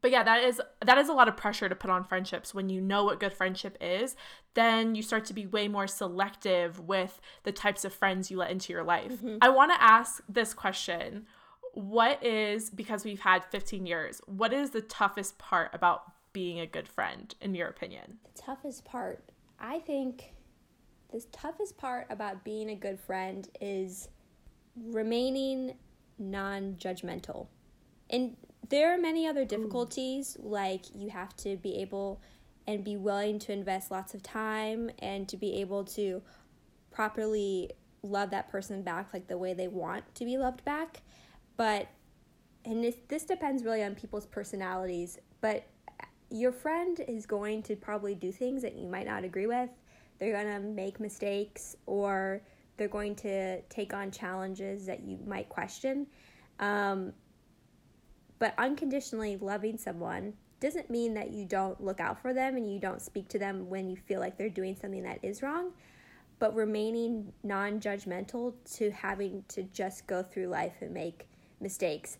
but 0.00 0.10
yeah 0.10 0.22
that 0.22 0.44
is 0.44 0.60
that 0.84 0.98
is 0.98 1.08
a 1.08 1.12
lot 1.12 1.26
of 1.26 1.36
pressure 1.36 1.68
to 1.68 1.74
put 1.74 1.90
on 1.90 2.04
friendships 2.04 2.54
when 2.54 2.68
you 2.68 2.80
know 2.80 3.04
what 3.04 3.18
good 3.18 3.32
friendship 3.32 3.76
is 3.80 4.14
then 4.54 4.94
you 4.94 5.02
start 5.02 5.24
to 5.24 5.34
be 5.34 5.44
way 5.44 5.66
more 5.66 5.88
selective 5.88 6.78
with 6.78 7.20
the 7.42 7.50
types 7.50 7.84
of 7.84 7.92
friends 7.92 8.30
you 8.30 8.36
let 8.36 8.50
into 8.50 8.72
your 8.72 8.84
life 8.84 9.10
mm-hmm. 9.10 9.38
i 9.42 9.48
want 9.48 9.72
to 9.72 9.82
ask 9.82 10.22
this 10.28 10.54
question 10.54 11.26
what 11.74 12.24
is 12.24 12.70
because 12.70 13.04
we've 13.04 13.20
had 13.20 13.44
15 13.46 13.86
years 13.86 14.20
what 14.26 14.52
is 14.52 14.70
the 14.70 14.82
toughest 14.82 15.36
part 15.36 15.74
about 15.74 16.02
being 16.32 16.60
a 16.60 16.66
good 16.66 16.86
friend 16.86 17.34
in 17.40 17.56
your 17.56 17.66
opinion 17.66 18.18
the 18.22 18.40
toughest 18.40 18.84
part 18.84 19.32
i 19.60 19.78
think 19.78 20.32
the 21.12 21.20
toughest 21.32 21.76
part 21.76 22.06
about 22.10 22.44
being 22.44 22.70
a 22.70 22.74
good 22.74 23.00
friend 23.00 23.48
is 23.60 24.08
remaining 24.76 25.74
non-judgmental 26.18 27.46
and 28.10 28.36
there 28.68 28.94
are 28.94 28.98
many 28.98 29.26
other 29.26 29.44
difficulties, 29.44 30.36
like 30.40 30.84
you 30.94 31.10
have 31.10 31.34
to 31.38 31.56
be 31.56 31.76
able 31.76 32.20
and 32.66 32.84
be 32.84 32.96
willing 32.96 33.38
to 33.38 33.52
invest 33.52 33.90
lots 33.90 34.14
of 34.14 34.22
time 34.22 34.90
and 34.98 35.28
to 35.28 35.36
be 35.36 35.60
able 35.60 35.84
to 35.84 36.22
properly 36.90 37.70
love 38.02 38.30
that 38.30 38.50
person 38.50 38.82
back 38.82 39.12
like 39.14 39.26
the 39.26 39.38
way 39.38 39.54
they 39.54 39.68
want 39.68 40.14
to 40.14 40.24
be 40.24 40.36
loved 40.36 40.64
back. 40.64 41.02
But, 41.56 41.88
and 42.64 42.84
this, 42.84 42.96
this 43.08 43.24
depends 43.24 43.64
really 43.64 43.82
on 43.82 43.94
people's 43.94 44.26
personalities, 44.26 45.18
but 45.40 45.64
your 46.30 46.52
friend 46.52 47.00
is 47.08 47.26
going 47.26 47.62
to 47.64 47.76
probably 47.76 48.14
do 48.14 48.30
things 48.30 48.62
that 48.62 48.76
you 48.76 48.86
might 48.86 49.06
not 49.06 49.24
agree 49.24 49.46
with. 49.46 49.70
They're 50.18 50.32
going 50.32 50.52
to 50.54 50.60
make 50.60 51.00
mistakes 51.00 51.76
or 51.86 52.42
they're 52.76 52.88
going 52.88 53.14
to 53.16 53.60
take 53.62 53.94
on 53.94 54.10
challenges 54.10 54.86
that 54.86 55.02
you 55.02 55.18
might 55.26 55.48
question. 55.48 56.06
Um, 56.60 57.12
but 58.38 58.54
unconditionally 58.58 59.36
loving 59.36 59.78
someone 59.78 60.34
doesn't 60.60 60.90
mean 60.90 61.14
that 61.14 61.30
you 61.32 61.44
don't 61.44 61.82
look 61.82 62.00
out 62.00 62.20
for 62.20 62.32
them 62.32 62.56
and 62.56 62.72
you 62.72 62.80
don't 62.80 63.00
speak 63.00 63.28
to 63.28 63.38
them 63.38 63.68
when 63.68 63.88
you 63.88 63.96
feel 63.96 64.20
like 64.20 64.36
they're 64.36 64.48
doing 64.48 64.76
something 64.76 65.02
that 65.04 65.18
is 65.22 65.42
wrong, 65.42 65.72
but 66.38 66.54
remaining 66.54 67.32
non 67.42 67.80
judgmental 67.80 68.54
to 68.76 68.90
having 68.90 69.44
to 69.48 69.62
just 69.64 70.06
go 70.06 70.22
through 70.22 70.46
life 70.46 70.74
and 70.80 70.92
make 70.92 71.28
mistakes. 71.60 72.18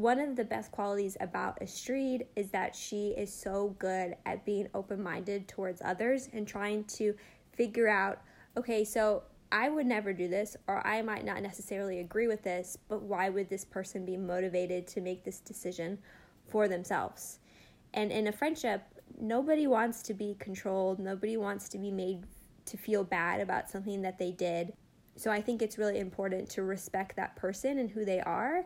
One 0.00 0.18
of 0.18 0.34
the 0.34 0.44
best 0.44 0.72
qualities 0.72 1.18
about 1.20 1.60
Astrid 1.60 2.26
is 2.34 2.48
that 2.52 2.74
she 2.74 3.08
is 3.08 3.30
so 3.30 3.76
good 3.78 4.16
at 4.24 4.46
being 4.46 4.66
open 4.72 5.02
minded 5.02 5.46
towards 5.46 5.82
others 5.84 6.30
and 6.32 6.48
trying 6.48 6.84
to 6.84 7.14
figure 7.52 7.86
out 7.86 8.22
okay, 8.56 8.82
so 8.82 9.24
I 9.52 9.68
would 9.68 9.84
never 9.84 10.14
do 10.14 10.26
this, 10.26 10.56
or 10.66 10.84
I 10.86 11.02
might 11.02 11.26
not 11.26 11.42
necessarily 11.42 12.00
agree 12.00 12.28
with 12.28 12.42
this, 12.42 12.78
but 12.88 13.02
why 13.02 13.28
would 13.28 13.50
this 13.50 13.62
person 13.66 14.06
be 14.06 14.16
motivated 14.16 14.86
to 14.86 15.02
make 15.02 15.22
this 15.22 15.38
decision 15.38 15.98
for 16.48 16.66
themselves? 16.66 17.38
And 17.92 18.10
in 18.10 18.26
a 18.26 18.32
friendship, 18.32 18.82
nobody 19.20 19.66
wants 19.66 20.00
to 20.04 20.14
be 20.14 20.34
controlled, 20.38 20.98
nobody 20.98 21.36
wants 21.36 21.68
to 21.68 21.78
be 21.78 21.90
made 21.90 22.24
to 22.64 22.78
feel 22.78 23.04
bad 23.04 23.42
about 23.42 23.68
something 23.68 24.00
that 24.00 24.18
they 24.18 24.32
did. 24.32 24.72
So 25.16 25.30
I 25.30 25.42
think 25.42 25.60
it's 25.60 25.76
really 25.76 25.98
important 25.98 26.48
to 26.50 26.62
respect 26.62 27.16
that 27.16 27.36
person 27.36 27.78
and 27.78 27.90
who 27.90 28.06
they 28.06 28.20
are 28.20 28.64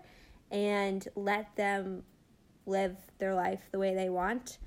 and 0.51 1.07
let 1.15 1.55
them 1.57 2.03
live 2.67 2.97
their 3.19 3.35
life 3.35 3.61
the 3.73 3.79
way 3.79 3.95
they 3.95 4.09
want 4.09 4.59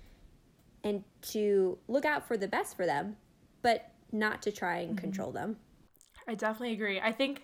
and 0.83 1.03
to 1.21 1.77
look 1.87 2.05
out 2.05 2.27
for 2.27 2.37
the 2.37 2.47
best 2.47 2.77
for 2.77 2.85
them, 2.85 3.17
but 3.61 3.91
not 4.11 4.41
to 4.41 4.51
try 4.51 4.77
and 4.79 4.89
mm-hmm. 4.91 4.99
control 4.99 5.31
them. 5.31 5.57
I 6.27 6.35
definitely 6.35 6.73
agree. 6.73 6.99
I 6.99 7.11
think 7.11 7.43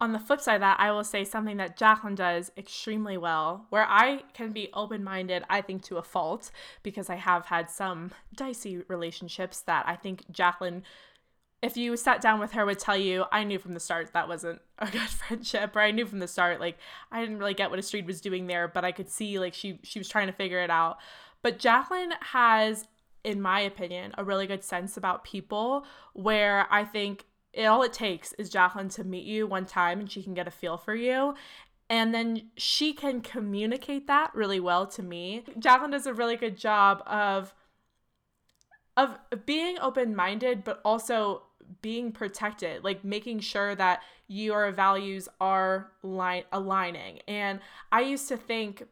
on 0.00 0.12
the 0.12 0.18
flip 0.18 0.40
side 0.40 0.56
of 0.56 0.60
that, 0.60 0.80
I 0.80 0.90
will 0.90 1.04
say 1.04 1.24
something 1.24 1.56
that 1.58 1.76
Jacqueline 1.76 2.16
does 2.16 2.50
extremely 2.56 3.16
well, 3.16 3.66
where 3.70 3.86
I 3.88 4.22
can 4.34 4.52
be 4.52 4.68
open 4.74 5.04
minded, 5.04 5.44
I 5.48 5.60
think, 5.60 5.82
to 5.84 5.98
a 5.98 6.02
fault, 6.02 6.50
because 6.82 7.08
I 7.08 7.14
have 7.14 7.46
had 7.46 7.70
some 7.70 8.10
dicey 8.34 8.82
relationships 8.88 9.60
that 9.62 9.86
I 9.86 9.94
think 9.96 10.24
Jacqueline, 10.30 10.82
if 11.62 11.76
you 11.76 11.96
sat 11.96 12.20
down 12.20 12.40
with 12.40 12.52
her, 12.52 12.66
would 12.66 12.78
tell 12.78 12.96
you, 12.96 13.24
I 13.32 13.44
knew 13.44 13.58
from 13.58 13.72
the 13.72 13.80
start 13.80 14.12
that 14.12 14.28
wasn't 14.28 14.60
a 14.78 14.90
good 14.90 15.08
friendship, 15.08 15.74
or 15.74 15.80
I 15.80 15.90
knew 15.90 16.06
from 16.06 16.18
the 16.18 16.28
start, 16.28 16.60
like, 16.60 16.78
I 17.10 17.20
didn't 17.20 17.38
really 17.38 17.54
get 17.54 17.70
what 17.70 17.78
Astrid 17.78 18.06
was 18.06 18.20
doing 18.20 18.46
there, 18.46 18.68
but 18.68 18.84
I 18.84 18.92
could 18.92 19.08
see, 19.08 19.38
like, 19.38 19.54
she, 19.54 19.78
she 19.82 19.98
was 19.98 20.08
trying 20.08 20.26
to 20.26 20.32
figure 20.32 20.62
it 20.62 20.70
out. 20.70 20.98
But 21.42 21.58
Jacqueline 21.58 22.12
has, 22.20 22.86
in 23.22 23.40
my 23.40 23.60
opinion, 23.60 24.14
a 24.16 24.24
really 24.24 24.46
good 24.46 24.64
sense 24.64 24.96
about 24.96 25.24
people 25.24 25.86
where 26.12 26.66
I 26.70 26.84
think 26.84 27.26
it, 27.52 27.66
all 27.66 27.82
it 27.82 27.92
takes 27.92 28.32
is 28.34 28.50
Jacqueline 28.50 28.88
to 28.90 29.04
meet 29.04 29.24
you 29.24 29.46
one 29.46 29.66
time 29.66 30.00
and 30.00 30.10
she 30.10 30.22
can 30.22 30.34
get 30.34 30.48
a 30.48 30.50
feel 30.50 30.76
for 30.76 30.94
you. 30.94 31.34
And 31.90 32.14
then 32.14 32.50
she 32.56 32.92
can 32.94 33.20
communicate 33.20 34.06
that 34.06 34.34
really 34.34 34.58
well 34.58 34.86
to 34.88 35.02
me. 35.02 35.44
Jacqueline 35.58 35.90
does 35.90 36.06
a 36.06 36.14
really 36.14 36.36
good 36.36 36.56
job 36.56 37.02
of 37.06 37.54
of 38.96 39.18
being 39.46 39.78
open-minded 39.78 40.64
but 40.64 40.80
also 40.84 41.42
being 41.82 42.12
protected, 42.12 42.84
like 42.84 43.04
making 43.04 43.40
sure 43.40 43.74
that 43.74 44.02
your 44.28 44.70
values 44.70 45.28
are 45.40 45.90
line 46.02 46.44
aligning. 46.52 47.20
And 47.26 47.60
I 47.90 48.02
used 48.02 48.28
to 48.28 48.36
think 48.36 48.84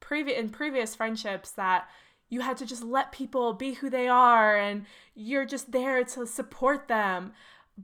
previous 0.00 0.38
in 0.38 0.48
previous 0.50 0.94
friendships 0.94 1.52
that 1.52 1.88
you 2.28 2.40
had 2.40 2.56
to 2.58 2.66
just 2.66 2.84
let 2.84 3.12
people 3.12 3.54
be 3.54 3.74
who 3.74 3.88
they 3.88 4.08
are 4.08 4.56
and 4.56 4.84
you're 5.14 5.46
just 5.46 5.72
there 5.72 6.04
to 6.04 6.26
support 6.26 6.88
them. 6.88 7.32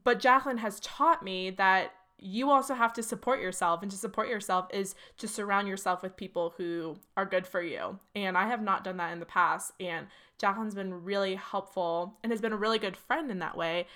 But 0.05 0.21
Jacqueline 0.21 0.59
has 0.59 0.81
taught 0.81 1.23
me 1.23 1.51
that 1.51 1.93
you 2.19 2.51
also 2.51 2.75
have 2.75 2.93
to 2.95 3.03
support 3.03 3.41
yourself 3.41 3.83
and 3.83 3.91
to 3.91 3.97
support 3.97 4.29
yourself 4.29 4.67
is 4.73 4.95
to 5.19 5.29
surround 5.29 5.69
yourself 5.69 6.03
with 6.03 6.17
people 6.17 6.55
who 6.57 6.97
are 7.17 7.27
good 7.27 7.47
for 7.47 7.61
you 7.61 7.99
and 8.15 8.39
i 8.39 8.47
have 8.47 8.63
not 8.63 8.83
done 8.83 8.97
that 8.97 9.13
in 9.13 9.21
the 9.21 9.27
past 9.27 9.73
and 9.79 10.07
jacqueline's 10.39 10.75
been 10.75 11.05
really 11.05 11.35
helpful 11.35 12.19
and 12.23 12.33
has 12.33 12.41
been 12.41 12.53
a 12.53 12.57
really 12.57 12.79
good 12.79 12.97
friend 12.97 13.31
in 13.31 13.39
that 13.39 13.57
way 13.57 13.87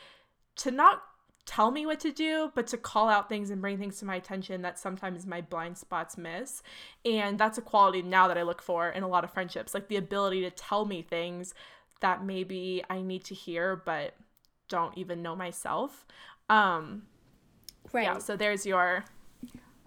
to 0.56 0.70
not 0.70 1.02
tell 1.46 1.70
me 1.70 1.86
what 1.86 1.98
to 1.98 2.12
do 2.12 2.52
but 2.54 2.66
to 2.66 2.76
call 2.76 3.08
out 3.08 3.28
things 3.28 3.50
and 3.50 3.62
bring 3.62 3.78
things 3.78 3.98
to 3.98 4.04
my 4.04 4.16
attention 4.16 4.60
that 4.60 4.78
sometimes 4.78 5.26
my 5.26 5.40
blind 5.40 5.78
spots 5.78 6.18
miss 6.18 6.62
and 7.06 7.38
that's 7.38 7.56
a 7.56 7.62
quality 7.62 8.02
now 8.02 8.28
that 8.28 8.36
i 8.36 8.42
look 8.42 8.60
for 8.60 8.90
in 8.90 9.02
a 9.02 9.08
lot 9.08 9.24
of 9.24 9.32
friendships 9.32 9.72
like 9.72 9.88
the 9.88 9.96
ability 9.96 10.42
to 10.42 10.50
tell 10.50 10.84
me 10.84 11.00
things 11.00 11.54
that 12.00 12.22
maybe 12.22 12.82
i 12.90 13.00
need 13.00 13.24
to 13.24 13.34
hear 13.34 13.76
but 13.76 14.14
don't 14.68 14.96
even 14.96 15.22
know 15.22 15.34
myself. 15.34 16.06
Um, 16.48 17.02
right. 17.92 18.04
Yeah. 18.04 18.18
So 18.18 18.36
there's 18.36 18.64
your. 18.64 19.04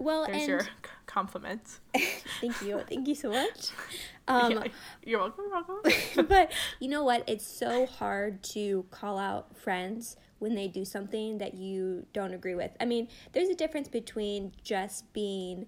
Well, 0.01 0.25
there's 0.25 0.47
your 0.47 0.67
compliment. 1.05 1.79
thank 2.41 2.59
you. 2.63 2.81
Thank 2.89 3.07
you 3.07 3.15
so 3.15 3.29
much. 3.29 3.69
Um, 4.27 4.51
yeah, 4.51 4.63
you're 5.03 5.19
welcome. 5.19 5.45
welcome. 5.51 6.25
but 6.29 6.53
you 6.79 6.87
know 6.87 7.03
what? 7.03 7.27
It's 7.27 7.45
so 7.45 7.85
hard 7.85 8.41
to 8.43 8.85
call 8.89 9.17
out 9.17 9.57
friends 9.57 10.15
when 10.39 10.55
they 10.55 10.69
do 10.69 10.85
something 10.85 11.39
that 11.39 11.55
you 11.55 12.05
don't 12.13 12.33
agree 12.33 12.55
with. 12.55 12.71
I 12.79 12.85
mean, 12.85 13.09
there's 13.33 13.49
a 13.49 13.55
difference 13.55 13.89
between 13.89 14.53
just 14.63 15.11
being 15.11 15.65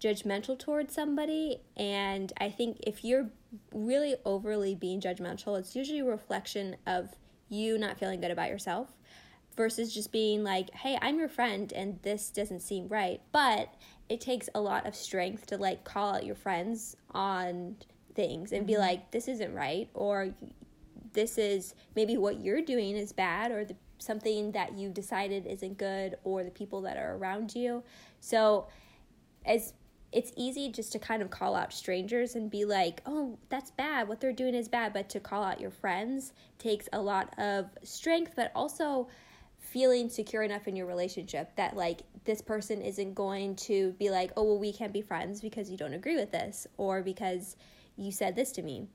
judgmental 0.00 0.56
towards 0.56 0.94
somebody 0.94 1.62
and 1.76 2.32
I 2.38 2.50
think 2.50 2.78
if 2.86 3.02
you're 3.02 3.28
really 3.72 4.14
overly 4.24 4.76
being 4.76 5.00
judgmental, 5.00 5.58
it's 5.58 5.74
usually 5.74 6.00
a 6.00 6.04
reflection 6.04 6.76
of 6.86 7.08
you 7.48 7.76
not 7.76 7.98
feeling 7.98 8.20
good 8.20 8.30
about 8.30 8.50
yourself 8.50 8.95
versus 9.56 9.92
just 9.92 10.12
being 10.12 10.44
like, 10.44 10.70
hey, 10.72 10.98
I'm 11.00 11.18
your 11.18 11.28
friend 11.28 11.72
and 11.72 11.98
this 12.02 12.30
doesn't 12.30 12.60
seem 12.60 12.88
right. 12.88 13.20
But 13.32 13.74
it 14.08 14.20
takes 14.20 14.48
a 14.54 14.60
lot 14.60 14.86
of 14.86 14.94
strength 14.94 15.46
to 15.46 15.56
like 15.56 15.84
call 15.84 16.14
out 16.14 16.24
your 16.24 16.34
friends 16.34 16.96
on 17.12 17.76
things 18.14 18.52
and 18.52 18.66
be 18.66 18.74
mm-hmm. 18.74 18.82
like, 18.82 19.10
this 19.10 19.28
isn't 19.28 19.54
right, 19.54 19.88
or 19.94 20.34
this 21.12 21.38
is 21.38 21.74
maybe 21.94 22.16
what 22.16 22.40
you're 22.40 22.62
doing 22.62 22.96
is 22.96 23.12
bad, 23.12 23.50
or 23.50 23.64
the, 23.64 23.76
something 23.98 24.52
that 24.52 24.76
you've 24.76 24.94
decided 24.94 25.46
isn't 25.46 25.78
good, 25.78 26.16
or 26.24 26.44
the 26.44 26.50
people 26.50 26.82
that 26.82 26.96
are 26.96 27.16
around 27.16 27.54
you. 27.54 27.82
So, 28.20 28.66
as 29.44 29.72
it's 30.12 30.32
easy 30.36 30.70
just 30.70 30.92
to 30.92 30.98
kind 30.98 31.20
of 31.20 31.30
call 31.30 31.54
out 31.54 31.72
strangers 31.72 32.36
and 32.36 32.50
be 32.50 32.64
like, 32.64 33.02
oh, 33.06 33.36
that's 33.48 33.70
bad. 33.72 34.08
What 34.08 34.20
they're 34.20 34.32
doing 34.32 34.54
is 34.54 34.68
bad. 34.68 34.92
But 34.92 35.08
to 35.10 35.20
call 35.20 35.42
out 35.42 35.60
your 35.60 35.70
friends 35.70 36.32
takes 36.58 36.88
a 36.92 37.00
lot 37.00 37.38
of 37.38 37.66
strength, 37.82 38.32
but 38.34 38.50
also 38.54 39.08
feeling 39.66 40.08
secure 40.08 40.42
enough 40.42 40.68
in 40.68 40.76
your 40.76 40.86
relationship 40.86 41.54
that, 41.56 41.76
like, 41.76 42.02
this 42.24 42.40
person 42.40 42.80
isn't 42.80 43.14
going 43.14 43.56
to 43.56 43.92
be 43.98 44.10
like, 44.10 44.32
oh, 44.36 44.44
well, 44.44 44.58
we 44.58 44.72
can't 44.72 44.92
be 44.92 45.02
friends 45.02 45.40
because 45.40 45.70
you 45.70 45.76
don't 45.76 45.94
agree 45.94 46.16
with 46.16 46.32
this 46.32 46.66
or 46.76 47.02
because 47.02 47.56
you 47.96 48.10
said 48.12 48.36
this 48.36 48.52
to 48.52 48.62
me. 48.62 48.86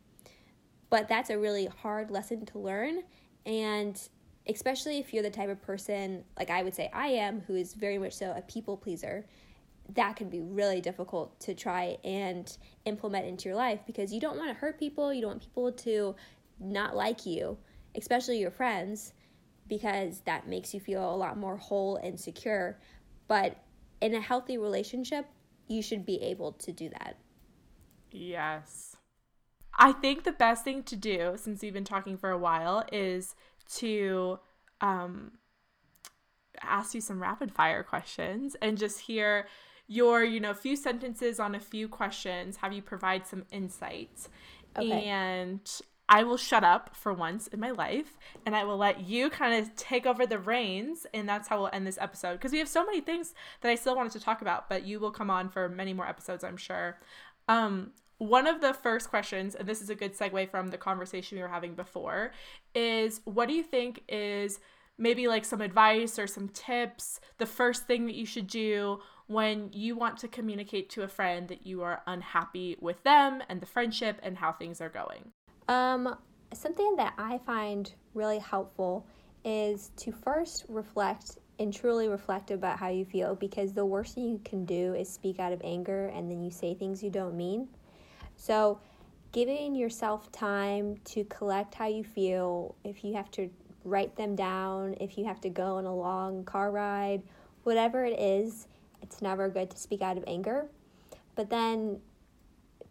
But 0.89 1.07
that's 1.07 1.29
a 1.29 1.37
really 1.37 1.65
hard 1.65 2.11
lesson 2.11 2.45
to 2.47 2.59
learn. 2.59 3.03
And 3.45 3.99
especially 4.47 4.97
if 4.97 5.13
you're 5.13 5.23
the 5.23 5.29
type 5.29 5.49
of 5.49 5.61
person, 5.61 6.23
like 6.37 6.49
I 6.49 6.63
would 6.63 6.75
say 6.75 6.89
I 6.93 7.07
am, 7.07 7.41
who 7.41 7.55
is 7.55 7.73
very 7.73 7.97
much 7.97 8.13
so 8.13 8.33
a 8.35 8.41
people 8.41 8.77
pleaser 8.77 9.25
that 9.95 10.15
can 10.15 10.29
be 10.29 10.39
really 10.39 10.79
difficult 10.81 11.37
to 11.41 11.53
try 11.53 11.97
and 12.03 12.57
implement 12.85 13.25
into 13.25 13.49
your 13.49 13.57
life 13.57 13.81
because 13.85 14.13
you 14.13 14.21
don't 14.21 14.37
want 14.37 14.49
to 14.49 14.53
hurt 14.53 14.79
people. 14.79 15.13
You 15.13 15.21
don't 15.21 15.31
want 15.31 15.41
people 15.41 15.71
to 15.71 16.15
not 16.59 16.95
like 16.95 17.25
you, 17.25 17.57
especially 17.95 18.39
your 18.39 18.51
friends, 18.51 19.13
because 19.71 20.19
that 20.25 20.49
makes 20.49 20.73
you 20.73 20.81
feel 20.81 21.15
a 21.15 21.15
lot 21.15 21.37
more 21.37 21.55
whole 21.55 21.95
and 21.95 22.19
secure. 22.19 22.77
But 23.29 23.55
in 24.01 24.13
a 24.13 24.19
healthy 24.19 24.57
relationship, 24.57 25.27
you 25.69 25.81
should 25.81 26.05
be 26.05 26.21
able 26.21 26.51
to 26.51 26.73
do 26.73 26.89
that. 26.89 27.15
Yes. 28.11 28.97
I 29.79 29.93
think 29.93 30.25
the 30.25 30.33
best 30.33 30.65
thing 30.65 30.83
to 30.83 30.97
do, 30.97 31.35
since 31.37 31.61
we've 31.61 31.71
been 31.73 31.85
talking 31.85 32.17
for 32.17 32.31
a 32.31 32.37
while, 32.37 32.83
is 32.91 33.33
to 33.77 34.39
um, 34.81 35.31
ask 36.61 36.93
you 36.93 36.99
some 36.99 37.21
rapid 37.21 37.53
fire 37.53 37.81
questions 37.81 38.57
and 38.61 38.77
just 38.77 38.99
hear 38.99 39.47
your, 39.87 40.21
you 40.21 40.41
know, 40.41 40.53
few 40.53 40.75
sentences 40.75 41.39
on 41.39 41.55
a 41.55 41.61
few 41.61 41.87
questions, 41.87 42.57
have 42.57 42.73
you 42.73 42.81
provide 42.81 43.25
some 43.25 43.45
insights. 43.51 44.27
Okay. 44.77 45.05
And 45.05 45.61
I 46.11 46.23
will 46.23 46.35
shut 46.35 46.65
up 46.65 46.93
for 46.93 47.13
once 47.13 47.47
in 47.47 47.61
my 47.61 47.71
life 47.71 48.17
and 48.45 48.53
I 48.53 48.65
will 48.65 48.75
let 48.75 48.99
you 48.99 49.29
kind 49.29 49.63
of 49.63 49.73
take 49.77 50.05
over 50.05 50.25
the 50.25 50.37
reins. 50.37 51.07
And 51.13 51.27
that's 51.27 51.47
how 51.47 51.57
we'll 51.59 51.69
end 51.71 51.87
this 51.87 51.97
episode 51.97 52.33
because 52.33 52.51
we 52.51 52.59
have 52.59 52.67
so 52.67 52.85
many 52.85 52.99
things 52.99 53.33
that 53.61 53.71
I 53.71 53.75
still 53.75 53.95
wanted 53.95 54.11
to 54.11 54.19
talk 54.19 54.41
about, 54.41 54.67
but 54.67 54.83
you 54.83 54.99
will 54.99 55.11
come 55.11 55.29
on 55.29 55.47
for 55.47 55.69
many 55.69 55.93
more 55.93 56.05
episodes, 56.05 56.43
I'm 56.43 56.57
sure. 56.57 56.99
Um, 57.47 57.91
one 58.17 58.45
of 58.45 58.59
the 58.59 58.73
first 58.73 59.09
questions, 59.09 59.55
and 59.55 59.67
this 59.67 59.81
is 59.81 59.89
a 59.89 59.95
good 59.95 60.13
segue 60.13 60.51
from 60.51 60.67
the 60.67 60.77
conversation 60.77 61.37
we 61.37 61.43
were 61.43 61.47
having 61.47 61.75
before, 61.75 62.33
is 62.75 63.21
what 63.23 63.47
do 63.47 63.53
you 63.53 63.63
think 63.63 64.03
is 64.09 64.59
maybe 64.97 65.29
like 65.29 65.45
some 65.45 65.61
advice 65.61 66.19
or 66.19 66.27
some 66.27 66.49
tips, 66.49 67.21
the 67.37 67.45
first 67.45 67.87
thing 67.87 68.05
that 68.05 68.15
you 68.15 68.25
should 68.25 68.47
do 68.47 68.99
when 69.27 69.69
you 69.71 69.95
want 69.95 70.17
to 70.17 70.27
communicate 70.27 70.89
to 70.89 71.03
a 71.03 71.07
friend 71.07 71.47
that 71.47 71.65
you 71.65 71.81
are 71.81 72.03
unhappy 72.05 72.75
with 72.81 73.01
them 73.03 73.41
and 73.47 73.61
the 73.61 73.65
friendship 73.65 74.19
and 74.21 74.37
how 74.37 74.51
things 74.51 74.81
are 74.81 74.89
going? 74.89 75.31
Um, 75.71 76.17
something 76.53 76.97
that 76.97 77.13
I 77.17 77.37
find 77.37 77.89
really 78.13 78.39
helpful 78.39 79.05
is 79.45 79.91
to 79.95 80.11
first 80.11 80.65
reflect 80.67 81.37
and 81.59 81.73
truly 81.73 82.09
reflect 82.09 82.51
about 82.51 82.77
how 82.77 82.89
you 82.89 83.05
feel 83.05 83.35
because 83.35 83.71
the 83.71 83.85
worst 83.85 84.15
thing 84.15 84.27
you 84.27 84.41
can 84.43 84.65
do 84.65 84.93
is 84.95 85.07
speak 85.07 85.39
out 85.39 85.53
of 85.53 85.61
anger 85.63 86.07
and 86.07 86.29
then 86.29 86.43
you 86.43 86.51
say 86.51 86.73
things 86.73 87.01
you 87.01 87.09
don't 87.09 87.37
mean. 87.37 87.69
So, 88.35 88.81
giving 89.31 89.73
yourself 89.73 90.29
time 90.33 90.97
to 91.05 91.23
collect 91.25 91.73
how 91.73 91.87
you 91.87 92.03
feel, 92.03 92.75
if 92.83 93.05
you 93.05 93.13
have 93.13 93.31
to 93.31 93.49
write 93.85 94.17
them 94.17 94.35
down, 94.35 94.97
if 94.99 95.17
you 95.17 95.23
have 95.23 95.39
to 95.39 95.49
go 95.49 95.77
on 95.77 95.85
a 95.85 95.95
long 95.95 96.43
car 96.43 96.69
ride, 96.69 97.23
whatever 97.63 98.03
it 98.03 98.19
is, 98.19 98.67
it's 99.01 99.21
never 99.21 99.47
good 99.47 99.69
to 99.69 99.77
speak 99.77 100.01
out 100.01 100.17
of 100.17 100.25
anger. 100.27 100.65
But 101.35 101.49
then 101.49 102.01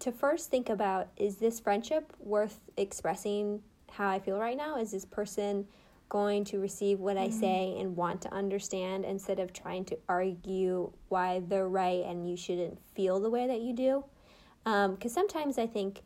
to 0.01 0.13
first 0.13 0.51
think 0.51 0.69
about 0.69 1.09
is 1.17 1.37
this 1.37 1.61
friendship 1.61 2.13
worth 2.19 2.59
expressing 2.77 3.63
how 3.91 4.09
I 4.09 4.19
feel 4.19 4.39
right 4.39 4.57
now? 4.57 4.79
Is 4.79 4.91
this 4.91 5.05
person 5.05 5.67
going 6.09 6.45
to 6.45 6.59
receive 6.59 6.99
what 6.99 7.17
mm-hmm. 7.17 7.35
I 7.35 7.41
say 7.41 7.77
and 7.79 7.97
want 7.97 8.23
to 8.23 8.35
understand 8.35 9.05
instead 9.05 9.39
of 9.39 9.53
trying 9.53 9.85
to 9.87 9.99
argue 10.09 10.91
why 11.09 11.43
they're 11.47 11.69
right 11.69 12.05
and 12.05 12.29
you 12.29 12.37
shouldn't 12.37 12.79
feel 12.95 13.21
the 13.21 13.31
way 13.31 13.47
that 13.47 13.61
you 13.61 13.73
do? 13.75 14.05
Because 14.65 14.89
um, 14.89 15.09
sometimes 15.09 15.59
I 15.59 15.67
think 15.67 16.03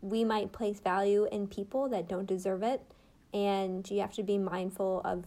we 0.00 0.24
might 0.24 0.52
place 0.52 0.80
value 0.80 1.28
in 1.30 1.46
people 1.46 1.88
that 1.90 2.08
don't 2.08 2.26
deserve 2.26 2.62
it, 2.62 2.82
and 3.32 3.88
you 3.90 4.00
have 4.00 4.12
to 4.14 4.22
be 4.22 4.36
mindful 4.36 5.00
of 5.04 5.24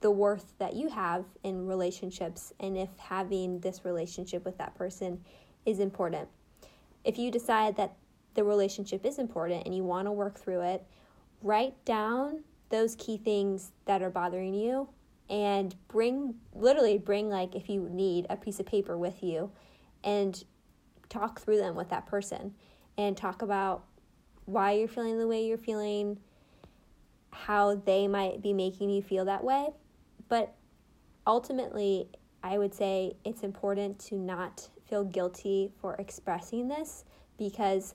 the 0.00 0.10
worth 0.10 0.52
that 0.58 0.74
you 0.74 0.88
have 0.88 1.24
in 1.42 1.66
relationships 1.66 2.52
and 2.60 2.76
if 2.76 2.90
having 2.98 3.60
this 3.60 3.84
relationship 3.84 4.44
with 4.44 4.58
that 4.58 4.74
person 4.74 5.18
is 5.64 5.80
important. 5.80 6.28
If 7.06 7.18
you 7.18 7.30
decide 7.30 7.76
that 7.76 7.94
the 8.34 8.44
relationship 8.44 9.06
is 9.06 9.18
important 9.18 9.64
and 9.64 9.74
you 9.74 9.84
want 9.84 10.06
to 10.06 10.12
work 10.12 10.38
through 10.38 10.62
it, 10.62 10.84
write 11.40 11.82
down 11.84 12.42
those 12.68 12.96
key 12.96 13.16
things 13.16 13.70
that 13.84 14.02
are 14.02 14.10
bothering 14.10 14.52
you 14.52 14.88
and 15.30 15.74
bring 15.88 16.34
literally 16.52 16.98
bring 16.98 17.30
like 17.30 17.54
if 17.54 17.68
you 17.68 17.88
need 17.90 18.26
a 18.28 18.36
piece 18.36 18.60
of 18.60 18.66
paper 18.66 18.98
with 18.98 19.22
you 19.22 19.50
and 20.04 20.44
talk 21.08 21.40
through 21.40 21.58
them 21.58 21.76
with 21.76 21.88
that 21.90 22.06
person 22.06 22.52
and 22.98 23.16
talk 23.16 23.42
about 23.42 23.84
why 24.44 24.72
you're 24.72 24.88
feeling 24.88 25.18
the 25.18 25.26
way 25.26 25.46
you're 25.46 25.56
feeling 25.56 26.18
how 27.30 27.76
they 27.76 28.08
might 28.08 28.42
be 28.42 28.52
making 28.52 28.90
you 28.90 29.00
feel 29.00 29.24
that 29.24 29.42
way. 29.44 29.68
But 30.28 30.54
ultimately 31.26 32.08
i 32.42 32.56
would 32.56 32.72
say 32.72 33.14
it's 33.24 33.42
important 33.42 33.98
to 33.98 34.16
not 34.16 34.68
feel 34.88 35.04
guilty 35.04 35.70
for 35.80 35.94
expressing 35.94 36.68
this 36.68 37.04
because 37.38 37.94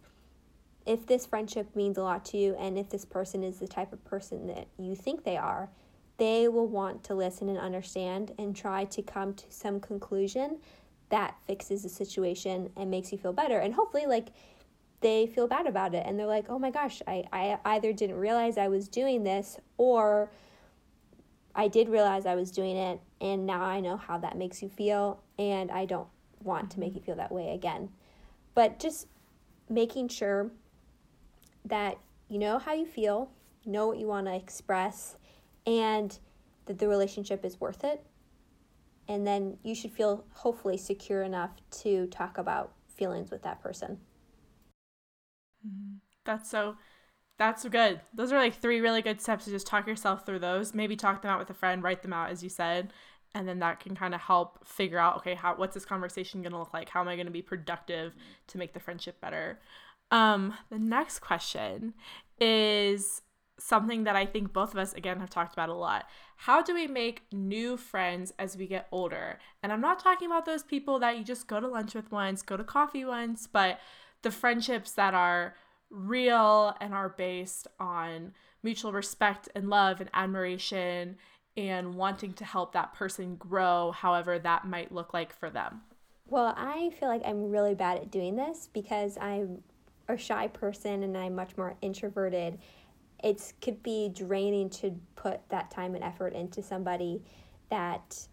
if 0.85 1.05
this 1.05 1.25
friendship 1.25 1.75
means 1.75 1.97
a 1.97 2.03
lot 2.03 2.25
to 2.25 2.37
you 2.37 2.55
and 2.55 2.77
if 2.77 2.89
this 2.89 3.05
person 3.05 3.43
is 3.43 3.59
the 3.59 3.67
type 3.67 3.93
of 3.93 4.03
person 4.03 4.47
that 4.47 4.67
you 4.77 4.95
think 4.95 5.23
they 5.23 5.37
are, 5.37 5.69
they 6.17 6.47
will 6.47 6.67
want 6.67 7.03
to 7.03 7.15
listen 7.15 7.49
and 7.49 7.57
understand 7.57 8.31
and 8.37 8.55
try 8.55 8.85
to 8.85 9.01
come 9.01 9.33
to 9.33 9.45
some 9.49 9.79
conclusion 9.79 10.57
that 11.09 11.35
fixes 11.45 11.83
the 11.83 11.89
situation 11.89 12.69
and 12.77 12.89
makes 12.89 13.11
you 13.11 13.17
feel 13.17 13.33
better. 13.33 13.59
And 13.59 13.73
hopefully, 13.73 14.05
like, 14.05 14.27
they 15.01 15.27
feel 15.27 15.47
bad 15.47 15.67
about 15.67 15.93
it 15.93 16.03
and 16.05 16.17
they're 16.17 16.27
like, 16.27 16.45
oh 16.49 16.59
my 16.59 16.69
gosh, 16.69 17.01
I, 17.07 17.23
I 17.33 17.57
either 17.65 17.91
didn't 17.91 18.17
realize 18.17 18.57
I 18.57 18.67
was 18.67 18.87
doing 18.87 19.23
this 19.23 19.59
or 19.77 20.31
I 21.55 21.67
did 21.67 21.89
realize 21.89 22.25
I 22.25 22.35
was 22.35 22.51
doing 22.51 22.77
it 22.77 23.01
and 23.19 23.45
now 23.45 23.61
I 23.61 23.79
know 23.79 23.97
how 23.97 24.19
that 24.19 24.37
makes 24.37 24.61
you 24.61 24.69
feel 24.69 25.21
and 25.39 25.71
I 25.71 25.85
don't 25.85 26.07
want 26.43 26.71
to 26.71 26.79
make 26.79 26.95
you 26.95 27.01
feel 27.01 27.15
that 27.15 27.31
way 27.31 27.53
again. 27.53 27.89
But 28.53 28.79
just 28.79 29.07
making 29.69 30.09
sure 30.09 30.51
that 31.65 31.97
you 32.27 32.39
know 32.39 32.59
how 32.59 32.73
you 32.73 32.85
feel, 32.85 33.31
know 33.65 33.87
what 33.87 33.97
you 33.97 34.07
want 34.07 34.27
to 34.27 34.35
express, 34.35 35.17
and 35.65 36.17
that 36.65 36.79
the 36.79 36.87
relationship 36.87 37.45
is 37.45 37.59
worth 37.59 37.83
it. 37.83 38.03
And 39.07 39.25
then 39.25 39.57
you 39.63 39.75
should 39.75 39.91
feel 39.91 40.25
hopefully 40.33 40.77
secure 40.77 41.23
enough 41.23 41.51
to 41.81 42.07
talk 42.07 42.37
about 42.37 42.73
feelings 42.87 43.31
with 43.31 43.43
that 43.43 43.61
person. 43.61 43.99
Mm-hmm. 45.65 45.97
That's 46.23 46.49
so 46.49 46.75
that's 47.37 47.67
good. 47.67 48.01
Those 48.13 48.31
are 48.31 48.37
like 48.37 48.61
three 48.61 48.81
really 48.81 49.01
good 49.01 49.19
steps 49.19 49.45
to 49.45 49.51
just 49.51 49.65
talk 49.65 49.87
yourself 49.87 50.25
through 50.25 50.39
those. 50.39 50.75
Maybe 50.75 50.95
talk 50.95 51.21
them 51.21 51.31
out 51.31 51.39
with 51.39 51.49
a 51.49 51.55
friend, 51.55 51.81
write 51.81 52.03
them 52.03 52.13
out 52.13 52.29
as 52.29 52.43
you 52.43 52.49
said, 52.49 52.93
and 53.33 53.47
then 53.47 53.59
that 53.59 53.79
can 53.79 53.95
kind 53.95 54.13
of 54.13 54.21
help 54.21 54.67
figure 54.67 54.99
out 54.99 55.17
okay, 55.17 55.35
how 55.35 55.55
what's 55.55 55.73
this 55.73 55.85
conversation 55.85 56.41
going 56.41 56.51
to 56.51 56.59
look 56.59 56.73
like? 56.73 56.89
How 56.89 57.01
am 57.01 57.07
I 57.07 57.15
going 57.15 57.27
to 57.27 57.31
be 57.31 57.41
productive 57.41 58.13
to 58.47 58.57
make 58.57 58.73
the 58.73 58.79
friendship 58.79 59.19
better? 59.21 59.59
Um, 60.11 60.53
the 60.69 60.79
next 60.79 61.19
question 61.19 61.93
is 62.39 63.21
something 63.57 64.03
that 64.03 64.15
I 64.15 64.25
think 64.25 64.51
both 64.51 64.73
of 64.73 64.79
us, 64.79 64.93
again, 64.93 65.19
have 65.19 65.29
talked 65.29 65.53
about 65.53 65.69
a 65.69 65.73
lot. 65.73 66.05
How 66.35 66.61
do 66.61 66.73
we 66.73 66.87
make 66.87 67.23
new 67.31 67.77
friends 67.77 68.33
as 68.39 68.57
we 68.57 68.65
get 68.65 68.87
older? 68.91 69.39
And 69.61 69.71
I'm 69.71 69.81
not 69.81 69.99
talking 69.99 70.27
about 70.27 70.45
those 70.45 70.63
people 70.63 70.99
that 70.99 71.17
you 71.17 71.23
just 71.23 71.47
go 71.47 71.59
to 71.59 71.67
lunch 71.67 71.93
with 71.93 72.11
once, 72.11 72.41
go 72.41 72.57
to 72.57 72.63
coffee 72.63 73.05
once, 73.05 73.47
but 73.47 73.79
the 74.23 74.31
friendships 74.31 74.91
that 74.93 75.13
are 75.13 75.55
real 75.89 76.75
and 76.81 76.93
are 76.93 77.09
based 77.09 77.67
on 77.79 78.33
mutual 78.63 78.91
respect 78.91 79.49
and 79.55 79.69
love 79.69 80.01
and 80.01 80.09
admiration 80.13 81.17
and 81.57 81.95
wanting 81.95 82.33
to 82.33 82.45
help 82.45 82.73
that 82.73 82.93
person 82.93 83.35
grow, 83.35 83.91
however 83.91 84.39
that 84.39 84.65
might 84.65 84.91
look 84.91 85.13
like 85.13 85.33
for 85.33 85.49
them. 85.49 85.81
Well, 86.27 86.53
I 86.55 86.91
feel 86.99 87.09
like 87.09 87.23
I'm 87.25 87.51
really 87.51 87.75
bad 87.75 87.97
at 87.97 88.11
doing 88.11 88.35
this 88.35 88.69
because 88.71 89.17
I'm 89.17 89.61
a 90.07 90.17
shy 90.17 90.47
person 90.47 91.03
and 91.03 91.17
I'm 91.17 91.35
much 91.35 91.57
more 91.57 91.75
introverted, 91.81 92.59
it 93.23 93.53
could 93.61 93.81
be 93.83 94.09
draining 94.09 94.69
to 94.69 94.97
put 95.15 95.47
that 95.49 95.71
time 95.71 95.95
and 95.95 96.03
effort 96.03 96.33
into 96.33 96.63
somebody 96.63 97.21
that 97.69 98.27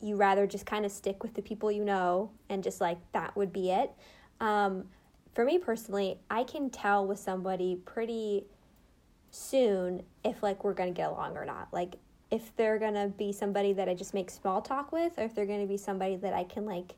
you 0.00 0.16
rather 0.16 0.46
just 0.46 0.66
kind 0.66 0.84
of 0.84 0.92
stick 0.92 1.22
with 1.22 1.34
the 1.34 1.42
people 1.42 1.72
you 1.72 1.84
know 1.84 2.30
and 2.48 2.62
just 2.62 2.80
like 2.80 2.98
that 3.12 3.36
would 3.36 3.52
be 3.52 3.70
it. 3.70 3.90
Um, 4.40 4.84
for 5.34 5.44
me 5.44 5.58
personally, 5.58 6.18
I 6.30 6.44
can 6.44 6.70
tell 6.70 7.06
with 7.06 7.18
somebody 7.18 7.76
pretty 7.84 8.44
soon 9.30 10.02
if 10.24 10.42
like 10.42 10.64
we're 10.64 10.74
gonna 10.74 10.90
get 10.90 11.10
along 11.10 11.36
or 11.36 11.44
not. 11.44 11.68
Like 11.72 11.96
if 12.30 12.54
they're 12.56 12.78
gonna 12.78 13.08
be 13.08 13.32
somebody 13.32 13.72
that 13.74 13.88
I 13.88 13.94
just 13.94 14.14
make 14.14 14.30
small 14.30 14.60
talk 14.60 14.92
with, 14.92 15.18
or 15.18 15.24
if 15.24 15.34
they're 15.34 15.46
gonna 15.46 15.66
be 15.66 15.76
somebody 15.76 16.16
that 16.16 16.32
I 16.32 16.44
can 16.44 16.66
like 16.66 16.94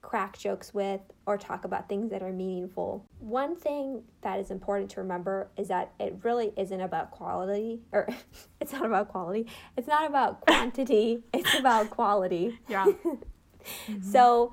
crack 0.00 0.38
jokes 0.38 0.72
with 0.72 1.00
or 1.26 1.36
talk 1.36 1.64
about 1.64 1.88
things 1.88 2.10
that 2.10 2.22
are 2.22 2.32
meaningful. 2.32 3.04
One 3.18 3.56
thing 3.56 4.02
that 4.22 4.38
is 4.38 4.50
important 4.50 4.90
to 4.92 5.00
remember 5.00 5.48
is 5.56 5.68
that 5.68 5.92
it 5.98 6.16
really 6.22 6.52
isn't 6.56 6.80
about 6.80 7.10
quality 7.10 7.80
or 7.92 8.08
it's 8.60 8.72
not 8.72 8.86
about 8.86 9.08
quality. 9.08 9.46
It's 9.76 9.88
not 9.88 10.06
about 10.06 10.40
quantity, 10.42 11.22
it's 11.32 11.54
about 11.54 11.90
quality. 11.90 12.58
Yeah. 12.68 12.86
mm-hmm. 13.04 14.00
So 14.00 14.52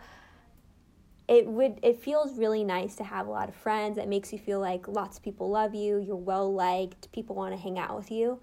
it 1.28 1.47
would 1.47 1.80
it 1.82 1.99
feels 1.99 2.38
really 2.38 2.63
nice 2.63 2.95
to 2.95 3.03
have 3.03 3.28
a 3.28 3.32
lot 3.32 3.49
of 3.49 3.55
friends. 3.55 3.97
It 3.97 4.07
makes 4.07 4.32
you 4.32 4.39
feel 4.39 4.59
like 4.59 4.88
lots 4.88 5.17
of 5.17 5.23
people 5.23 5.49
love 5.49 5.73
you, 5.73 5.97
you're 5.99 6.15
well 6.15 6.53
liked, 6.53 7.11
people 7.11 7.36
want 7.36 7.55
to 7.55 7.61
hang 7.61 7.80
out 7.80 7.95
with 7.95 8.11
you. 8.11 8.39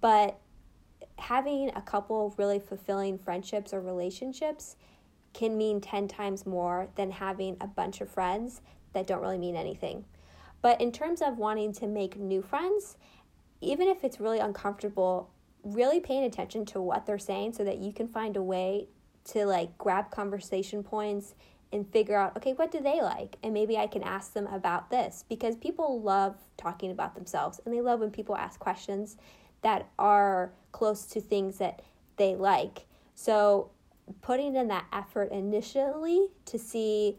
But 0.00 0.38
having 1.18 1.70
a 1.74 1.82
couple 1.82 2.34
really 2.38 2.58
fulfilling 2.58 3.18
friendships 3.18 3.74
or 3.74 3.80
relationships 3.80 4.76
can 5.32 5.56
mean 5.56 5.80
10 5.80 6.08
times 6.08 6.46
more 6.46 6.88
than 6.96 7.10
having 7.10 7.56
a 7.60 7.66
bunch 7.66 8.00
of 8.00 8.08
friends 8.08 8.62
that 8.92 9.06
don't 9.06 9.20
really 9.20 9.38
mean 9.38 9.56
anything. 9.56 10.04
But 10.62 10.80
in 10.80 10.92
terms 10.92 11.22
of 11.22 11.38
wanting 11.38 11.72
to 11.74 11.86
make 11.86 12.16
new 12.16 12.42
friends, 12.42 12.96
even 13.60 13.88
if 13.88 14.04
it's 14.04 14.20
really 14.20 14.38
uncomfortable, 14.38 15.30
really 15.62 16.00
paying 16.00 16.24
attention 16.24 16.64
to 16.66 16.80
what 16.80 17.06
they're 17.06 17.18
saying 17.18 17.52
so 17.52 17.64
that 17.64 17.78
you 17.78 17.92
can 17.92 18.08
find 18.08 18.36
a 18.36 18.42
way 18.42 18.88
to 19.24 19.44
like 19.44 19.76
grab 19.78 20.10
conversation 20.10 20.82
points 20.82 21.34
and 21.72 21.90
figure 21.92 22.16
out, 22.16 22.36
okay, 22.36 22.52
what 22.52 22.70
do 22.70 22.80
they 22.80 23.00
like? 23.00 23.36
And 23.42 23.54
maybe 23.54 23.76
I 23.76 23.86
can 23.86 24.02
ask 24.02 24.32
them 24.32 24.46
about 24.48 24.90
this 24.90 25.24
because 25.28 25.56
people 25.56 26.00
love 26.02 26.36
talking 26.56 26.90
about 26.90 27.14
themselves 27.14 27.60
and 27.64 27.74
they 27.74 27.80
love 27.80 28.00
when 28.00 28.10
people 28.10 28.36
ask 28.36 28.58
questions 28.58 29.16
that 29.62 29.88
are 29.98 30.52
close 30.72 31.06
to 31.06 31.20
things 31.20 31.58
that 31.58 31.82
they 32.16 32.34
like. 32.34 32.86
So 33.14 33.70
putting 34.22 34.56
in 34.56 34.68
that 34.68 34.86
effort 34.92 35.30
initially 35.30 36.28
to 36.46 36.58
see 36.58 37.18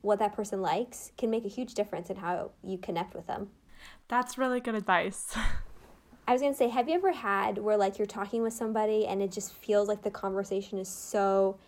what 0.00 0.18
that 0.20 0.34
person 0.34 0.62
likes 0.62 1.12
can 1.18 1.30
make 1.30 1.44
a 1.44 1.48
huge 1.48 1.74
difference 1.74 2.08
in 2.08 2.16
how 2.16 2.52
you 2.62 2.78
connect 2.78 3.14
with 3.14 3.26
them. 3.26 3.50
That's 4.08 4.38
really 4.38 4.60
good 4.60 4.74
advice. 4.74 5.36
I 6.26 6.32
was 6.32 6.42
going 6.42 6.52
to 6.52 6.58
say, 6.58 6.68
have 6.68 6.88
you 6.88 6.94
ever 6.94 7.12
had 7.12 7.58
where 7.58 7.76
like 7.76 7.98
you're 7.98 8.06
talking 8.06 8.42
with 8.42 8.52
somebody 8.52 9.06
and 9.06 9.22
it 9.22 9.32
just 9.32 9.52
feels 9.52 9.88
like 9.88 10.02
the 10.02 10.10
conversation 10.10 10.78
is 10.78 10.88
so 10.88 11.58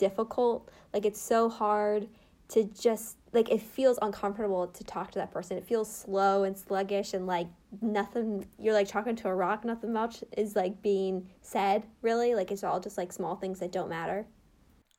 difficult? 0.00 0.68
Like 0.92 1.04
it's 1.04 1.20
so 1.20 1.48
hard 1.48 2.08
to 2.48 2.64
just 2.64 3.16
like 3.32 3.48
it 3.48 3.62
feels 3.62 3.98
uncomfortable 4.02 4.66
to 4.66 4.82
talk 4.82 5.12
to 5.12 5.18
that 5.20 5.30
person. 5.30 5.56
It 5.56 5.64
feels 5.64 5.94
slow 5.94 6.42
and 6.42 6.58
sluggish 6.58 7.14
and 7.14 7.26
like 7.26 7.46
nothing 7.80 8.46
you're 8.58 8.74
like 8.74 8.88
talking 8.88 9.14
to 9.16 9.28
a 9.28 9.34
rock, 9.34 9.64
nothing 9.64 9.92
much 9.92 10.24
is 10.36 10.56
like 10.56 10.82
being 10.82 11.28
said, 11.42 11.84
really. 12.02 12.34
Like 12.34 12.50
it's 12.50 12.64
all 12.64 12.80
just 12.80 12.98
like 12.98 13.12
small 13.12 13.36
things 13.36 13.60
that 13.60 13.70
don't 13.70 13.88
matter. 13.88 14.26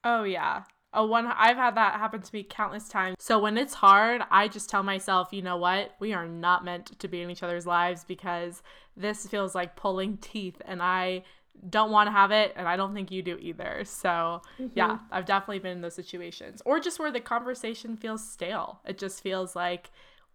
Oh 0.06 0.24
yeah. 0.24 0.64
Oh, 0.93 1.06
one 1.06 1.26
I've 1.26 1.58
had 1.58 1.76
that 1.76 1.99
happen 1.99 2.22
to 2.22 2.34
me 2.34 2.43
countless 2.43 2.89
times. 2.89 3.16
So 3.20 3.39
when 3.39 3.58
it's 3.58 3.74
hard, 3.74 4.22
I 4.30 4.47
just 4.47 4.70
tell 4.70 4.84
myself, 4.84 5.30
you 5.32 5.41
know 5.41 5.58
what? 5.58 5.95
We 5.99 6.14
are 6.14 6.28
not 6.28 6.66
meant 6.66 6.99
to 6.99 7.08
be 7.08 7.22
in 7.22 7.30
each 7.30 7.43
other's 7.43 7.66
lives 7.66 8.04
because 8.04 8.62
this 8.95 9.28
feels 9.28 9.56
like 9.56 9.76
pulling 9.76 10.18
teeth 10.18 10.62
and 10.66 10.82
I 10.82 11.24
don't 11.70 11.91
want 11.91 12.07
to 12.07 12.12
have 12.12 12.32
it 12.32 12.53
and 12.55 12.68
I 12.68 12.76
don't 12.76 12.93
think 12.93 13.12
you 13.12 13.22
do 13.22 13.38
either. 13.39 13.84
So, 13.86 14.41
mm-hmm. 14.59 14.68
yeah, 14.74 14.99
I've 15.12 15.26
definitely 15.26 15.59
been 15.59 15.74
in 15.74 15.82
those 15.82 15.95
situations. 15.95 16.62
Or 16.66 16.80
just 16.80 16.99
where 16.99 17.12
the 17.12 17.20
conversation 17.20 17.95
feels 17.97 18.28
stale. 18.28 18.80
It 18.86 18.97
just 18.97 19.22
feels 19.22 19.55
like 19.55 19.91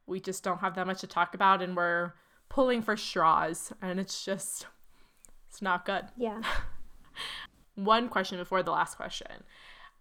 we 0.07 0.21
just 0.21 0.45
don't 0.45 0.61
have 0.61 0.75
that 0.77 0.87
much 0.87 1.01
to 1.01 1.07
talk 1.07 1.35
about 1.35 1.63
and 1.63 1.77
we're 1.77 2.13
pulling 2.49 2.83
for 2.83 2.97
straws 2.97 3.73
and 3.83 3.99
it's 3.99 4.25
just 4.25 4.67
it's 5.49 5.61
not 5.61 5.85
good. 5.85 6.05
Yeah. 6.17 6.43
One 7.75 8.09
question 8.09 8.39
before 8.39 8.63
the 8.63 8.71
last 8.71 8.97
question. 8.97 9.43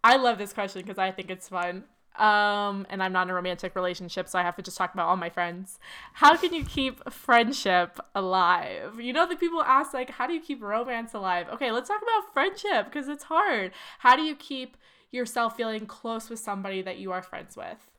I 0.03 0.17
love 0.17 0.37
this 0.37 0.53
question 0.53 0.81
because 0.81 0.99
I 0.99 1.11
think 1.11 1.31
it's 1.31 1.49
fun 1.49 1.85
um, 2.19 2.85
and 2.89 3.01
I'm 3.01 3.11
not 3.11 3.23
in 3.23 3.29
a 3.29 3.33
romantic 3.33 3.75
relationship, 3.75 4.27
so 4.27 4.39
I 4.39 4.43
have 4.43 4.55
to 4.55 4.61
just 4.61 4.77
talk 4.77 4.93
about 4.93 5.07
all 5.07 5.17
my 5.17 5.29
friends. 5.29 5.79
How 6.13 6.35
can 6.35 6.53
you 6.53 6.63
keep 6.63 7.11
friendship 7.11 7.99
alive? 8.13 8.99
You 8.99 9.13
know, 9.13 9.27
the 9.27 9.35
people 9.35 9.61
ask, 9.61 9.93
like, 9.93 10.09
how 10.09 10.27
do 10.27 10.33
you 10.33 10.41
keep 10.41 10.61
romance 10.61 11.13
alive? 11.13 11.47
Okay, 11.49 11.71
let's 11.71 11.87
talk 11.87 12.01
about 12.01 12.33
friendship 12.33 12.85
because 12.85 13.07
it's 13.07 13.25
hard. 13.25 13.71
How 13.99 14.15
do 14.15 14.21
you 14.21 14.35
keep 14.35 14.77
yourself 15.11 15.55
feeling 15.55 15.85
close 15.85 16.29
with 16.29 16.39
somebody 16.39 16.81
that 16.81 16.97
you 16.97 17.11
are 17.11 17.21
friends 17.21 17.55
with? 17.55 17.91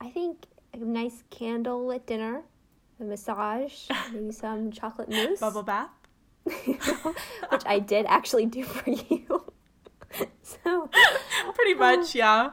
I 0.00 0.10
think 0.10 0.46
a 0.72 0.78
nice 0.78 1.24
candle 1.30 1.86
lit 1.86 2.06
dinner, 2.06 2.42
a 3.00 3.04
massage, 3.04 3.88
maybe 4.12 4.32
some 4.32 4.70
chocolate 4.70 5.08
mousse, 5.08 5.40
bubble 5.40 5.62
bath, 5.62 5.90
which 6.44 7.62
I 7.66 7.78
did 7.78 8.06
actually 8.06 8.46
do 8.46 8.64
for 8.64 8.90
you. 8.90 9.53
so 10.42 10.90
pretty 11.54 11.74
much, 11.74 12.14
yeah. 12.14 12.50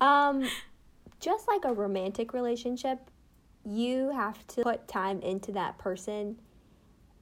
Um 0.00 0.48
just 1.20 1.48
like 1.48 1.64
a 1.64 1.72
romantic 1.72 2.32
relationship, 2.32 2.98
you 3.64 4.10
have 4.12 4.46
to 4.48 4.62
put 4.62 4.86
time 4.88 5.20
into 5.20 5.52
that 5.52 5.78
person 5.78 6.36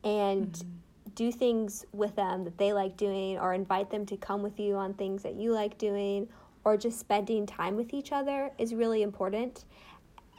and 0.04 0.52
mm-hmm. 0.52 1.10
do 1.14 1.32
things 1.32 1.84
with 1.92 2.14
them 2.14 2.44
that 2.44 2.58
they 2.58 2.72
like 2.72 2.96
doing 2.96 3.38
or 3.38 3.54
invite 3.54 3.90
them 3.90 4.06
to 4.06 4.16
come 4.16 4.42
with 4.42 4.60
you 4.60 4.74
on 4.76 4.94
things 4.94 5.22
that 5.22 5.34
you 5.34 5.52
like 5.52 5.78
doing 5.78 6.28
or 6.64 6.76
just 6.76 6.98
spending 6.98 7.46
time 7.46 7.76
with 7.76 7.94
each 7.94 8.12
other 8.12 8.50
is 8.58 8.74
really 8.74 9.02
important. 9.02 9.64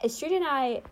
Astrid 0.04 0.32
and 0.32 0.44
I 0.46 0.82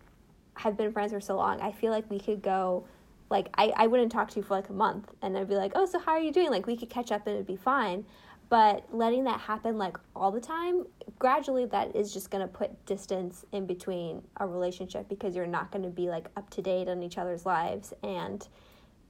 have 0.54 0.76
been 0.76 0.92
friends 0.92 1.12
for 1.12 1.20
so 1.20 1.36
long. 1.36 1.60
I 1.60 1.72
feel 1.72 1.92
like 1.92 2.08
we 2.10 2.18
could 2.18 2.42
go 2.42 2.86
like 3.28 3.48
I, 3.54 3.72
I 3.76 3.86
wouldn't 3.86 4.12
talk 4.12 4.30
to 4.30 4.36
you 4.36 4.42
for 4.42 4.54
like 4.54 4.68
a 4.68 4.72
month 4.72 5.12
and 5.22 5.36
I'd 5.36 5.48
be 5.48 5.56
like, 5.56 5.72
Oh, 5.74 5.86
so 5.86 5.98
how 5.98 6.12
are 6.12 6.20
you 6.20 6.32
doing? 6.32 6.50
Like 6.50 6.66
we 6.66 6.76
could 6.76 6.90
catch 6.90 7.10
up 7.10 7.26
and 7.26 7.34
it'd 7.34 7.46
be 7.46 7.56
fine. 7.56 8.04
But 8.48 8.86
letting 8.92 9.24
that 9.24 9.40
happen 9.40 9.76
like 9.76 9.96
all 10.14 10.30
the 10.30 10.40
time, 10.40 10.86
gradually 11.18 11.66
that 11.66 11.96
is 11.96 12.12
just 12.12 12.30
gonna 12.30 12.46
put 12.46 12.86
distance 12.86 13.44
in 13.52 13.66
between 13.66 14.22
a 14.38 14.46
relationship 14.46 15.08
because 15.08 15.34
you're 15.34 15.46
not 15.46 15.72
gonna 15.72 15.90
be 15.90 16.08
like 16.08 16.28
up 16.36 16.48
to 16.50 16.62
date 16.62 16.88
on 16.88 17.02
each 17.02 17.18
other's 17.18 17.44
lives 17.44 17.92
and 18.02 18.46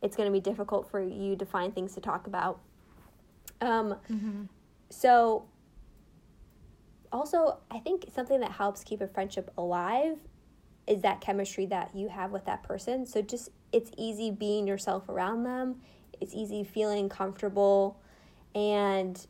it's 0.03 0.17
gonna 0.17 0.31
be 0.31 0.41
difficult 0.41 0.91
for 0.91 1.01
you 1.01 1.37
to 1.37 1.45
find 1.45 1.75
things 1.75 1.95
to 1.95 2.01
talk 2.01 2.27
about. 2.27 2.61
Um 3.61 3.97
mm-hmm. 4.11 4.43
so 4.89 5.47
also 7.13 7.59
I 7.71 7.79
think 7.81 8.07
something 8.15 8.41
that 8.41 8.53
helps 8.53 8.83
keep 8.83 9.03
a 9.03 9.09
friendship 9.09 9.51
alive 9.59 10.19
is 10.87 11.03
that 11.03 11.21
chemistry 11.21 11.67
that 11.67 11.91
you 11.95 12.09
have 12.09 12.31
with 12.31 12.45
that 12.45 12.63
person. 12.63 13.07
So 13.07 13.23
just 13.23 13.51
it's 13.73 13.91
easy 13.97 14.31
being 14.31 14.67
yourself 14.67 15.09
around 15.09 15.43
them. 15.43 15.77
It's 16.21 16.35
easy 16.35 16.65
feeling 16.65 17.09
comfortable 17.09 18.01
and 18.55 19.27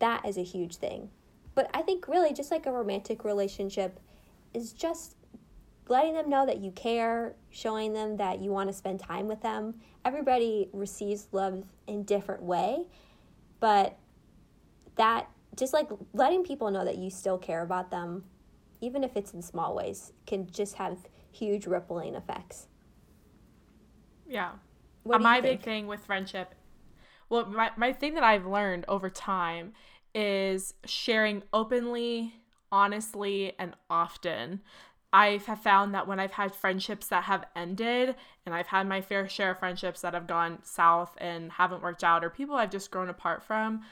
that 0.00 0.26
is 0.26 0.36
a 0.36 0.42
huge 0.42 0.76
thing. 0.76 1.10
But 1.54 1.70
I 1.74 1.82
think 1.82 2.08
really 2.08 2.32
just 2.32 2.50
like 2.50 2.66
a 2.66 2.72
romantic 2.72 3.24
relationship 3.24 4.00
is 4.54 4.72
just 4.72 5.16
letting 5.88 6.14
them 6.14 6.28
know 6.28 6.46
that 6.46 6.58
you 6.58 6.70
care, 6.70 7.34
showing 7.50 7.92
them 7.92 8.16
that 8.18 8.40
you 8.40 8.50
want 8.50 8.68
to 8.68 8.72
spend 8.72 9.00
time 9.00 9.26
with 9.26 9.40
them. 9.42 9.74
Everybody 10.04 10.68
receives 10.72 11.28
love 11.32 11.64
in 11.86 12.04
different 12.04 12.42
way, 12.42 12.86
but 13.60 13.96
that 14.96 15.28
just 15.56 15.72
like 15.72 15.88
letting 16.12 16.44
people 16.44 16.70
know 16.70 16.84
that 16.84 16.98
you 16.98 17.10
still 17.10 17.38
care 17.38 17.62
about 17.62 17.90
them, 17.90 18.24
even 18.80 19.04
if 19.04 19.16
it's 19.16 19.34
in 19.34 19.42
small 19.42 19.74
ways, 19.74 20.12
can 20.26 20.50
just 20.50 20.74
have 20.76 20.98
huge 21.30 21.66
rippling 21.66 22.14
effects. 22.14 22.68
Yeah. 24.28 24.52
What 25.04 25.16
uh, 25.16 25.18
my 25.20 25.40
big 25.40 25.62
thing 25.62 25.86
with 25.86 26.04
friendship 26.04 26.54
well 27.28 27.46
my, 27.46 27.70
my 27.76 27.92
thing 27.92 28.14
that 28.14 28.22
i've 28.22 28.46
learned 28.46 28.84
over 28.88 29.10
time 29.10 29.72
is 30.14 30.74
sharing 30.84 31.42
openly 31.52 32.34
honestly 32.70 33.52
and 33.58 33.74
often 33.90 34.60
i 35.12 35.40
have 35.46 35.60
found 35.60 35.94
that 35.94 36.06
when 36.06 36.20
i've 36.20 36.32
had 36.32 36.54
friendships 36.54 37.08
that 37.08 37.24
have 37.24 37.44
ended 37.56 38.14
and 38.44 38.54
i've 38.54 38.66
had 38.66 38.86
my 38.86 39.00
fair 39.00 39.28
share 39.28 39.52
of 39.52 39.58
friendships 39.58 40.00
that 40.00 40.14
have 40.14 40.26
gone 40.26 40.58
south 40.62 41.14
and 41.18 41.52
haven't 41.52 41.82
worked 41.82 42.04
out 42.04 42.24
or 42.24 42.30
people 42.30 42.54
i've 42.56 42.70
just 42.70 42.90
grown 42.90 43.08
apart 43.08 43.42
from 43.42 43.82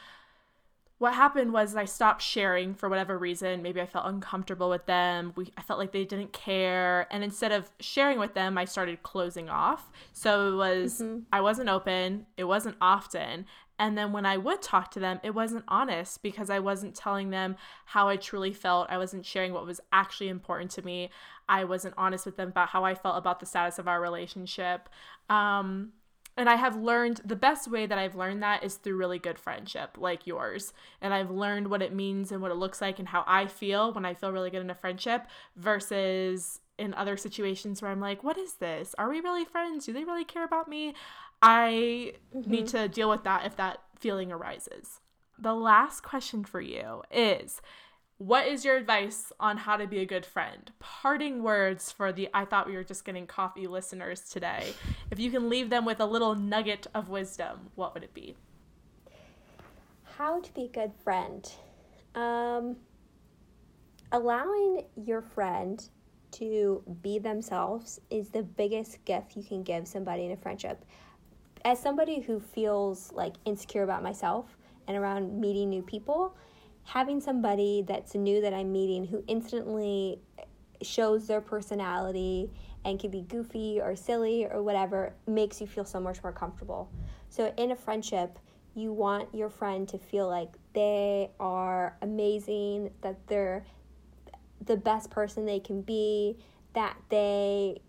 what 0.99 1.12
happened 1.12 1.53
was 1.53 1.76
I 1.76 1.84
stopped 1.84 2.22
sharing 2.22 2.74
for 2.74 2.88
whatever 2.88 3.18
reason. 3.18 3.62
Maybe 3.62 3.80
I 3.80 3.86
felt 3.86 4.07
uncomfortable 4.07 4.70
with 4.70 4.86
them. 4.86 5.32
We, 5.36 5.53
I 5.57 5.62
felt 5.62 5.78
like 5.78 5.92
they 5.92 6.05
didn't 6.05 6.32
care. 6.32 7.07
And 7.11 7.22
instead 7.22 7.53
of 7.53 7.70
sharing 7.80 8.18
with 8.18 8.32
them, 8.32 8.57
I 8.57 8.64
started 8.64 9.03
closing 9.03 9.51
off. 9.51 9.90
So 10.14 10.53
it 10.53 10.57
was, 10.57 11.01
mm-hmm. 11.01 11.20
I 11.32 11.42
wasn't 11.42 11.68
open, 11.68 12.26
it 12.38 12.44
wasn't 12.44 12.76
often. 12.80 13.44
And 13.78 13.99
then 13.99 14.12
when 14.12 14.24
I 14.24 14.38
would 14.38 14.62
talk 14.62 14.90
to 14.92 15.01
them, 15.01 15.20
it 15.22 15.34
wasn't 15.34 15.64
honest 15.68 16.22
because 16.22 16.49
I 16.49 16.61
wasn't 16.61 16.94
telling 16.94 17.28
them 17.28 17.57
how 17.84 18.09
I 18.09 18.16
truly 18.16 18.55
felt. 18.55 18.88
I 18.90 18.97
wasn't 18.97 19.26
sharing 19.26 19.53
what 19.53 19.66
was 19.66 19.82
actually 19.92 20.28
important 20.28 20.70
to 20.72 20.82
me. 20.82 21.11
I 21.47 21.64
wasn't 21.64 21.94
honest 21.99 22.24
with 22.24 22.38
them 22.38 22.49
about 22.49 22.70
how 22.70 22.84
I 22.84 22.94
felt 22.94 23.18
about 23.18 23.38
the 23.38 23.44
status 23.44 23.78
of 23.78 23.86
our 23.86 24.01
relationship. 24.01 24.88
Um, 25.28 25.92
and 26.37 26.51
I 26.51 26.57
have 26.57 26.76
learned 26.76 27.22
the 27.24 27.37
best 27.37 27.70
way 27.70 27.87
that 27.87 27.99
I've 27.99 28.14
learned 28.14 28.43
that 28.43 28.62
is 28.62 28.74
through 28.74 28.97
really 28.97 29.18
good 29.18 29.39
friendship 29.39 29.97
like 29.99 30.26
yours. 30.26 30.74
And 31.01 31.14
I've 31.14 31.30
learned 31.30 31.68
what 31.68 31.80
it 31.80 31.95
means 31.95 32.30
and 32.30 32.43
what 32.43 32.51
it 32.51 32.57
looks 32.57 32.80
like 32.80 32.99
and 32.99 33.09
how 33.09 33.24
I 33.26 33.47
feel 33.47 33.93
when 33.93 34.05
I 34.05 34.12
feel 34.12 34.32
really 34.32 34.51
good 34.51 34.61
in 34.61 34.70
a 34.70 34.74
friendship 34.74 35.26
versus 35.57 36.61
in 36.78 36.93
other 36.93 37.16
situations 37.16 37.80
where 37.80 37.91
I'm 37.91 38.01
like, 38.01 38.22
what 38.22 38.37
is 38.37 38.55
this? 38.55 38.95
Are 38.99 39.09
we 39.09 39.20
really 39.20 39.47
friends? 39.47 39.87
Do 39.87 39.95
they 39.95 40.05
really 40.05 40.24
care 40.24 40.45
about 40.45 40.68
me? 40.68 40.95
I 41.41 42.12
mm-hmm. 42.34 42.51
need 42.51 42.66
to 42.68 42.89
deal 42.89 43.09
with 43.09 43.24
that 43.24 43.47
if 43.47 43.57
that 43.57 43.80
feeling 43.99 44.30
arises. 44.30 45.01
The 45.39 45.55
last 45.55 46.03
question 46.03 46.45
for 46.45 46.61
you 46.61 47.03
is 47.11 47.62
what 48.18 48.46
is 48.46 48.64
your 48.64 48.76
advice 48.76 49.30
on 49.38 49.58
how 49.58 49.76
to 49.76 49.86
be 49.86 49.98
a 49.98 50.06
good 50.06 50.24
friend? 50.24 50.72
Parting 50.78 51.42
words 51.42 51.92
for 51.92 52.12
the 52.12 52.28
I 52.32 52.46
thought 52.46 52.66
we 52.66 52.74
were 52.74 52.84
just 52.84 53.04
getting 53.04 53.26
coffee 53.26 53.66
listeners 53.66 54.22
today. 54.22 54.72
If 55.10 55.18
you 55.18 55.30
can 55.30 55.50
leave 55.50 55.68
them 55.68 55.84
with 55.84 56.00
a 56.00 56.06
little 56.06 56.34
nugget 56.34 56.86
of 56.94 57.10
wisdom, 57.10 57.70
what 57.74 57.92
would 57.92 58.02
it 58.02 58.14
be? 58.14 58.34
How 60.16 60.40
to 60.40 60.54
be 60.54 60.64
a 60.64 60.68
good 60.68 60.92
friend. 61.04 61.46
Um, 62.14 62.76
allowing 64.12 64.84
your 64.96 65.20
friend 65.20 65.86
to 66.32 66.82
be 67.02 67.18
themselves 67.18 68.00
is 68.08 68.30
the 68.30 68.42
biggest 68.42 69.04
gift 69.04 69.36
you 69.36 69.42
can 69.42 69.62
give 69.62 69.86
somebody 69.86 70.24
in 70.24 70.32
a 70.32 70.36
friendship. 70.36 70.82
As 71.66 71.78
somebody 71.78 72.20
who 72.20 72.40
feels 72.40 73.12
like 73.12 73.34
insecure 73.44 73.82
about 73.82 74.02
myself 74.02 74.56
and 74.88 74.96
around 74.96 75.38
meeting 75.38 75.68
new 75.68 75.82
people, 75.82 76.34
having 76.87 77.20
somebody 77.20 77.84
that's 77.87 78.14
new 78.14 78.41
that 78.41 78.55
I'm 78.55 78.72
meeting 78.72 79.05
who 79.05 79.22
instantly 79.26 80.20
shows 80.82 81.26
their 81.26 81.41
personality 81.41 82.51
and 82.84 83.01
can 83.01 83.11
be 83.11 83.22
goofy 83.22 83.80
or 83.80 83.97
silly 83.97 84.47
or 84.47 84.62
whatever 84.62 85.12
makes 85.26 85.61
you 85.61 85.66
feel 85.66 85.84
so 85.84 85.99
much 85.99 86.22
more 86.22 86.32
comfortable. 86.32 86.89
So 87.28 87.53
in 87.57 87.72
a 87.72 87.76
friendship, 87.76 88.39
you 88.74 88.93
want 88.93 89.34
your 89.34 89.51
friend 89.51 89.89
to 89.89 89.99
feel 89.99 90.28
like 90.28 90.51
they 90.74 91.30
are 91.41 91.97
amazing, 92.03 92.91
that 93.01 93.16
they're 93.26 93.64
the 94.64 94.76
best 94.76 95.11
person 95.11 95.45
they 95.45 95.61
can 95.61 95.82
be, 95.82 96.37
that 96.74 96.97
they 97.09 97.80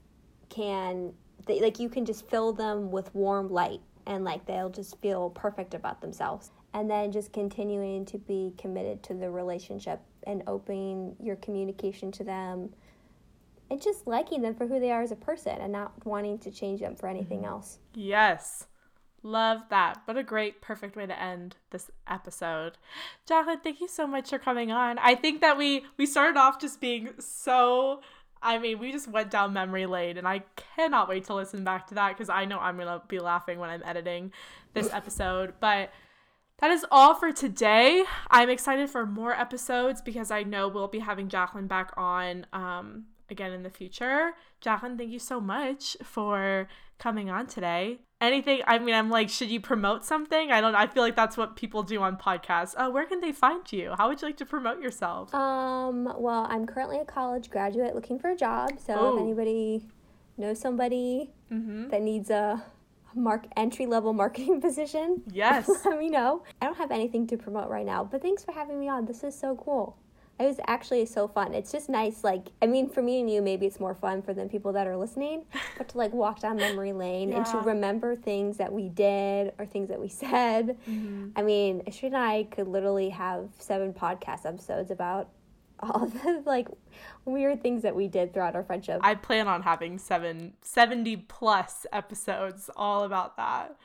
can 0.50 1.14
they, 1.46 1.62
like 1.62 1.80
you 1.80 1.88
can 1.88 2.04
just 2.04 2.28
fill 2.30 2.52
them 2.52 2.90
with 2.90 3.14
warm 3.14 3.50
light 3.50 3.82
and 4.08 4.24
like 4.24 4.46
they'll 4.46 4.70
just 4.70 5.00
feel 5.02 5.30
perfect 5.30 5.74
about 5.74 6.02
themselves 6.02 6.52
and 6.78 6.88
then 6.92 7.12
just 7.12 7.34
continuing 7.34 8.06
to 8.06 8.20
be 8.20 8.54
committed 8.56 9.02
to 9.02 9.16
the 9.16 9.32
relationship 9.32 10.00
and 10.28 10.44
opening 10.46 11.16
your 11.20 11.36
communication 11.38 12.12
to 12.12 12.24
them 12.24 12.70
and 13.72 13.82
just 13.82 14.06
liking 14.06 14.44
them 14.44 14.54
for 14.54 14.68
who 14.68 14.80
they 14.80 14.92
are 14.92 15.02
as 15.02 15.12
a 15.12 15.16
person 15.16 15.58
and 15.60 15.74
not 15.74 15.92
wanting 16.06 16.38
to 16.38 16.52
change 16.52 16.80
them 16.80 16.96
for 16.96 17.08
anything 17.08 17.40
mm-hmm. 17.40 17.48
else. 17.48 17.80
Yes. 17.96 18.68
Love 19.24 19.64
that. 19.72 20.04
What 20.06 20.18
a 20.18 20.24
great, 20.24 20.62
perfect 20.62 20.96
way 20.96 21.08
to 21.08 21.20
end 21.20 21.56
this 21.72 21.90
episode. 22.08 22.78
Jacqueline, 23.26 23.60
thank 23.62 23.82
you 23.82 23.88
so 23.88 24.06
much 24.06 24.30
for 24.30 24.38
coming 24.38 24.72
on. 24.72 25.00
I 25.00 25.16
think 25.16 25.42
that 25.42 25.58
we 25.58 25.84
we 25.98 26.06
started 26.06 26.38
off 26.38 26.62
just 26.62 26.80
being 26.80 27.10
so 27.18 28.02
I 28.40 28.60
mean, 28.60 28.78
we 28.78 28.92
just 28.92 29.08
went 29.08 29.32
down 29.32 29.52
memory 29.52 29.88
lane 29.88 30.20
and 30.20 30.28
I 30.28 30.44
cannot 30.76 31.10
wait 31.10 31.24
to 31.26 31.34
listen 31.34 31.64
back 31.64 31.88
to 31.88 31.96
that 31.96 32.10
because 32.10 32.30
I 32.30 32.46
know 32.46 32.60
I'm 32.60 32.78
gonna 32.78 33.02
be 33.08 33.18
laughing 33.18 33.58
when 33.58 33.72
I'm 33.72 33.82
editing 33.84 34.32
this 34.76 34.94
episode. 34.94 35.56
But 35.60 35.90
that 36.60 36.72
is 36.72 36.86
all 36.92 37.14
for 37.14 37.32
today. 37.32 38.04
I'm 38.30 38.50
excited 38.50 38.90
for 38.90 39.06
more 39.06 39.34
episodes 39.34 40.02
because 40.02 40.32
I 40.32 40.44
know 40.44 40.68
we'll 40.68 40.88
be 40.88 41.00
having 41.00 41.30
Jacqueline 41.30 41.68
back 41.68 41.92
on 41.98 42.46
um, 42.52 43.06
again 43.30 43.52
in 43.52 43.64
the 43.64 43.70
future. 43.70 44.32
Jacqueline, 44.60 44.98
thank 44.98 45.12
you 45.12 45.20
so 45.20 45.40
much 45.40 45.96
for 46.04 46.68
coming 46.98 47.30
on 47.30 47.46
today. 47.46 48.00
Anything, 48.20 48.62
I 48.66 48.80
mean, 48.80 48.96
I'm 48.96 49.12
like, 49.12 49.30
should 49.30 49.52
you 49.52 49.62
promote 49.62 50.04
something? 50.04 50.52
I 50.52 50.60
don't 50.60 50.74
I 50.74 50.88
feel 50.88 51.04
like 51.04 51.16
that's 51.16 51.38
what 51.38 51.56
people 51.56 51.84
do 51.84 52.02
on 52.02 52.18
podcasts. 52.18 52.74
Uh, 52.76 52.90
where 52.90 53.06
can 53.06 53.20
they 53.20 53.32
find 53.32 53.72
you? 53.72 53.94
How 53.96 54.08
would 54.08 54.20
you 54.20 54.28
like 54.28 54.38
to 54.38 54.46
promote 54.46 54.82
yourself? 54.82 55.34
Um, 55.36 56.12
well, 56.18 56.48
I'm 56.50 56.66
currently 56.66 56.98
a 56.98 57.06
college 57.06 57.52
graduate 57.52 57.94
looking 57.94 58.18
for 58.18 58.32
a 58.32 58.36
job. 58.36 58.72
So 58.84 58.94
Ooh. 58.94 59.16
if 59.16 59.22
anybody 59.22 59.86
knows 60.38 60.60
somebody 60.60 61.30
mm-hmm. 61.52 61.90
that 61.90 62.02
needs 62.02 62.32
a 62.32 62.64
mark 63.18 63.46
entry 63.56 63.86
level 63.86 64.14
marketing 64.14 64.62
position, 64.68 65.22
yes, 65.32 65.70
let 65.86 66.00
me 66.00 66.10
know. 66.10 66.44
I 66.62 66.66
don't 66.66 66.78
have 66.78 66.92
anything 66.92 67.28
to 67.28 67.38
promote 67.38 67.70
right 67.70 67.86
now, 67.86 68.04
but 68.04 68.22
thanks 68.22 68.44
for 68.44 68.52
having 68.52 68.80
me 68.80 68.90
on. 68.90 69.06
This 69.06 69.24
is 69.24 69.38
so 69.38 69.56
cool. 69.56 69.98
It 70.40 70.46
was 70.46 70.60
actually 70.68 71.08
so 71.08 71.28
fun. 71.28 71.56
It's 71.56 71.72
just 71.72 71.90
nice, 71.90 72.24
like 72.24 72.50
I 72.62 72.68
mean, 72.68 72.90
for 72.90 73.02
me 73.02 73.20
and 73.20 73.30
you, 73.30 73.42
maybe 73.42 73.66
it's 73.66 73.80
more 73.80 73.96
fun 73.96 74.22
for 74.22 74.36
the 74.36 74.46
people 74.46 74.72
that 74.74 74.86
are 74.86 74.96
listening, 74.96 75.46
but 75.78 75.90
to 75.90 75.98
like 75.98 76.14
walk 76.14 76.42
down 76.42 76.58
memory 76.58 76.94
lane 76.94 77.30
yeah. 77.30 77.38
and 77.38 77.46
to 77.48 77.58
remember 77.58 78.16
things 78.16 78.58
that 78.58 78.72
we 78.72 78.90
did 78.90 79.54
or 79.58 79.66
things 79.66 79.90
that 79.90 80.00
we 80.00 80.10
said. 80.10 80.78
Mm-hmm. 80.88 81.30
I 81.36 81.42
mean, 81.42 81.82
Astrid 81.88 82.14
and 82.14 82.22
I 82.22 82.44
could 82.44 82.68
literally 82.68 83.10
have 83.10 83.50
seven 83.58 83.94
podcast 83.94 84.46
episodes 84.46 84.92
about 84.92 85.30
all 85.80 86.06
the 86.24 86.44
like 86.46 86.68
weird 87.26 87.62
things 87.62 87.84
that 87.84 87.96
we 87.96 88.08
did 88.08 88.34
throughout 88.34 88.56
our 88.56 88.64
friendship. 88.64 89.00
I 89.04 89.16
plan 89.16 89.48
on 89.48 89.62
having 89.62 89.98
seven, 89.98 90.54
70 90.62 91.18
plus 91.18 91.86
episodes 91.92 92.70
all 92.76 93.04
about 93.04 93.38
that. 93.38 93.76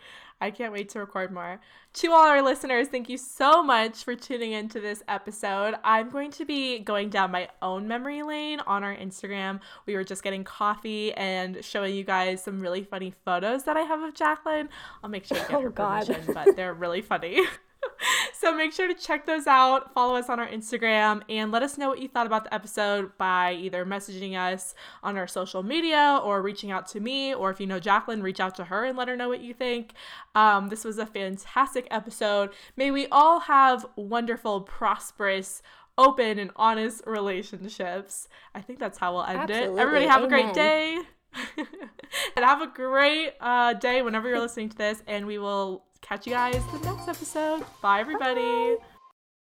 I 0.43 0.51
can't 0.51 0.73
wait 0.73 0.89
to 0.89 0.99
record 0.99 1.33
more. 1.33 1.61
To 1.95 2.11
all 2.11 2.27
our 2.27 2.43
listeners, 2.43 2.89
thank 2.89 3.09
you 3.09 3.17
so 3.17 3.63
much 3.63 4.03
for 4.03 4.17
tuning 4.17 4.51
into 4.51 4.81
this 4.81 5.01
episode. 5.07 5.77
I'm 5.85 6.11
going 6.11 6.33
to 6.33 6.45
be 6.45 6.81
going 6.81 7.11
down 7.11 7.31
my 7.31 7.49
own 7.63 7.87
memory 7.87 8.25
lane 8.25 8.59
on 8.67 8.83
our 8.83 8.97
Instagram. 8.97 9.61
We 9.87 9.95
were 9.95 10.03
just 10.03 10.25
getting 10.25 10.43
coffee 10.43 11.13
and 11.13 11.65
showing 11.65 11.95
you 11.95 12.03
guys 12.03 12.43
some 12.43 12.59
really 12.59 12.83
funny 12.83 13.15
photos 13.25 13.63
that 13.65 13.77
I 13.77 13.83
have 13.83 14.01
of 14.01 14.15
Jacqueline. 14.15 14.69
I'll 15.05 15.11
make 15.11 15.27
sure 15.27 15.37
to 15.37 15.43
get 15.45 15.53
oh, 15.55 15.61
her 15.61 15.71
God. 15.71 16.07
permission, 16.07 16.35
but 16.35 16.57
they're 16.57 16.75
really 16.75 17.03
funny. 17.03 17.47
so 18.35 18.55
make 18.55 18.73
sure 18.73 18.89
to 18.89 18.95
check 18.95 19.27
those 19.27 19.47
out. 19.47 19.93
Follow 19.95 20.17
us 20.17 20.29
on 20.29 20.41
our 20.41 20.49
Instagram 20.49 21.23
and 21.29 21.51
let 21.53 21.63
us 21.63 21.79
know 21.79 21.89
what 21.89 22.01
you 22.01 22.09
thought 22.09 22.27
about 22.27 22.45
the 22.45 22.55
episode 22.55 23.17
by 23.19 23.53
either 23.55 23.85
messaging 23.85 24.37
us 24.37 24.75
on 25.03 25.17
our 25.17 25.27
social 25.27 25.63
media 25.63 26.21
or 26.23 26.43
reaching 26.43 26.71
out 26.71 26.87
to 26.89 27.01
me. 27.01 27.35
Or 27.35 27.51
if 27.51 27.61
you 27.61 27.67
know 27.67 27.81
Jacqueline, 27.81 28.23
reach 28.23 28.41
out 28.41 28.55
to 28.57 28.65
her 28.65 28.85
and 28.85 28.97
let 28.97 29.09
her 29.09 29.17
know 29.17 29.29
what 29.29 29.41
you 29.41 29.55
think. 29.55 29.93
Um, 30.35 30.69
this 30.69 30.85
was 30.85 30.99
a 30.99 31.07
fantastic 31.07 31.87
episode. 31.91 32.51
May 32.77 32.91
we 32.91 33.07
all 33.09 33.41
have 33.41 33.87
wonderful, 33.97 34.61
prosperous, 34.63 35.63
open, 35.99 36.39
and 36.39 36.51
honest 36.57 37.03
relationships. 37.07 38.29
I 38.55 38.61
think 38.61 38.79
that's 38.79 38.99
how 38.99 39.15
we'll 39.15 39.25
end 39.25 39.51
Absolutely. 39.51 39.79
it. 39.79 39.83
Everybody 39.83 40.07
have 40.07 40.23
Amen. 40.23 40.39
a 40.39 40.43
great 40.43 40.55
day. 40.55 40.99
and 41.57 42.45
have 42.45 42.61
a 42.61 42.67
great 42.67 43.33
uh, 43.41 43.73
day 43.73 44.03
whenever 44.03 44.29
you're 44.29 44.39
listening 44.39 44.69
to 44.69 44.77
this, 44.77 45.03
and 45.07 45.27
we 45.27 45.39
will 45.39 45.83
catch 46.03 46.27
you 46.27 46.33
guys 46.33 46.63
the 46.67 46.79
next 46.81 47.09
episode. 47.09 47.65
Bye, 47.81 48.01
everybody. 48.01 48.77
Bye. 48.77 48.77